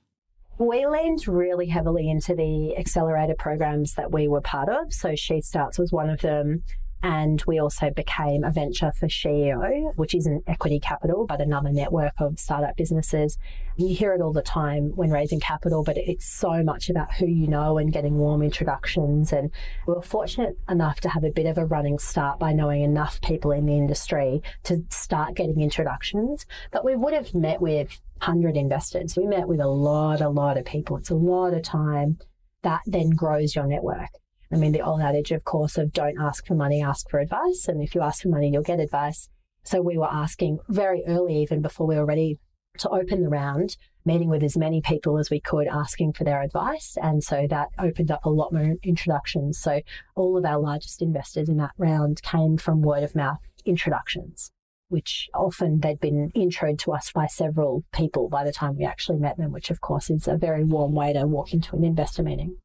We 0.57 0.85
leaned 0.85 1.27
really 1.27 1.67
heavily 1.67 2.09
into 2.09 2.33
the 2.33 2.77
accelerator 2.77 3.35
programs 3.37 3.93
that 3.95 4.11
we 4.11 4.27
were 4.27 4.41
part 4.41 4.69
of. 4.69 4.93
So, 4.93 5.13
She 5.15 5.41
Starts 5.41 5.77
was 5.77 5.91
one 5.91 6.09
of 6.09 6.21
them. 6.21 6.63
And 7.03 7.43
we 7.45 7.59
also 7.59 7.91
became 7.91 8.43
a 8.43 8.51
venture 8.51 8.91
for 8.91 9.07
SheEO, 9.07 9.95
which 9.95 10.15
isn't 10.15 10.43
equity 10.47 10.79
capital, 10.79 11.25
but 11.27 11.39
another 11.39 11.71
network 11.71 12.13
of 12.19 12.39
startup 12.39 12.75
businesses. 12.77 13.37
You 13.77 13.95
hear 13.95 14.13
it 14.13 14.21
all 14.21 14.33
the 14.33 14.41
time 14.41 14.91
when 14.95 15.11
raising 15.11 15.39
capital, 15.39 15.83
but 15.83 15.97
it's 15.97 16.25
so 16.25 16.63
much 16.63 16.89
about 16.89 17.13
who 17.13 17.27
you 17.27 17.47
know 17.47 17.77
and 17.77 17.93
getting 17.93 18.17
warm 18.17 18.41
introductions. 18.41 19.31
And 19.31 19.51
we 19.87 19.93
were 19.93 20.01
fortunate 20.01 20.57
enough 20.67 20.99
to 21.01 21.09
have 21.09 21.23
a 21.23 21.31
bit 21.31 21.45
of 21.45 21.57
a 21.57 21.65
running 21.65 21.99
start 21.99 22.39
by 22.39 22.53
knowing 22.53 22.81
enough 22.81 23.21
people 23.21 23.51
in 23.51 23.65
the 23.65 23.77
industry 23.77 24.41
to 24.63 24.83
start 24.89 25.35
getting 25.35 25.61
introductions. 25.61 26.45
But 26.71 26.85
we 26.85 26.95
would 26.95 27.13
have 27.13 27.35
met 27.35 27.61
with 27.61 27.99
100 28.19 28.57
investors. 28.57 29.15
We 29.15 29.27
met 29.27 29.47
with 29.47 29.59
a 29.59 29.67
lot, 29.67 30.21
a 30.21 30.29
lot 30.29 30.57
of 30.57 30.65
people. 30.65 30.97
It's 30.97 31.09
a 31.09 31.15
lot 31.15 31.53
of 31.53 31.61
time 31.61 32.17
that 32.63 32.81
then 32.87 33.11
grows 33.11 33.55
your 33.55 33.67
network. 33.67 34.09
I 34.51 34.57
mean, 34.57 34.71
the 34.71 34.81
old 34.81 35.01
adage, 35.01 35.31
of 35.31 35.43
course, 35.43 35.77
of 35.77 35.91
don't 35.91 36.19
ask 36.19 36.45
for 36.45 36.55
money, 36.55 36.81
ask 36.81 37.09
for 37.09 37.19
advice. 37.19 37.67
And 37.67 37.81
if 37.81 37.95
you 37.95 38.01
ask 38.01 38.21
for 38.23 38.29
money, 38.29 38.49
you'll 38.51 38.63
get 38.63 38.79
advice. 38.79 39.29
So 39.63 39.81
we 39.81 39.97
were 39.97 40.11
asking 40.11 40.59
very 40.69 41.03
early, 41.07 41.37
even 41.37 41.61
before 41.61 41.87
we 41.87 41.95
were 41.95 42.05
ready 42.05 42.39
to 42.77 42.89
open 42.89 43.23
the 43.23 43.29
round, 43.29 43.77
meeting 44.05 44.29
with 44.29 44.43
as 44.43 44.57
many 44.57 44.81
people 44.81 45.17
as 45.17 45.29
we 45.29 45.39
could, 45.39 45.67
asking 45.67 46.13
for 46.13 46.23
their 46.23 46.41
advice. 46.41 46.97
And 47.01 47.23
so 47.23 47.47
that 47.49 47.69
opened 47.79 48.11
up 48.11 48.25
a 48.25 48.29
lot 48.29 48.53
more 48.53 48.75
introductions. 48.83 49.57
So 49.59 49.81
all 50.15 50.37
of 50.37 50.45
our 50.45 50.59
largest 50.59 51.01
investors 51.01 51.49
in 51.49 51.57
that 51.57 51.71
round 51.77 52.21
came 52.21 52.57
from 52.57 52.81
word 52.81 53.03
of 53.03 53.15
mouth 53.15 53.39
introductions, 53.65 54.51
which 54.89 55.29
often 55.33 55.79
they'd 55.79 55.99
been 55.99 56.31
introed 56.35 56.77
to 56.79 56.91
us 56.91 57.11
by 57.11 57.25
several 57.25 57.83
people 57.91 58.29
by 58.29 58.43
the 58.43 58.53
time 58.53 58.77
we 58.77 58.85
actually 58.85 59.17
met 59.17 59.37
them, 59.37 59.51
which 59.51 59.71
of 59.71 59.81
course 59.81 60.09
is 60.09 60.27
a 60.27 60.37
very 60.37 60.63
warm 60.63 60.93
way 60.93 61.13
to 61.13 61.25
walk 61.25 61.53
into 61.53 61.75
an 61.75 61.83
investor 61.83 62.21
meeting. 62.21 62.57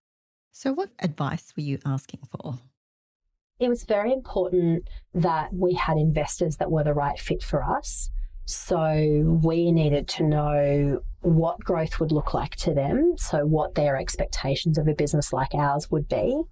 So, 0.53 0.73
what 0.73 0.91
advice 0.99 1.53
were 1.57 1.63
you 1.63 1.79
asking 1.85 2.21
for? 2.31 2.59
It 3.59 3.69
was 3.69 3.85
very 3.85 4.13
important 4.13 4.89
that 5.15 5.53
we 5.53 5.75
had 5.75 5.97
investors 5.97 6.57
that 6.57 6.71
were 6.71 6.85
the 6.85 6.95
right 6.95 7.19
fit 7.19 7.43
for 7.43 7.63
us. 7.63 8.11
So, 8.47 9.39
we 9.43 9.71
needed 9.71 10.09
to 10.09 10.25
know 10.25 11.01
what 11.21 11.61
growth 11.61 12.01
would 12.01 12.11
look 12.11 12.35
like 12.35 12.57
to 12.57 12.75
them. 12.75 13.15
So, 13.17 13.47
what 13.47 13.75
their 13.75 13.97
expectations 13.97 14.77
of 14.77 14.89
a 14.89 14.95
business 14.95 15.33
like 15.33 15.55
ours 15.55 15.91
would 15.91 16.09
be, 16.09 16.43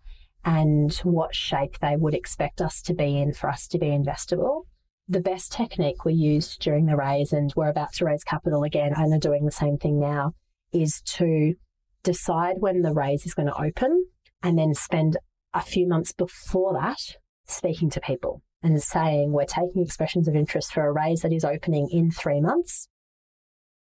and 0.44 0.92
what 1.02 1.34
shape 1.34 1.78
they 1.80 1.96
would 1.96 2.14
expect 2.14 2.60
us 2.60 2.80
to 2.82 2.94
be 2.94 3.18
in 3.18 3.32
for 3.32 3.50
us 3.50 3.66
to 3.68 3.78
be 3.78 3.86
investable. 3.86 4.66
The 5.08 5.20
best 5.20 5.52
technique 5.52 6.04
we 6.04 6.12
used 6.12 6.60
during 6.60 6.86
the 6.86 6.96
raise, 6.96 7.32
and 7.32 7.52
we're 7.56 7.70
about 7.70 7.94
to 7.94 8.04
raise 8.04 8.22
capital 8.22 8.62
again 8.62 8.92
and 8.94 9.12
are 9.12 9.18
doing 9.18 9.44
the 9.44 9.50
same 9.50 9.78
thing 9.78 9.98
now, 9.98 10.34
is 10.72 11.00
to 11.02 11.54
decide 12.02 12.56
when 12.58 12.82
the 12.82 12.92
raise 12.92 13.26
is 13.26 13.34
going 13.34 13.48
to 13.48 13.60
open 13.60 14.06
and 14.42 14.58
then 14.58 14.74
spend 14.74 15.16
a 15.54 15.62
few 15.62 15.86
months 15.86 16.12
before 16.12 16.72
that 16.74 17.00
speaking 17.46 17.90
to 17.90 18.00
people 18.00 18.42
and 18.62 18.82
saying, 18.82 19.32
We're 19.32 19.44
taking 19.44 19.82
expressions 19.82 20.28
of 20.28 20.34
interest 20.34 20.72
for 20.72 20.86
a 20.86 20.92
raise 20.92 21.20
that 21.20 21.32
is 21.32 21.44
opening 21.44 21.88
in 21.90 22.10
three 22.10 22.40
months. 22.40 22.88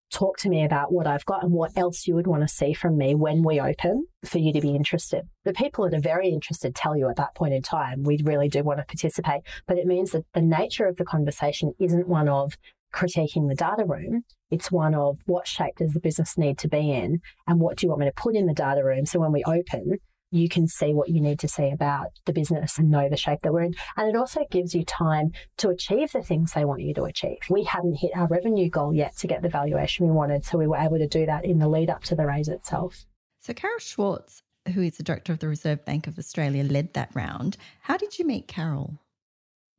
Talk 0.10 0.38
to 0.38 0.50
me 0.50 0.64
about 0.64 0.94
what 0.94 1.06
I've 1.06 1.26
got 1.26 1.44
and 1.44 1.52
what 1.52 1.78
else 1.78 2.08
you 2.08 2.16
would 2.16 2.28
want 2.28 2.42
to 2.42 2.48
see 2.48 2.74
from 2.74 2.98
me 2.98 3.14
when 3.14 3.44
we 3.44 3.60
open 3.60 4.06
for 4.24 4.38
you 4.38 4.54
to 4.54 4.62
be 4.62 4.74
interested. 4.74 5.24
The 5.44 5.52
people 5.52 5.84
that 5.84 5.98
are 5.98 6.02
very 6.02 6.30
interested 6.30 6.74
tell 6.74 6.96
you 6.96 7.10
at 7.10 7.18
that 7.18 7.36
point 7.36 7.54
in 7.54 7.62
time, 7.62 8.04
we 8.04 8.22
really 8.24 8.48
do 8.48 8.64
want 8.64 8.80
to 8.80 8.86
participate. 8.86 9.42
But 9.68 9.78
it 9.78 9.86
means 9.86 10.12
that 10.12 10.24
the 10.34 10.42
nature 10.42 10.88
of 10.88 10.96
the 10.96 11.04
conversation 11.04 11.74
isn't 11.78 12.08
one 12.08 12.30
of 12.30 12.58
critiquing 12.94 13.48
the 13.48 13.56
data 13.56 13.84
room. 13.86 14.24
It's 14.50 14.72
one 14.72 14.96
of 14.96 15.20
what 15.26 15.48
shape 15.48 15.78
does 15.78 15.94
the 15.94 16.00
business 16.00 16.38
need 16.38 16.58
to 16.60 16.68
be 16.68 16.92
in 16.92 17.20
and 17.46 17.60
what 17.60 17.78
do 17.78 17.86
you 17.86 17.90
want 17.90 18.02
me 18.02 18.08
to 18.08 18.14
put 18.14 18.36
in 18.36 18.46
the 18.46 18.54
data 18.54 18.84
room 18.84 19.06
so 19.06 19.20
when 19.20 19.32
we 19.32 19.44
open, 19.44 19.98
you 20.32 20.50
can 20.50 20.68
see 20.68 20.94
what 20.94 21.10
you 21.10 21.22
need 21.22 21.40
to 21.40 21.48
see 21.48 21.70
about 21.70 22.08
the 22.26 22.34
business 22.34 22.78
and 22.78 22.90
know 22.90 23.08
the 23.10 23.18
shape 23.18 23.40
that 23.44 23.54
we're 23.54 23.64
in. 23.64 23.74
And 23.96 24.10
it 24.10 24.18
also 24.18 24.46
gives 24.52 24.76
you 24.76 24.84
time 24.84 25.32
to 25.58 25.70
achieve 25.70 26.12
the 26.12 26.22
things 26.22 26.52
they 26.52 26.66
want 26.66 26.82
you 26.82 26.94
to 26.96 27.04
achieve. 27.04 27.38
We 27.50 27.64
hadn't 27.64 27.96
hit 27.96 28.12
our 28.16 28.28
revenue 28.28 28.70
goal 28.70 28.94
yet 28.94 29.16
to 29.18 29.28
get 29.28 29.42
the 29.42 29.50
valuation 29.50 30.06
we 30.06 30.12
wanted, 30.12 30.46
so 30.46 30.58
we 30.58 30.68
were 30.68 30.78
able 30.78 30.98
to 30.98 31.08
do 31.08 31.26
that 31.26 31.46
in 31.46 31.60
the 31.60 31.70
lead 31.70 31.90
up 31.90 32.04
to 32.06 32.16
the 32.16 32.26
raise 32.26 32.50
itself. 32.50 33.06
So, 33.40 33.54
Carol 33.54 33.80
Schwartz, 33.80 34.44
who 34.74 34.82
is 34.82 34.98
the 34.98 35.04
director 35.04 35.32
of 35.32 35.40
the 35.40 35.48
Reserve 35.48 35.86
Bank 35.86 36.08
of 36.08 36.20
Australia, 36.20 36.64
led 36.64 36.94
that 36.94 37.12
round. 37.14 37.56
How 37.82 37.96
did 37.96 38.20
you 38.20 38.26
meet 38.26 38.48
Carol? 38.48 39.00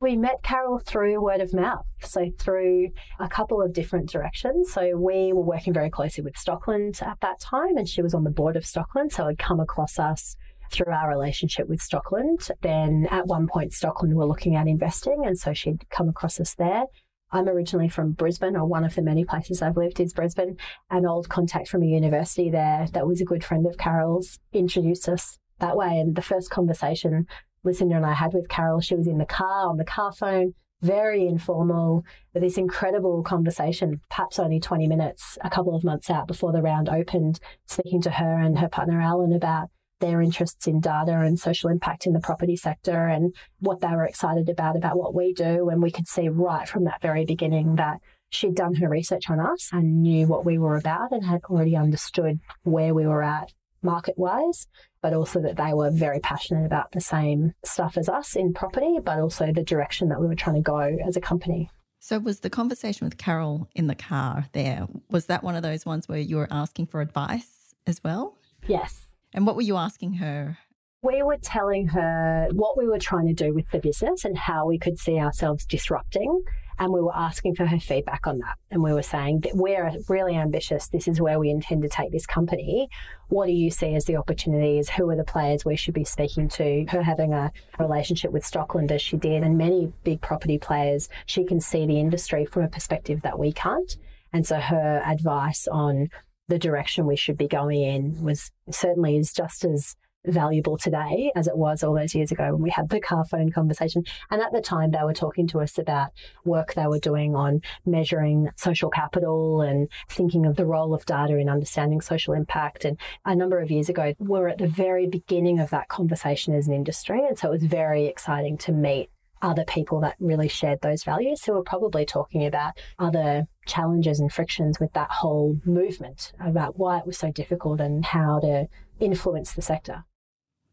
We 0.01 0.15
met 0.15 0.43
Carol 0.43 0.79
through 0.79 1.21
word 1.21 1.41
of 1.41 1.53
mouth, 1.53 1.85
so 2.01 2.31
through 2.39 2.91
a 3.19 3.27
couple 3.27 3.61
of 3.61 3.73
different 3.73 4.09
directions. 4.09 4.71
So 4.71 4.95
we 4.95 5.33
were 5.33 5.43
working 5.43 5.73
very 5.73 5.89
closely 5.89 6.23
with 6.23 6.35
Stockland 6.35 7.01
at 7.01 7.19
that 7.19 7.41
time, 7.41 7.75
and 7.75 7.85
she 7.85 8.01
was 8.01 8.13
on 8.13 8.23
the 8.23 8.29
board 8.29 8.55
of 8.55 8.63
Stockland, 8.63 9.11
so 9.11 9.27
had 9.27 9.37
come 9.37 9.59
across 9.59 9.99
us 9.99 10.37
through 10.71 10.93
our 10.93 11.09
relationship 11.09 11.67
with 11.67 11.81
Stockland. 11.81 12.49
Then 12.61 13.07
at 13.11 13.27
one 13.27 13.47
point, 13.47 13.73
Stockland 13.73 14.13
were 14.13 14.25
looking 14.25 14.55
at 14.55 14.69
investing, 14.69 15.25
and 15.25 15.37
so 15.37 15.51
she'd 15.51 15.89
come 15.89 16.07
across 16.07 16.39
us 16.39 16.55
there. 16.55 16.85
I'm 17.33 17.49
originally 17.49 17.89
from 17.89 18.13
Brisbane, 18.13 18.55
or 18.55 18.65
one 18.65 18.85
of 18.85 18.95
the 18.95 19.01
many 19.01 19.25
places 19.25 19.61
I've 19.61 19.75
lived 19.75 19.99
is 19.99 20.13
Brisbane. 20.13 20.55
An 20.89 21.05
old 21.05 21.27
contact 21.27 21.67
from 21.67 21.83
a 21.83 21.87
university 21.87 22.49
there 22.49 22.87
that 22.93 23.05
was 23.05 23.19
a 23.19 23.25
good 23.25 23.43
friend 23.43 23.67
of 23.67 23.77
Carol's 23.77 24.39
introduced 24.53 25.09
us 25.09 25.39
that 25.59 25.75
way. 25.75 25.99
And 25.99 26.15
the 26.15 26.21
first 26.21 26.49
conversation 26.49 27.27
Lucinda 27.63 27.95
and 27.95 28.05
I 28.05 28.13
had 28.13 28.33
with 28.33 28.49
Carol. 28.49 28.81
She 28.81 28.95
was 28.95 29.07
in 29.07 29.17
the 29.17 29.25
car 29.25 29.67
on 29.67 29.77
the 29.77 29.85
car 29.85 30.11
phone, 30.11 30.53
very 30.81 31.27
informal, 31.27 32.03
with 32.33 32.43
this 32.43 32.57
incredible 32.57 33.21
conversation, 33.23 34.01
perhaps 34.09 34.39
only 34.39 34.59
20 34.59 34.87
minutes, 34.87 35.37
a 35.43 35.49
couple 35.49 35.75
of 35.75 35.83
months 35.83 36.09
out 36.09 36.27
before 36.27 36.51
the 36.51 36.61
round 36.61 36.89
opened, 36.89 37.39
speaking 37.65 38.01
to 38.01 38.11
her 38.11 38.39
and 38.39 38.59
her 38.59 38.69
partner 38.69 39.01
Alan 39.01 39.33
about 39.33 39.69
their 39.99 40.21
interests 40.21 40.67
in 40.67 40.79
data 40.79 41.19
and 41.19 41.37
social 41.37 41.69
impact 41.69 42.05
in 42.05 42.13
the 42.13 42.21
property 42.21 42.55
sector 42.55 43.07
and 43.07 43.35
what 43.59 43.81
they 43.81 43.89
were 43.89 44.05
excited 44.05 44.47
about 44.47 44.77
about 44.77 44.97
what 44.97 45.13
we 45.13 45.33
do. 45.33 45.69
And 45.69 45.81
we 45.81 45.91
could 45.91 46.07
see 46.07 46.29
right 46.29 46.67
from 46.67 46.85
that 46.85 47.01
very 47.01 47.25
beginning 47.25 47.75
that 47.75 47.97
she'd 48.29 48.55
done 48.55 48.75
her 48.75 48.87
research 48.87 49.29
on 49.29 49.39
us 49.39 49.69
and 49.73 50.01
knew 50.01 50.27
what 50.27 50.45
we 50.45 50.57
were 50.57 50.77
about 50.77 51.11
and 51.11 51.25
had 51.25 51.41
already 51.49 51.75
understood 51.75 52.39
where 52.63 52.93
we 52.93 53.05
were 53.05 53.23
at 53.23 53.53
market 53.81 54.15
wise, 54.17 54.67
but 55.01 55.13
also 55.13 55.41
that 55.41 55.57
they 55.57 55.73
were 55.73 55.91
very 55.91 56.19
passionate 56.19 56.65
about 56.65 56.91
the 56.91 57.01
same 57.01 57.53
stuff 57.63 57.97
as 57.97 58.09
us 58.09 58.35
in 58.35 58.53
property, 58.53 58.97
but 59.03 59.19
also 59.19 59.51
the 59.51 59.63
direction 59.63 60.09
that 60.09 60.19
we 60.19 60.27
were 60.27 60.35
trying 60.35 60.55
to 60.55 60.61
go 60.61 60.97
as 61.05 61.15
a 61.15 61.21
company. 61.21 61.69
So, 61.99 62.17
was 62.17 62.39
the 62.39 62.49
conversation 62.49 63.05
with 63.05 63.17
Carol 63.17 63.67
in 63.75 63.87
the 63.87 63.95
car 63.95 64.45
there? 64.53 64.87
Was 65.09 65.25
that 65.25 65.43
one 65.43 65.55
of 65.55 65.63
those 65.63 65.85
ones 65.85 66.07
where 66.07 66.19
you 66.19 66.37
were 66.37 66.47
asking 66.49 66.87
for 66.87 67.01
advice 67.01 67.75
as 67.85 68.01
well? 68.03 68.37
Yes. 68.67 69.05
And 69.33 69.45
what 69.45 69.55
were 69.55 69.61
you 69.61 69.75
asking 69.75 70.13
her? 70.13 70.57
We 71.01 71.23
were 71.23 71.37
telling 71.41 71.87
her 71.89 72.47
what 72.53 72.77
we 72.77 72.87
were 72.87 72.99
trying 72.99 73.27
to 73.27 73.33
do 73.33 73.53
with 73.53 73.69
the 73.71 73.79
business 73.79 74.25
and 74.25 74.37
how 74.37 74.65
we 74.65 74.77
could 74.77 74.97
see 74.97 75.17
ourselves 75.17 75.65
disrupting. 75.65 76.43
And 76.79 76.93
we 76.93 77.01
were 77.01 77.15
asking 77.15 77.55
for 77.55 77.65
her 77.65 77.79
feedback 77.79 78.25
on 78.25 78.39
that. 78.39 78.55
And 78.71 78.81
we 78.81 78.93
were 78.93 79.03
saying 79.03 79.41
that 79.41 79.51
we're 79.53 79.91
really 80.07 80.35
ambitious. 80.35 80.87
This 80.87 81.09
is 81.09 81.19
where 81.19 81.37
we 81.37 81.49
intend 81.49 81.81
to 81.81 81.89
take 81.89 82.11
this 82.11 82.25
company. 82.25 82.87
What 83.27 83.47
do 83.47 83.51
you 83.51 83.69
see 83.69 83.95
as 83.95 84.05
the 84.05 84.15
opportunities? 84.15 84.89
Who 84.89 85.09
are 85.09 85.17
the 85.17 85.25
players 85.25 85.65
we 85.65 85.75
should 85.75 85.93
be 85.93 86.05
speaking 86.05 86.47
to? 86.49 86.85
Her 86.89 87.03
having 87.03 87.33
a 87.33 87.51
relationship 87.77 88.31
with 88.31 88.43
Stockland 88.43 88.91
as 88.91 89.01
she 89.01 89.17
did, 89.17 89.43
and 89.43 89.57
many 89.57 89.91
big 90.05 90.21
property 90.21 90.57
players, 90.57 91.09
she 91.25 91.43
can 91.43 91.59
see 91.59 91.85
the 91.85 91.99
industry 91.99 92.45
from 92.45 92.63
a 92.63 92.69
perspective 92.69 93.21
that 93.23 93.37
we 93.37 93.51
can't. 93.51 93.97
And 94.31 94.47
so 94.47 94.55
her 94.55 95.03
advice 95.05 95.67
on 95.67 96.07
the 96.47 96.59
direction 96.59 97.05
we 97.05 97.15
should 97.15 97.37
be 97.37 97.47
going 97.47 97.81
in 97.81 98.23
was 98.23 98.51
certainly 98.71 99.17
is 99.17 99.33
just 99.33 99.65
as 99.65 99.95
valuable 100.25 100.77
today 100.77 101.31
as 101.35 101.47
it 101.47 101.57
was 101.57 101.83
all 101.83 101.95
those 101.95 102.13
years 102.13 102.31
ago 102.31 102.51
when 102.53 102.61
we 102.61 102.69
had 102.69 102.89
the 102.89 102.99
car 102.99 103.25
phone 103.25 103.51
conversation. 103.51 104.03
And 104.29 104.41
at 104.41 104.51
the 104.51 104.61
time, 104.61 104.91
they 104.91 105.03
were 105.03 105.13
talking 105.13 105.47
to 105.47 105.61
us 105.61 105.77
about 105.77 106.09
work 106.45 106.73
they 106.73 106.87
were 106.87 106.99
doing 106.99 107.35
on 107.35 107.61
measuring 107.85 108.49
social 108.55 108.89
capital 108.89 109.61
and 109.61 109.89
thinking 110.09 110.45
of 110.45 110.55
the 110.55 110.65
role 110.65 110.93
of 110.93 111.05
data 111.05 111.37
in 111.37 111.49
understanding 111.49 112.01
social 112.01 112.33
impact. 112.33 112.85
And 112.85 112.97
a 113.25 113.35
number 113.35 113.59
of 113.59 113.71
years 113.71 113.89
ago, 113.89 114.13
we 114.19 114.27
were 114.27 114.49
at 114.49 114.57
the 114.57 114.67
very 114.67 115.07
beginning 115.07 115.59
of 115.59 115.69
that 115.69 115.87
conversation 115.87 116.53
as 116.53 116.67
an 116.67 116.73
industry. 116.73 117.21
And 117.27 117.37
so 117.37 117.49
it 117.49 117.51
was 117.51 117.63
very 117.63 118.05
exciting 118.05 118.57
to 118.59 118.71
meet 118.71 119.09
other 119.41 119.63
people 119.63 120.01
that 120.01 120.17
really 120.19 120.49
shared 120.49 120.81
those 120.81 121.03
values 121.03 121.45
who 121.45 121.53
were 121.53 121.63
probably 121.63 122.05
talking 122.05 122.45
about 122.45 122.73
other 122.97 123.45
challenges 123.65 124.19
and 124.19 124.33
frictions 124.33 124.81
with 124.81 124.91
that 124.93 125.09
whole 125.09 125.57
movement 125.63 126.33
about 126.41 126.77
why 126.77 126.97
it 126.97 127.05
was 127.05 127.17
so 127.17 127.31
difficult 127.31 127.79
and 127.79 128.03
how 128.03 128.39
to 128.39 128.67
influence 128.99 129.53
the 129.53 129.61
sector. 129.61 130.03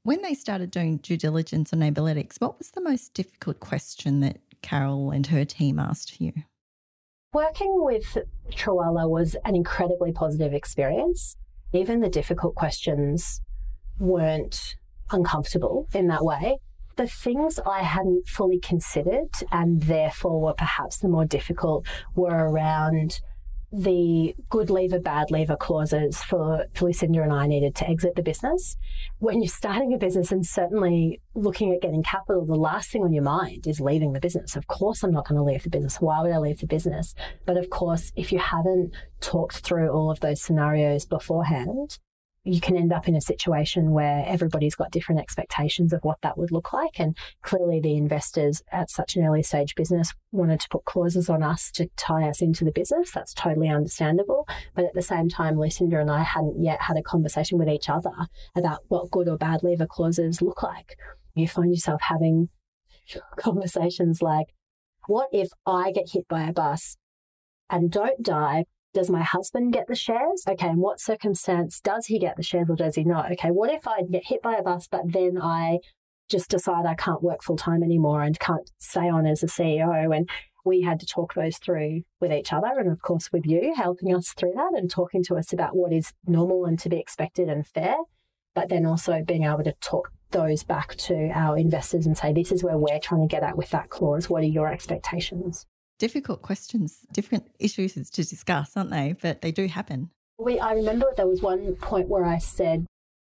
When 0.06 0.22
they 0.22 0.34
started 0.34 0.70
doing 0.70 0.98
due 0.98 1.16
diligence 1.16 1.72
on 1.72 1.80
Neighbourlytics, 1.80 2.40
what 2.40 2.58
was 2.58 2.70
the 2.70 2.80
most 2.80 3.12
difficult 3.12 3.58
question 3.58 4.20
that 4.20 4.38
Carol 4.62 5.10
and 5.10 5.26
her 5.26 5.44
team 5.44 5.80
asked 5.80 6.20
you? 6.20 6.32
Working 7.34 7.72
with 7.84 8.16
Trawalla 8.52 9.10
was 9.10 9.34
an 9.44 9.56
incredibly 9.56 10.12
positive 10.12 10.54
experience. 10.54 11.34
Even 11.72 12.02
the 12.02 12.08
difficult 12.08 12.54
questions 12.54 13.40
weren't 13.98 14.76
uncomfortable 15.10 15.88
in 15.92 16.06
that 16.06 16.24
way. 16.24 16.58
The 16.94 17.08
things 17.08 17.58
I 17.66 17.80
hadn't 17.80 18.28
fully 18.28 18.60
considered 18.60 19.30
and 19.50 19.82
therefore 19.82 20.40
were 20.40 20.54
perhaps 20.54 20.98
the 20.98 21.08
more 21.08 21.24
difficult 21.24 21.84
were 22.14 22.48
around 22.48 23.18
the 23.76 24.34
good 24.48 24.70
leaver, 24.70 24.98
bad 24.98 25.30
leaver 25.30 25.56
clauses 25.56 26.22
for, 26.22 26.64
for 26.74 26.86
Lucinda 26.86 27.20
and 27.20 27.32
I 27.32 27.46
needed 27.46 27.74
to 27.76 27.88
exit 27.88 28.14
the 28.16 28.22
business. 28.22 28.76
When 29.18 29.42
you're 29.42 29.48
starting 29.48 29.92
a 29.92 29.98
business 29.98 30.32
and 30.32 30.46
certainly 30.46 31.20
looking 31.34 31.74
at 31.74 31.82
getting 31.82 32.02
capital, 32.02 32.46
the 32.46 32.54
last 32.54 32.90
thing 32.90 33.02
on 33.02 33.12
your 33.12 33.22
mind 33.22 33.66
is 33.66 33.78
leaving 33.78 34.14
the 34.14 34.20
business. 34.20 34.56
Of 34.56 34.66
course, 34.66 35.02
I'm 35.02 35.12
not 35.12 35.28
going 35.28 35.36
to 35.36 35.44
leave 35.44 35.62
the 35.62 35.68
business. 35.68 36.00
Why 36.00 36.22
would 36.22 36.32
I 36.32 36.38
leave 36.38 36.60
the 36.60 36.66
business? 36.66 37.14
But 37.44 37.58
of 37.58 37.68
course, 37.68 38.12
if 38.16 38.32
you 38.32 38.38
haven't 38.38 38.92
talked 39.20 39.58
through 39.58 39.90
all 39.90 40.10
of 40.10 40.20
those 40.20 40.40
scenarios 40.40 41.04
beforehand, 41.04 41.98
you 42.46 42.60
can 42.60 42.76
end 42.76 42.92
up 42.92 43.08
in 43.08 43.16
a 43.16 43.20
situation 43.20 43.90
where 43.90 44.24
everybody's 44.24 44.76
got 44.76 44.92
different 44.92 45.20
expectations 45.20 45.92
of 45.92 46.00
what 46.04 46.20
that 46.22 46.38
would 46.38 46.52
look 46.52 46.72
like. 46.72 47.00
And 47.00 47.16
clearly, 47.42 47.80
the 47.80 47.96
investors 47.96 48.62
at 48.70 48.88
such 48.88 49.16
an 49.16 49.24
early 49.24 49.42
stage 49.42 49.74
business 49.74 50.14
wanted 50.30 50.60
to 50.60 50.68
put 50.70 50.84
clauses 50.84 51.28
on 51.28 51.42
us 51.42 51.72
to 51.72 51.88
tie 51.96 52.28
us 52.28 52.40
into 52.40 52.64
the 52.64 52.70
business. 52.70 53.10
That's 53.10 53.34
totally 53.34 53.68
understandable. 53.68 54.46
But 54.76 54.84
at 54.84 54.94
the 54.94 55.02
same 55.02 55.28
time, 55.28 55.58
Lucinda 55.58 55.98
and 55.98 56.10
I 56.10 56.22
hadn't 56.22 56.62
yet 56.62 56.82
had 56.82 56.96
a 56.96 57.02
conversation 57.02 57.58
with 57.58 57.68
each 57.68 57.88
other 57.88 58.14
about 58.54 58.80
what 58.86 59.10
good 59.10 59.28
or 59.28 59.36
bad 59.36 59.64
leaver 59.64 59.86
clauses 59.86 60.40
look 60.40 60.62
like. 60.62 60.96
You 61.34 61.48
find 61.48 61.70
yourself 61.70 62.00
having 62.02 62.48
conversations 63.36 64.22
like, 64.22 64.46
what 65.08 65.28
if 65.32 65.48
I 65.66 65.90
get 65.90 66.10
hit 66.12 66.28
by 66.28 66.42
a 66.42 66.52
bus 66.52 66.96
and 67.68 67.90
don't 67.90 68.22
die, 68.22 68.66
does 68.96 69.10
my 69.10 69.22
husband 69.22 69.74
get 69.74 69.88
the 69.88 69.94
shares? 69.94 70.42
Okay, 70.48 70.70
in 70.70 70.78
what 70.78 71.00
circumstance 71.00 71.80
does 71.82 72.06
he 72.06 72.18
get 72.18 72.38
the 72.38 72.42
shares 72.42 72.70
or 72.70 72.76
does 72.76 72.94
he 72.94 73.04
not? 73.04 73.30
Okay, 73.32 73.50
what 73.50 73.70
if 73.70 73.86
I 73.86 74.00
get 74.10 74.24
hit 74.24 74.40
by 74.40 74.54
a 74.54 74.62
bus, 74.62 74.88
but 74.90 75.12
then 75.12 75.38
I 75.38 75.80
just 76.30 76.48
decide 76.48 76.86
I 76.86 76.94
can't 76.94 77.22
work 77.22 77.42
full 77.42 77.58
time 77.58 77.82
anymore 77.82 78.22
and 78.22 78.40
can't 78.40 78.70
stay 78.78 79.10
on 79.10 79.26
as 79.26 79.42
a 79.42 79.48
CEO? 79.48 80.16
And 80.16 80.30
we 80.64 80.80
had 80.80 80.98
to 81.00 81.06
talk 81.06 81.34
those 81.34 81.58
through 81.58 82.04
with 82.22 82.32
each 82.32 82.54
other 82.54 82.72
and, 82.78 82.90
of 82.90 83.02
course, 83.02 83.30
with 83.30 83.44
you, 83.44 83.74
helping 83.76 84.14
us 84.14 84.30
through 84.30 84.52
that 84.56 84.72
and 84.74 84.90
talking 84.90 85.22
to 85.24 85.36
us 85.36 85.52
about 85.52 85.76
what 85.76 85.92
is 85.92 86.14
normal 86.26 86.64
and 86.64 86.78
to 86.78 86.88
be 86.88 86.96
expected 86.96 87.50
and 87.50 87.66
fair. 87.66 87.96
But 88.54 88.70
then 88.70 88.86
also 88.86 89.22
being 89.22 89.44
able 89.44 89.64
to 89.64 89.74
talk 89.82 90.10
those 90.30 90.64
back 90.64 90.94
to 90.94 91.30
our 91.34 91.58
investors 91.58 92.06
and 92.06 92.16
say, 92.16 92.32
this 92.32 92.50
is 92.50 92.64
where 92.64 92.78
we're 92.78 92.98
trying 92.98 93.28
to 93.28 93.32
get 93.32 93.42
at 93.42 93.58
with 93.58 93.68
that 93.72 93.90
clause. 93.90 94.30
What 94.30 94.42
are 94.42 94.46
your 94.46 94.72
expectations? 94.72 95.66
Difficult 95.98 96.42
questions, 96.42 97.06
different 97.12 97.46
issues 97.58 97.94
to 97.94 98.24
discuss, 98.24 98.76
aren't 98.76 98.90
they? 98.90 99.14
But 99.20 99.40
they 99.40 99.52
do 99.52 99.66
happen. 99.66 100.10
We, 100.38 100.58
I 100.58 100.72
remember 100.72 101.06
there 101.16 101.26
was 101.26 101.40
one 101.40 101.74
point 101.76 102.08
where 102.08 102.24
I 102.24 102.38
said 102.38 102.86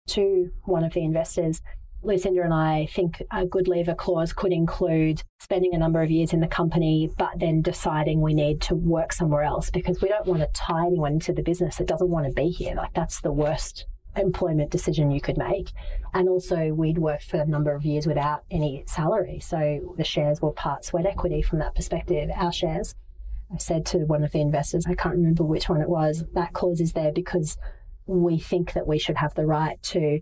to 0.08 0.50
one 0.64 0.84
of 0.84 0.94
the 0.94 1.04
investors, 1.04 1.60
Lucinda 2.02 2.42
and 2.42 2.54
I 2.54 2.86
think 2.86 3.22
a 3.30 3.46
good 3.46 3.68
leaver 3.68 3.94
clause 3.94 4.32
could 4.32 4.52
include 4.52 5.22
spending 5.40 5.74
a 5.74 5.78
number 5.78 6.02
of 6.02 6.10
years 6.10 6.32
in 6.32 6.40
the 6.40 6.46
company, 6.46 7.10
but 7.18 7.38
then 7.38 7.62
deciding 7.62 8.20
we 8.20 8.34
need 8.34 8.60
to 8.62 8.74
work 8.74 9.12
somewhere 9.12 9.42
else 9.42 9.70
because 9.70 10.00
we 10.00 10.08
don't 10.08 10.26
want 10.26 10.40
to 10.40 10.48
tie 10.52 10.86
anyone 10.86 11.14
into 11.14 11.32
the 11.32 11.42
business 11.42 11.76
that 11.76 11.86
doesn't 11.86 12.10
want 12.10 12.26
to 12.26 12.32
be 12.32 12.48
here. 12.48 12.74
Like 12.74 12.92
that's 12.94 13.20
the 13.20 13.32
worst 13.32 13.86
employment 14.16 14.70
decision 14.70 15.10
you 15.10 15.20
could 15.20 15.38
make. 15.38 15.70
And 16.12 16.28
also, 16.28 16.72
we'd 16.72 16.98
worked 16.98 17.24
for 17.24 17.38
a 17.38 17.46
number 17.46 17.74
of 17.74 17.84
years 17.84 18.06
without 18.06 18.44
any 18.50 18.84
salary. 18.86 19.40
So 19.40 19.94
the 19.96 20.04
shares 20.04 20.40
were 20.40 20.52
part 20.52 20.84
sweat 20.84 21.06
equity 21.06 21.42
from 21.42 21.58
that 21.60 21.74
perspective, 21.74 22.30
our 22.34 22.52
shares. 22.52 22.94
I 23.52 23.58
said 23.58 23.86
to 23.86 23.98
one 23.98 24.24
of 24.24 24.32
the 24.32 24.40
investors, 24.40 24.86
I 24.86 24.94
can't 24.94 25.16
remember 25.16 25.44
which 25.44 25.68
one 25.68 25.80
it 25.80 25.88
was, 25.88 26.24
that 26.32 26.52
clause 26.52 26.80
is 26.80 26.92
there 26.92 27.12
because 27.12 27.56
we 28.06 28.38
think 28.38 28.72
that 28.72 28.86
we 28.86 28.98
should 28.98 29.16
have 29.16 29.34
the 29.34 29.46
right 29.46 29.82
to 29.82 30.20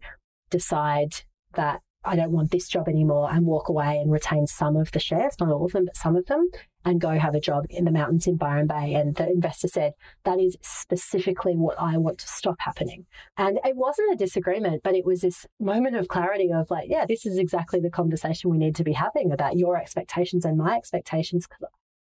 decide 0.51 1.15
that 1.55 1.81
I 2.05 2.17
don't 2.17 2.33
want 2.33 2.51
this 2.51 2.69
job 2.69 2.89
anymore 2.89 3.31
and 3.31 3.47
walk 3.47 3.69
away 3.69 3.99
and 3.99 4.11
retain 4.11 4.47
some 4.47 4.77
of 4.77 4.91
the 4.91 4.99
shares, 4.99 5.37
not 5.39 5.51
all 5.51 5.65
of 5.65 5.73
them, 5.73 5.85
but 5.85 5.97
some 5.97 6.17
of 6.17 6.27
them, 6.27 6.49
and 6.85 7.01
go 7.01 7.19
have 7.19 7.35
a 7.35 7.41
job 7.41 7.65
in 7.71 7.85
the 7.85 7.93
mountains 7.93 8.27
in 8.27 8.37
Byron 8.37 8.67
Bay. 8.67 8.95
And 8.95 9.15
the 9.15 9.29
investor 9.29 9.69
said, 9.69 9.93
that 10.25 10.41
is 10.41 10.57
specifically 10.63 11.55
what 11.55 11.81
I 11.81 11.97
want 11.99 12.19
to 12.19 12.29
stop 12.29 12.57
happening. 12.59 13.07
And 13.37 13.61
it 13.65 13.77
wasn't 13.77 14.13
a 14.13 14.17
disagreement, 14.17 14.83
but 14.83 14.95
it 14.95 15.05
was 15.05 15.21
this 15.21 15.47
moment 15.61 15.97
of 15.97 16.09
clarity 16.09 16.51
of 16.53 16.71
like, 16.71 16.89
yeah, 16.89 17.07
this 17.07 17.25
is 17.25 17.39
exactly 17.39 17.81
the 17.81 17.91
conversation 17.91 18.51
we 18.51 18.59
need 18.59 18.75
to 18.77 18.85
be 18.85 18.95
having 18.95 19.31
about 19.31 19.57
your 19.57 19.77
expectations 19.77 20.45
and 20.45 20.59
my 20.59 20.77
expectations. 20.77 21.47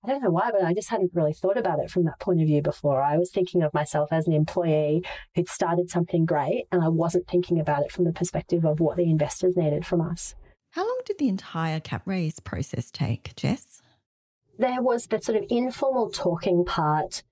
I 0.03 0.09
don't 0.09 0.23
know 0.23 0.31
why, 0.31 0.51
but 0.51 0.65
I 0.65 0.73
just 0.73 0.89
hadn't 0.89 1.13
really 1.15 1.35
thought 1.35 1.59
about 1.59 1.79
it 1.79 1.91
from 1.91 2.05
that 2.05 2.19
point 2.21 2.41
of 2.41 2.47
view 2.47 2.63
before. 2.63 3.03
I 3.03 3.19
was 3.19 3.31
thinking 3.31 3.63
of 3.63 3.75
myself 3.75 4.11
as 4.13 4.27
an 4.27 4.33
employee 4.33 5.05
who'd 5.35 5.49
started 5.49 5.91
something 5.91 6.25
great, 6.25 6.65
and 6.73 6.83
I 6.83 6.89
wasn't 6.89 7.29
thinking 7.29 7.61
about 7.61 7.83
it 7.83 7.93
from 7.93 8.05
the 8.05 8.13
perspective 8.13 8.65
of 8.65 8.81
what 8.81 8.97
the 8.97 9.11
investors 9.11 9.57
needed 9.57 9.85
from 9.85 10.01
us. 10.01 10.35
How 10.71 10.87
long 10.87 11.01
did 11.05 11.19
the 11.19 11.29
entire 11.29 11.81
cap 11.81 12.03
raise 12.07 12.41
process 12.41 12.91
take, 12.91 13.35
Jess? 13.37 13.83
There 14.59 14.81
was 14.81 15.07
the 15.07 15.21
sort 15.21 15.37
of 15.37 15.45
informal 15.51 16.11
talking 16.11 16.65
part 16.65 17.23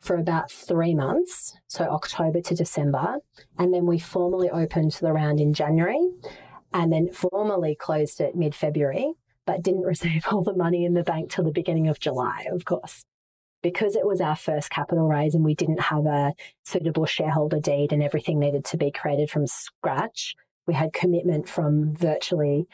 for 0.00 0.16
about 0.16 0.50
three 0.50 0.94
months, 0.94 1.56
so 1.66 1.84
October 1.84 2.40
to 2.42 2.54
December, 2.54 3.16
and 3.58 3.72
then 3.72 3.86
we 3.86 3.98
formally 3.98 4.50
opened 4.50 4.92
the 4.92 5.12
round 5.12 5.40
in 5.40 5.54
January 5.54 6.10
and 6.74 6.92
then 6.92 7.10
formally 7.10 7.74
closed 7.74 8.20
it 8.20 8.36
mid 8.36 8.54
February 8.54 9.14
but 9.48 9.62
didn't 9.62 9.80
receive 9.80 10.26
all 10.30 10.42
the 10.42 10.52
money 10.52 10.84
in 10.84 10.92
the 10.92 11.02
bank 11.02 11.30
till 11.30 11.42
the 11.42 11.50
beginning 11.50 11.88
of 11.88 11.98
July, 11.98 12.46
of 12.52 12.66
course. 12.66 13.04
Because 13.62 13.96
it 13.96 14.06
was 14.06 14.20
our 14.20 14.36
first 14.36 14.68
capital 14.68 15.08
raise 15.08 15.34
and 15.34 15.42
we 15.42 15.54
didn't 15.54 15.80
have 15.80 16.04
a 16.04 16.34
suitable 16.64 17.06
shareholder 17.06 17.58
deed 17.58 17.90
and 17.90 18.02
everything 18.02 18.38
needed 18.38 18.64
to 18.66 18.76
be 18.76 18.92
created 18.92 19.30
from 19.30 19.46
scratch, 19.46 20.36
we 20.66 20.74
had 20.74 20.92
commitment 20.92 21.48
from 21.48 21.96
virtually 21.96 22.66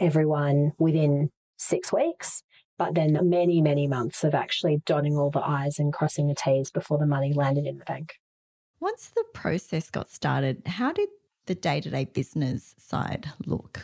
everyone 0.00 0.72
within 0.78 1.30
six 1.58 1.92
weeks, 1.92 2.42
but 2.78 2.94
then 2.94 3.18
many, 3.28 3.60
many 3.60 3.86
months 3.86 4.24
of 4.24 4.34
actually 4.34 4.80
dotting 4.86 5.18
all 5.18 5.30
the 5.30 5.46
I's 5.46 5.78
and 5.78 5.92
crossing 5.92 6.28
the 6.28 6.34
T's 6.34 6.70
before 6.70 6.96
the 6.96 7.06
money 7.06 7.34
landed 7.34 7.66
in 7.66 7.76
the 7.76 7.84
bank. 7.84 8.14
Once 8.80 9.12
the 9.14 9.24
process 9.34 9.90
got 9.90 10.10
started, 10.10 10.62
how 10.64 10.92
did 10.92 11.10
the 11.44 11.54
day 11.54 11.82
to 11.82 11.90
day 11.90 12.06
business 12.06 12.74
side 12.78 13.30
look? 13.44 13.82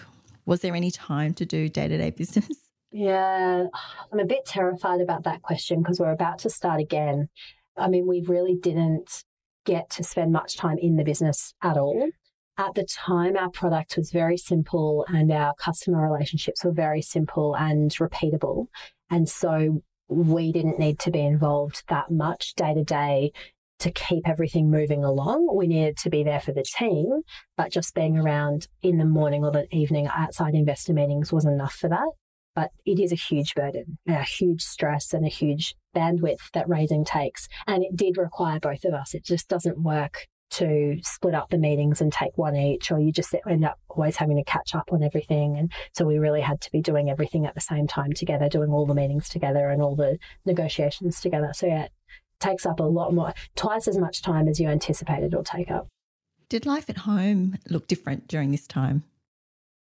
Was 0.48 0.60
there 0.62 0.74
any 0.74 0.90
time 0.90 1.34
to 1.34 1.44
do 1.44 1.68
day 1.68 1.88
to 1.88 1.98
day 1.98 2.10
business? 2.10 2.48
Yeah, 2.90 3.66
I'm 4.10 4.18
a 4.18 4.24
bit 4.24 4.46
terrified 4.46 5.02
about 5.02 5.24
that 5.24 5.42
question 5.42 5.82
because 5.82 6.00
we're 6.00 6.10
about 6.10 6.38
to 6.38 6.48
start 6.48 6.80
again. 6.80 7.28
I 7.76 7.86
mean, 7.86 8.06
we 8.06 8.22
really 8.26 8.54
didn't 8.54 9.24
get 9.66 9.90
to 9.90 10.02
spend 10.02 10.32
much 10.32 10.56
time 10.56 10.78
in 10.78 10.96
the 10.96 11.04
business 11.04 11.52
at 11.62 11.76
all. 11.76 12.08
At 12.56 12.72
the 12.74 12.86
time, 12.86 13.36
our 13.36 13.50
product 13.50 13.98
was 13.98 14.10
very 14.10 14.38
simple 14.38 15.04
and 15.06 15.30
our 15.30 15.52
customer 15.56 16.10
relationships 16.10 16.64
were 16.64 16.72
very 16.72 17.02
simple 17.02 17.54
and 17.54 17.90
repeatable. 17.90 18.68
And 19.10 19.28
so 19.28 19.82
we 20.08 20.50
didn't 20.50 20.78
need 20.78 20.98
to 21.00 21.10
be 21.10 21.20
involved 21.20 21.82
that 21.88 22.10
much 22.10 22.54
day 22.54 22.72
to 22.72 22.84
day 22.84 23.32
to 23.80 23.92
keep 23.92 24.28
everything 24.28 24.70
moving 24.70 25.04
along. 25.04 25.54
We 25.54 25.66
needed 25.66 25.96
to 25.98 26.10
be 26.10 26.22
there 26.22 26.40
for 26.40 26.52
the 26.52 26.64
team, 26.64 27.22
but 27.56 27.72
just 27.72 27.94
being 27.94 28.16
around 28.16 28.66
in 28.82 28.98
the 28.98 29.04
morning 29.04 29.44
or 29.44 29.50
the 29.50 29.66
evening 29.74 30.08
outside 30.08 30.54
investor 30.54 30.92
meetings 30.92 31.32
was 31.32 31.44
enough 31.44 31.74
for 31.74 31.88
that. 31.88 32.10
But 32.54 32.70
it 32.84 32.98
is 32.98 33.12
a 33.12 33.16
huge 33.16 33.54
burden, 33.54 33.98
a 34.08 34.22
huge 34.22 34.62
stress, 34.62 35.12
and 35.12 35.24
a 35.24 35.28
huge 35.28 35.74
bandwidth 35.94 36.50
that 36.54 36.68
raising 36.68 37.04
takes. 37.04 37.46
And 37.68 37.84
it 37.84 37.94
did 37.94 38.16
require 38.16 38.58
both 38.58 38.84
of 38.84 38.94
us. 38.94 39.14
It 39.14 39.24
just 39.24 39.48
doesn't 39.48 39.80
work 39.80 40.26
to 40.50 40.96
split 41.02 41.34
up 41.34 41.50
the 41.50 41.58
meetings 41.58 42.00
and 42.00 42.12
take 42.12 42.36
one 42.36 42.56
each, 42.56 42.90
or 42.90 42.98
you 42.98 43.12
just 43.12 43.34
end 43.48 43.64
up 43.64 43.78
always 43.88 44.16
having 44.16 44.36
to 44.36 44.44
catch 44.44 44.74
up 44.74 44.92
on 44.92 45.02
everything. 45.02 45.56
And 45.56 45.70
so 45.94 46.04
we 46.04 46.18
really 46.18 46.40
had 46.40 46.60
to 46.62 46.72
be 46.72 46.80
doing 46.80 47.10
everything 47.10 47.46
at 47.46 47.54
the 47.54 47.60
same 47.60 47.86
time 47.86 48.12
together, 48.12 48.48
doing 48.48 48.70
all 48.70 48.86
the 48.86 48.94
meetings 48.94 49.28
together 49.28 49.68
and 49.68 49.82
all 49.82 49.94
the 49.94 50.18
negotiations 50.46 51.20
together. 51.20 51.50
So 51.54 51.66
yeah, 51.66 51.88
takes 52.40 52.66
up 52.66 52.80
a 52.80 52.84
lot 52.84 53.14
more, 53.14 53.32
twice 53.56 53.88
as 53.88 53.98
much 53.98 54.22
time 54.22 54.48
as 54.48 54.60
you 54.60 54.68
anticipated 54.68 55.32
it'll 55.32 55.44
take 55.44 55.70
up. 55.70 55.88
Did 56.48 56.66
life 56.66 56.88
at 56.88 56.98
home 56.98 57.58
look 57.68 57.86
different 57.88 58.26
during 58.26 58.50
this 58.50 58.66
time? 58.66 59.04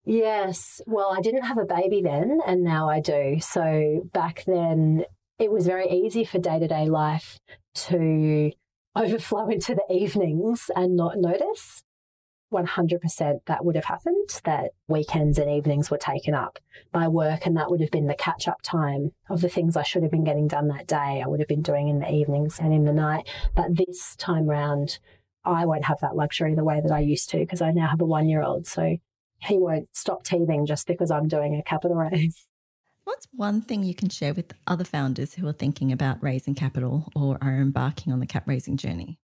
Yes. 0.04 0.80
Well, 0.86 1.14
I 1.16 1.20
didn't 1.20 1.44
have 1.44 1.58
a 1.58 1.64
baby 1.64 2.00
then, 2.02 2.40
and 2.46 2.64
now 2.64 2.88
I 2.88 3.00
do. 3.00 3.38
So 3.40 4.08
back 4.12 4.44
then, 4.46 5.04
it 5.38 5.52
was 5.52 5.66
very 5.66 5.88
easy 5.88 6.24
for 6.24 6.38
day 6.38 6.58
to 6.58 6.66
day 6.66 6.86
life 6.86 7.38
to 7.74 8.50
overflow 8.96 9.48
into 9.48 9.74
the 9.74 9.94
evenings 9.94 10.70
and 10.74 10.96
not 10.96 11.18
notice. 11.18 11.82
100% 12.52 13.40
that 13.46 13.64
would 13.64 13.74
have 13.74 13.84
happened, 13.84 14.40
that 14.44 14.70
weekends 14.88 15.38
and 15.38 15.50
evenings 15.50 15.90
were 15.90 15.98
taken 15.98 16.34
up 16.34 16.58
by 16.92 17.08
work, 17.08 17.46
and 17.46 17.56
that 17.56 17.70
would 17.70 17.80
have 17.80 17.90
been 17.90 18.06
the 18.06 18.14
catch 18.14 18.48
up 18.48 18.62
time 18.62 19.12
of 19.28 19.40
the 19.40 19.48
things 19.48 19.76
I 19.76 19.82
should 19.82 20.02
have 20.02 20.10
been 20.10 20.24
getting 20.24 20.48
done 20.48 20.68
that 20.68 20.86
day. 20.86 21.22
I 21.22 21.26
would 21.26 21.40
have 21.40 21.48
been 21.48 21.62
doing 21.62 21.88
in 21.88 22.00
the 22.00 22.10
evenings 22.10 22.58
and 22.58 22.72
in 22.72 22.84
the 22.84 22.92
night. 22.92 23.28
But 23.54 23.76
this 23.76 24.16
time 24.16 24.46
round, 24.46 24.98
I 25.44 25.66
won't 25.66 25.84
have 25.84 26.00
that 26.00 26.16
luxury 26.16 26.54
the 26.54 26.64
way 26.64 26.80
that 26.80 26.92
I 26.92 27.00
used 27.00 27.30
to 27.30 27.38
because 27.38 27.60
I 27.60 27.70
now 27.70 27.88
have 27.88 28.00
a 28.00 28.06
one 28.06 28.28
year 28.28 28.42
old. 28.42 28.66
So 28.66 28.96
he 29.40 29.58
won't 29.58 29.88
stop 29.92 30.24
teething 30.24 30.66
just 30.66 30.86
because 30.86 31.10
I'm 31.10 31.28
doing 31.28 31.54
a 31.54 31.62
capital 31.62 31.96
raise. 32.10 32.46
What's 33.04 33.26
one 33.32 33.62
thing 33.62 33.84
you 33.84 33.94
can 33.94 34.10
share 34.10 34.34
with 34.34 34.52
other 34.66 34.84
founders 34.84 35.34
who 35.34 35.48
are 35.48 35.52
thinking 35.52 35.92
about 35.92 36.22
raising 36.22 36.54
capital 36.54 37.10
or 37.16 37.38
are 37.40 37.56
embarking 37.56 38.12
on 38.12 38.20
the 38.20 38.26
cap 38.26 38.46
raising 38.46 38.76
journey? 38.76 39.18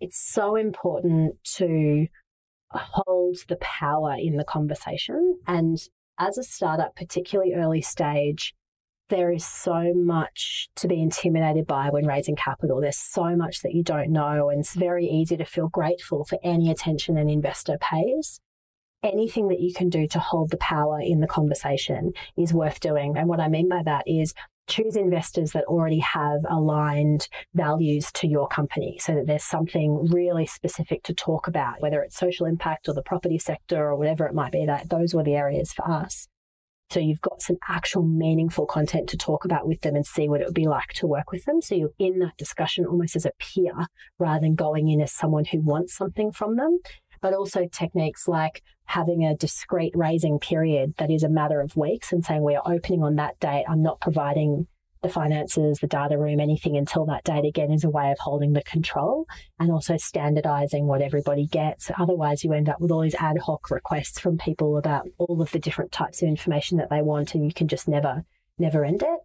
It's 0.00 0.18
so 0.18 0.56
important 0.56 1.34
to 1.56 2.06
hold 2.70 3.38
the 3.48 3.56
power 3.56 4.14
in 4.18 4.36
the 4.36 4.44
conversation. 4.44 5.38
And 5.46 5.78
as 6.18 6.38
a 6.38 6.42
startup, 6.42 6.96
particularly 6.96 7.54
early 7.54 7.82
stage, 7.82 8.54
there 9.08 9.32
is 9.32 9.46
so 9.46 9.92
much 9.94 10.68
to 10.76 10.88
be 10.88 11.00
intimidated 11.00 11.66
by 11.66 11.90
when 11.90 12.06
raising 12.06 12.34
capital. 12.34 12.80
There's 12.80 12.98
so 12.98 13.36
much 13.36 13.62
that 13.62 13.72
you 13.72 13.84
don't 13.84 14.10
know, 14.10 14.50
and 14.50 14.60
it's 14.60 14.74
very 14.74 15.06
easy 15.06 15.36
to 15.36 15.44
feel 15.44 15.68
grateful 15.68 16.24
for 16.24 16.38
any 16.42 16.70
attention 16.70 17.16
an 17.16 17.28
investor 17.28 17.78
pays 17.78 18.40
anything 19.02 19.48
that 19.48 19.60
you 19.60 19.72
can 19.72 19.88
do 19.88 20.06
to 20.08 20.18
hold 20.18 20.50
the 20.50 20.56
power 20.56 21.00
in 21.00 21.20
the 21.20 21.26
conversation 21.26 22.12
is 22.36 22.52
worth 22.52 22.80
doing. 22.80 23.16
And 23.16 23.28
what 23.28 23.40
I 23.40 23.48
mean 23.48 23.68
by 23.68 23.82
that 23.84 24.04
is 24.06 24.34
choose 24.66 24.96
investors 24.96 25.52
that 25.52 25.64
already 25.64 26.00
have 26.00 26.40
aligned 26.48 27.28
values 27.54 28.10
to 28.12 28.26
your 28.26 28.48
company 28.48 28.98
so 29.00 29.14
that 29.14 29.26
there's 29.26 29.44
something 29.44 30.06
really 30.10 30.46
specific 30.46 31.02
to 31.04 31.14
talk 31.14 31.46
about, 31.46 31.80
whether 31.80 32.02
it's 32.02 32.16
social 32.16 32.46
impact 32.46 32.88
or 32.88 32.94
the 32.94 33.02
property 33.02 33.38
sector 33.38 33.86
or 33.86 33.96
whatever 33.96 34.26
it 34.26 34.34
might 34.34 34.52
be, 34.52 34.66
that 34.66 34.88
those 34.88 35.14
were 35.14 35.24
the 35.24 35.34
areas 35.34 35.72
for 35.72 35.88
us. 35.88 36.28
So 36.90 37.00
you've 37.00 37.20
got 37.20 37.42
some 37.42 37.56
actual 37.68 38.02
meaningful 38.02 38.64
content 38.64 39.08
to 39.08 39.16
talk 39.16 39.44
about 39.44 39.66
with 39.66 39.80
them 39.80 39.96
and 39.96 40.06
see 40.06 40.28
what 40.28 40.40
it 40.40 40.46
would 40.46 40.54
be 40.54 40.68
like 40.68 40.92
to 40.94 41.06
work 41.06 41.32
with 41.32 41.44
them. 41.44 41.60
So 41.60 41.74
you're 41.74 41.90
in 41.98 42.20
that 42.20 42.36
discussion 42.38 42.86
almost 42.86 43.16
as 43.16 43.26
a 43.26 43.32
peer 43.38 43.88
rather 44.18 44.40
than 44.40 44.54
going 44.54 44.88
in 44.88 45.00
as 45.00 45.12
someone 45.12 45.46
who 45.46 45.60
wants 45.60 45.96
something 45.96 46.30
from 46.30 46.56
them 46.56 46.78
but 47.20 47.34
also 47.34 47.66
techniques 47.66 48.28
like 48.28 48.62
having 48.84 49.24
a 49.24 49.36
discrete 49.36 49.92
raising 49.94 50.38
period 50.38 50.94
that 50.98 51.10
is 51.10 51.22
a 51.22 51.28
matter 51.28 51.60
of 51.60 51.76
weeks 51.76 52.12
and 52.12 52.24
saying 52.24 52.42
we 52.42 52.54
are 52.54 52.72
opening 52.72 53.02
on 53.02 53.16
that 53.16 53.38
date. 53.40 53.64
I'm 53.68 53.82
not 53.82 54.00
providing 54.00 54.66
the 55.02 55.08
finances, 55.12 55.78
the 55.78 55.86
data 55.86 56.18
room, 56.18 56.40
anything 56.40 56.76
until 56.76 57.06
that 57.06 57.24
date 57.24 57.44
again 57.44 57.70
is 57.70 57.84
a 57.84 57.90
way 57.90 58.10
of 58.10 58.18
holding 58.18 58.52
the 58.52 58.62
control 58.62 59.26
and 59.58 59.70
also 59.70 59.96
standardizing 59.96 60.86
what 60.86 61.02
everybody 61.02 61.46
gets. 61.46 61.90
Otherwise, 61.98 62.42
you 62.42 62.52
end 62.52 62.68
up 62.68 62.80
with 62.80 62.90
all 62.90 63.02
these 63.02 63.14
ad 63.16 63.38
hoc 63.38 63.70
requests 63.70 64.18
from 64.18 64.38
people 64.38 64.76
about 64.76 65.06
all 65.18 65.40
of 65.40 65.50
the 65.52 65.58
different 65.58 65.92
types 65.92 66.22
of 66.22 66.28
information 66.28 66.78
that 66.78 66.90
they 66.90 67.02
want, 67.02 67.34
and 67.34 67.44
you 67.44 67.52
can 67.52 67.68
just 67.68 67.86
never, 67.86 68.24
never 68.58 68.84
end 68.84 69.02
it. 69.02 69.20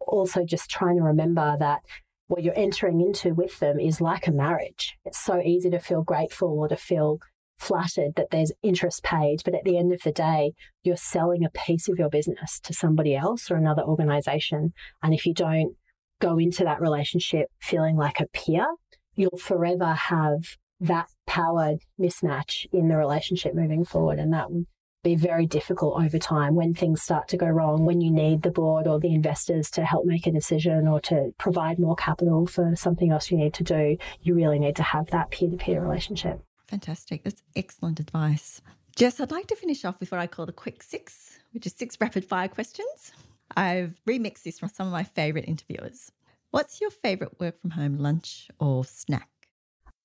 Also, 0.00 0.44
just 0.44 0.70
trying 0.70 0.96
to 0.96 1.02
remember 1.02 1.56
that 1.58 1.80
what 2.26 2.42
you're 2.42 2.54
entering 2.56 3.00
into 3.00 3.34
with 3.34 3.58
them 3.58 3.78
is 3.78 4.00
like 4.00 4.26
a 4.26 4.32
marriage. 4.32 4.96
It's 5.04 5.18
so 5.18 5.40
easy 5.40 5.68
to 5.70 5.78
feel 5.78 6.02
grateful 6.02 6.58
or 6.58 6.68
to 6.68 6.76
feel 6.76 7.18
flattered 7.60 8.12
that 8.16 8.30
there's 8.30 8.52
interest 8.62 9.02
paid, 9.02 9.42
but 9.44 9.54
at 9.54 9.64
the 9.64 9.76
end 9.76 9.92
of 9.92 10.00
the 10.02 10.12
day, 10.12 10.52
you're 10.82 10.96
selling 10.96 11.44
a 11.44 11.50
piece 11.50 11.88
of 11.88 11.98
your 11.98 12.08
business 12.08 12.58
to 12.60 12.72
somebody 12.72 13.14
else 13.14 13.50
or 13.50 13.56
another 13.56 13.82
organization. 13.82 14.72
And 15.02 15.14
if 15.14 15.26
you 15.26 15.34
don't 15.34 15.76
go 16.20 16.38
into 16.38 16.64
that 16.64 16.80
relationship 16.80 17.48
feeling 17.60 17.96
like 17.96 18.20
a 18.20 18.26
peer, 18.32 18.66
you'll 19.14 19.38
forever 19.38 19.92
have 19.92 20.56
that 20.80 21.08
power 21.26 21.74
mismatch 22.00 22.66
in 22.72 22.88
the 22.88 22.96
relationship 22.96 23.54
moving 23.54 23.84
forward. 23.84 24.18
And 24.18 24.32
that 24.32 24.50
would 24.50 24.66
be 25.02 25.14
very 25.14 25.46
difficult 25.46 26.02
over 26.02 26.18
time 26.18 26.54
when 26.54 26.74
things 26.74 27.02
start 27.02 27.28
to 27.28 27.36
go 27.36 27.46
wrong, 27.46 27.84
when 27.84 28.00
you 28.00 28.10
need 28.10 28.42
the 28.42 28.50
board 28.50 28.86
or 28.86 28.98
the 28.98 29.14
investors 29.14 29.70
to 29.70 29.84
help 29.84 30.04
make 30.04 30.26
a 30.26 30.32
decision 30.32 30.86
or 30.86 31.00
to 31.00 31.30
provide 31.38 31.78
more 31.78 31.96
capital 31.96 32.46
for 32.46 32.74
something 32.76 33.10
else 33.10 33.30
you 33.30 33.36
need 33.36 33.54
to 33.54 33.64
do. 33.64 33.96
You 34.22 34.34
really 34.34 34.58
need 34.58 34.76
to 34.76 34.82
have 34.82 35.06
that 35.10 35.30
peer 35.30 35.50
to 35.50 35.56
peer 35.56 35.82
relationship. 35.82 36.40
Fantastic. 36.70 37.24
That's 37.24 37.42
excellent 37.56 37.98
advice. 37.98 38.62
Jess, 38.94 39.18
I'd 39.18 39.32
like 39.32 39.48
to 39.48 39.56
finish 39.56 39.84
off 39.84 39.98
with 39.98 40.12
what 40.12 40.20
I 40.20 40.28
call 40.28 40.46
the 40.46 40.52
quick 40.52 40.84
six, 40.84 41.40
which 41.52 41.66
is 41.66 41.74
six 41.74 41.96
rapid 42.00 42.24
fire 42.24 42.46
questions. 42.46 43.12
I've 43.56 44.00
remixed 44.08 44.44
this 44.44 44.60
from 44.60 44.68
some 44.68 44.86
of 44.86 44.92
my 44.92 45.02
favourite 45.02 45.48
interviewers. 45.48 46.12
What's 46.52 46.80
your 46.80 46.90
favourite 46.90 47.40
work 47.40 47.60
from 47.60 47.70
home 47.70 47.98
lunch 47.98 48.48
or 48.60 48.84
snack? 48.84 49.28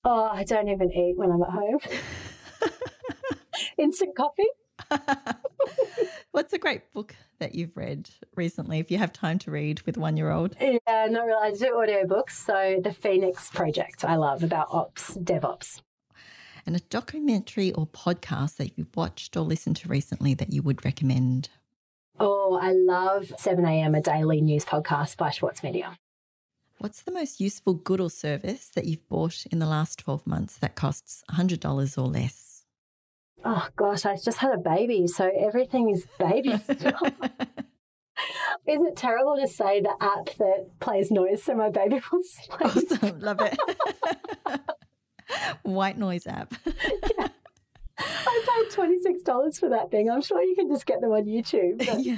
Oh, 0.04 0.30
I 0.32 0.44
don't 0.44 0.68
even 0.68 0.92
eat 0.92 1.16
when 1.18 1.32
I'm 1.32 1.44
at 1.44 1.50
home. 1.50 1.80
Instant 3.78 4.16
coffee. 4.16 4.50
What's 6.32 6.54
a 6.54 6.58
great 6.58 6.92
book 6.94 7.16
that 7.40 7.54
you've 7.54 7.78
read 7.78 8.10
recently, 8.36 8.80
if 8.80 8.90
you 8.90 8.98
have 8.98 9.14
time 9.14 9.38
to 9.40 9.52
read 9.52 9.82
with 9.82 9.98
one 9.98 10.18
year 10.18 10.32
old? 10.32 10.56
Yeah, 10.60 11.08
not 11.10 11.26
really. 11.26 11.48
I 11.48 11.52
do 11.52 11.74
audiobooks. 11.76 12.32
So, 12.32 12.80
The 12.84 12.92
Phoenix 12.92 13.52
Project, 13.52 14.04
I 14.04 14.16
love 14.16 14.44
about 14.44 14.68
ops, 14.72 15.16
DevOps 15.16 15.82
and 16.66 16.76
a 16.76 16.80
documentary 16.80 17.72
or 17.74 17.88
podcast 17.88 18.58
that 18.58 18.78
you've 18.78 18.96
watched 18.96 19.38
or 19.38 19.42
listened 19.42 19.78
to 19.78 19.90
recently 19.90 20.34
that 20.34 20.52
you 20.52 20.62
would 20.62 20.84
recommend? 20.84 21.50
Oh, 22.20 22.58
I 22.62 22.72
love 22.72 23.34
7am, 23.38 23.98
a 23.98 24.02
daily 24.02 24.42
news 24.42 24.66
podcast 24.66 25.18
by 25.18 25.30
Schwartz 25.30 25.64
Media. 25.64 25.98
What's 26.78 27.02
the 27.02 27.12
most 27.12 27.40
useful 27.40 27.74
good 27.74 28.02
or 28.02 28.10
service 28.10 28.70
that 28.70 28.86
you've 28.86 29.08
bought 29.08 29.46
in 29.52 29.60
the 29.60 29.66
last 29.66 30.00
12 30.00 30.26
months 30.28 30.58
that 30.58 30.76
costs 30.76 31.24
$100 31.32 31.98
or 31.98 32.08
less? 32.08 32.64
Oh, 33.44 33.68
gosh, 33.76 34.06
I 34.06 34.16
just 34.18 34.40
had 34.40 34.54
a 34.54 34.58
baby, 34.58 35.08
so 35.08 35.30
everything 35.38 35.90
is 35.90 36.08
baby 36.18 36.58
stuff. 36.64 37.14
Is 38.68 38.82
it 38.82 38.96
terrible 38.96 39.38
to 39.38 39.48
say 39.48 39.82
the 39.82 39.94
app 40.02 40.36
that 40.38 40.80
plays 40.80 41.12
noise 41.12 41.44
so 41.44 41.54
my 41.54 41.70
baby 41.70 42.02
will 42.12 42.24
sleep? 42.24 42.62
Awesome, 42.62 43.20
love 43.20 43.40
it. 43.42 43.58
White 45.64 45.98
noise 45.98 46.28
app. 46.28 46.54
yeah. 47.18 47.28
I 48.00 48.66
paid 48.70 48.78
$26 48.78 49.60
for 49.60 49.70
that 49.70 49.90
thing. 49.90 50.10
I'm 50.10 50.22
sure 50.22 50.42
you 50.44 50.56
can 50.56 50.68
just 50.68 50.86
get 50.86 51.02
them 51.02 51.12
on 51.12 51.26
YouTube. 51.26 51.86
But... 51.86 52.00
yeah. 52.04 52.18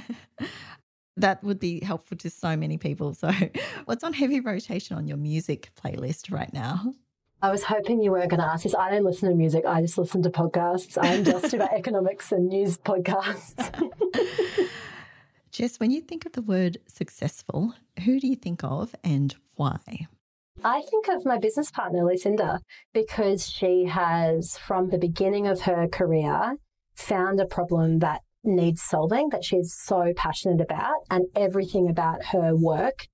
That 1.18 1.43
would 1.43 1.60
be 1.60 1.84
helpful 1.84 2.18
to 2.18 2.30
so 2.30 2.55
many 2.55 2.78
people. 2.78 3.14
So, 3.14 3.32
what's 3.86 4.03
on 4.03 4.14
heavy 4.14 4.39
rotation 4.39 4.97
on 4.97 5.08
your 5.08 5.18
music 5.18 5.72
playlist 5.76 6.32
right 6.32 6.51
now? 6.53 6.93
I 7.41 7.51
was 7.51 7.64
hoping 7.64 8.01
you 8.01 8.12
weren't 8.12 8.30
going 8.30 8.39
to 8.39 8.47
ask 8.47 8.64
this. 8.64 8.74
I 8.74 8.89
don't 8.89 9.03
listen 9.03 9.30
to 9.30 9.36
music. 9.36 9.64
I 9.66 9.82
just 9.82 9.97
listen 9.97 10.24
to 10.24 10.30
podcasts. 10.30 10.97
I'm 10.99 11.24
just 11.24 11.53
about 11.53 11.74
economics 11.74 12.32
and 12.32 12.49
news 12.49 12.78
podcasts. 12.78 13.91
Jess, 15.51 15.80
when 15.80 15.91
you 15.91 16.01
think 16.01 16.26
of 16.26 16.34
the 16.34 16.41
word 16.41 16.80
successful, 16.88 17.74
who 18.03 18.20
do 18.20 18.28
you 18.28 18.36
think 18.36 18.64
of 18.64 18.95
and 19.03 19.36
why? 19.55 20.08
I 20.64 20.82
think 20.89 21.08
of 21.08 21.26
my 21.26 21.38
business 21.38 21.72
partner, 21.72 22.03
Lucinda, 22.03 22.60
because 22.93 23.49
she 23.49 23.86
has, 23.86 24.58
from 24.58 24.89
the 24.89 24.97
beginning 24.97 25.47
of 25.47 25.62
her 25.62 25.88
career, 25.88 26.55
found 26.95 27.39
a 27.39 27.45
problem 27.45 27.99
that 27.99 28.22
needs 28.43 28.82
solving 28.82 29.30
that 29.30 29.43
she's 29.43 29.74
so 29.74 30.14
passionate 30.16 30.62
about. 30.62 30.95
And 31.10 31.26
everything 31.36 31.89
about 31.89 32.26
her 32.28 32.55
work 32.55 33.08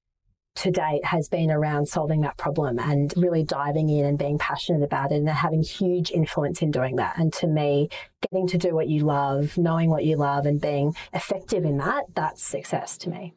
to 0.56 0.72
date 0.72 1.04
has 1.06 1.28
been 1.30 1.50
around 1.50 1.88
solving 1.88 2.22
that 2.22 2.38
problem 2.38 2.78
and 2.80 3.12
really 3.18 3.44
diving 3.44 3.90
in 3.90 4.06
and 4.06 4.20
being 4.20 4.38
passionate 4.38 4.84
about 4.84 5.12
it 5.12 5.16
and 5.16 5.30
having 5.30 5.64
huge 5.64 6.12
influence 6.12 6.62
in 6.62 6.70
doing 6.70 6.96
that. 6.98 7.18
And 7.18 7.34
to 7.34 7.48
me, 7.48 7.90
getting 8.22 8.48
to 8.50 8.58
do 8.58 8.76
what 8.76 8.88
you 8.88 9.04
love, 9.04 9.58
knowing 9.58 9.90
what 9.90 10.06
you 10.06 10.16
love, 10.16 10.46
and 10.46 10.62
being 10.62 10.94
effective 11.12 11.66
in 11.66 11.78
that, 11.78 12.04
that's 12.14 12.44
success 12.44 12.98
to 13.00 13.10
me. 13.10 13.34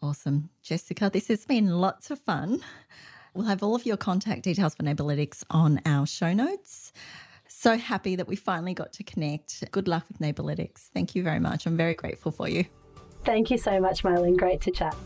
Awesome. 0.00 0.50
Jessica, 0.62 1.10
this 1.12 1.28
has 1.28 1.44
been 1.44 1.78
lots 1.80 2.10
of 2.10 2.18
fun. 2.18 2.60
We'll 3.36 3.44
have 3.44 3.62
all 3.62 3.74
of 3.74 3.84
your 3.84 3.98
contact 3.98 4.44
details 4.44 4.74
for 4.74 4.82
Neighbourlytics 4.82 5.44
on 5.50 5.82
our 5.84 6.06
show 6.06 6.32
notes. 6.32 6.90
So 7.48 7.76
happy 7.76 8.16
that 8.16 8.26
we 8.26 8.34
finally 8.34 8.72
got 8.72 8.94
to 8.94 9.04
connect. 9.04 9.62
Good 9.72 9.86
luck 9.86 10.06
with 10.08 10.20
Neighbourlytics. 10.20 10.88
Thank 10.94 11.14
you 11.14 11.22
very 11.22 11.38
much. 11.38 11.66
I'm 11.66 11.76
very 11.76 11.92
grateful 11.92 12.32
for 12.32 12.48
you. 12.48 12.64
Thank 13.26 13.50
you 13.50 13.58
so 13.58 13.78
much, 13.78 14.02
Marlene. 14.02 14.38
Great 14.38 14.62
to 14.62 14.70
chat. 14.70 14.96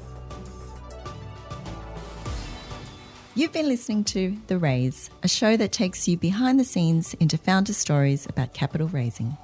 You've 3.34 3.52
been 3.52 3.66
listening 3.66 4.04
to 4.04 4.38
The 4.46 4.58
Raise, 4.58 5.10
a 5.24 5.28
show 5.28 5.56
that 5.56 5.72
takes 5.72 6.06
you 6.06 6.16
behind 6.16 6.60
the 6.60 6.64
scenes 6.64 7.14
into 7.14 7.36
founder 7.36 7.72
stories 7.72 8.26
about 8.26 8.54
capital 8.54 8.86
raising. 8.88 9.36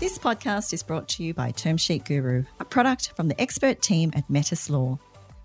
This 0.00 0.18
podcast 0.18 0.72
is 0.72 0.82
brought 0.82 1.06
to 1.10 1.22
you 1.22 1.32
by 1.32 1.52
Termsheet 1.52 2.04
Guru, 2.04 2.44
a 2.58 2.64
product 2.64 3.12
from 3.14 3.28
the 3.28 3.40
expert 3.40 3.80
team 3.82 4.10
at 4.16 4.28
Metis 4.28 4.68
Law. 4.68 4.98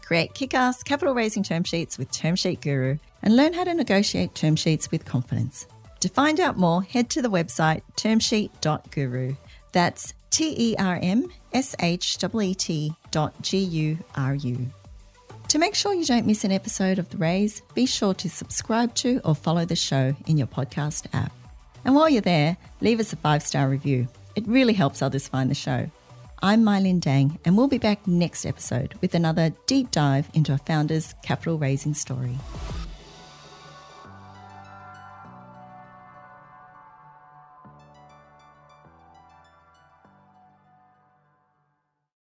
Create 0.09 0.33
kick 0.33 0.55
ass 0.55 0.81
capital 0.81 1.13
raising 1.13 1.43
term 1.43 1.63
sheets 1.63 1.99
with 1.99 2.11
Termsheet 2.11 2.61
Guru 2.61 2.97
and 3.21 3.35
learn 3.35 3.53
how 3.53 3.63
to 3.63 3.75
negotiate 3.75 4.33
term 4.33 4.55
sheets 4.55 4.89
with 4.89 5.05
confidence. 5.05 5.67
To 5.99 6.09
find 6.09 6.39
out 6.39 6.57
more, 6.57 6.81
head 6.81 7.11
to 7.11 7.21
the 7.21 7.29
website 7.29 7.83
termsheet.guru. 7.95 9.35
That's 9.71 10.15
T 10.31 10.55
E 10.57 10.75
R 10.79 10.97
M 10.99 11.31
S 11.53 11.75
H 11.79 12.17
E 12.23 12.55
T 12.55 12.91
dot 13.11 13.39
G 13.43 13.59
U 13.59 13.99
R 14.15 14.33
U. 14.33 14.65
To 15.47 15.59
make 15.59 15.75
sure 15.75 15.93
you 15.93 16.05
don't 16.05 16.25
miss 16.25 16.43
an 16.43 16.51
episode 16.51 16.97
of 16.97 17.07
The 17.09 17.17
Raise, 17.17 17.61
be 17.75 17.85
sure 17.85 18.15
to 18.15 18.31
subscribe 18.31 18.95
to 18.95 19.21
or 19.23 19.35
follow 19.35 19.63
the 19.63 19.75
show 19.75 20.15
in 20.25 20.39
your 20.39 20.47
podcast 20.47 21.05
app. 21.13 21.31
And 21.85 21.93
while 21.93 22.09
you're 22.09 22.23
there, 22.23 22.57
leave 22.81 22.99
us 22.99 23.13
a 23.13 23.15
five 23.15 23.43
star 23.43 23.69
review. 23.69 24.07
It 24.35 24.47
really 24.47 24.73
helps 24.73 25.03
others 25.03 25.27
find 25.27 25.51
the 25.51 25.55
show. 25.55 25.91
I'm 26.41 26.63
Mylin 26.63 27.01
Dang, 27.01 27.37
and 27.43 27.57
we'll 27.57 27.67
be 27.67 27.77
back 27.77 28.07
next 28.07 28.45
episode 28.45 28.93
with 29.01 29.13
another 29.13 29.51
deep 29.65 29.91
dive 29.91 30.29
into 30.33 30.53
a 30.53 30.57
founder's 30.57 31.13
capital 31.21 31.57
raising 31.57 31.93
story. 31.93 32.37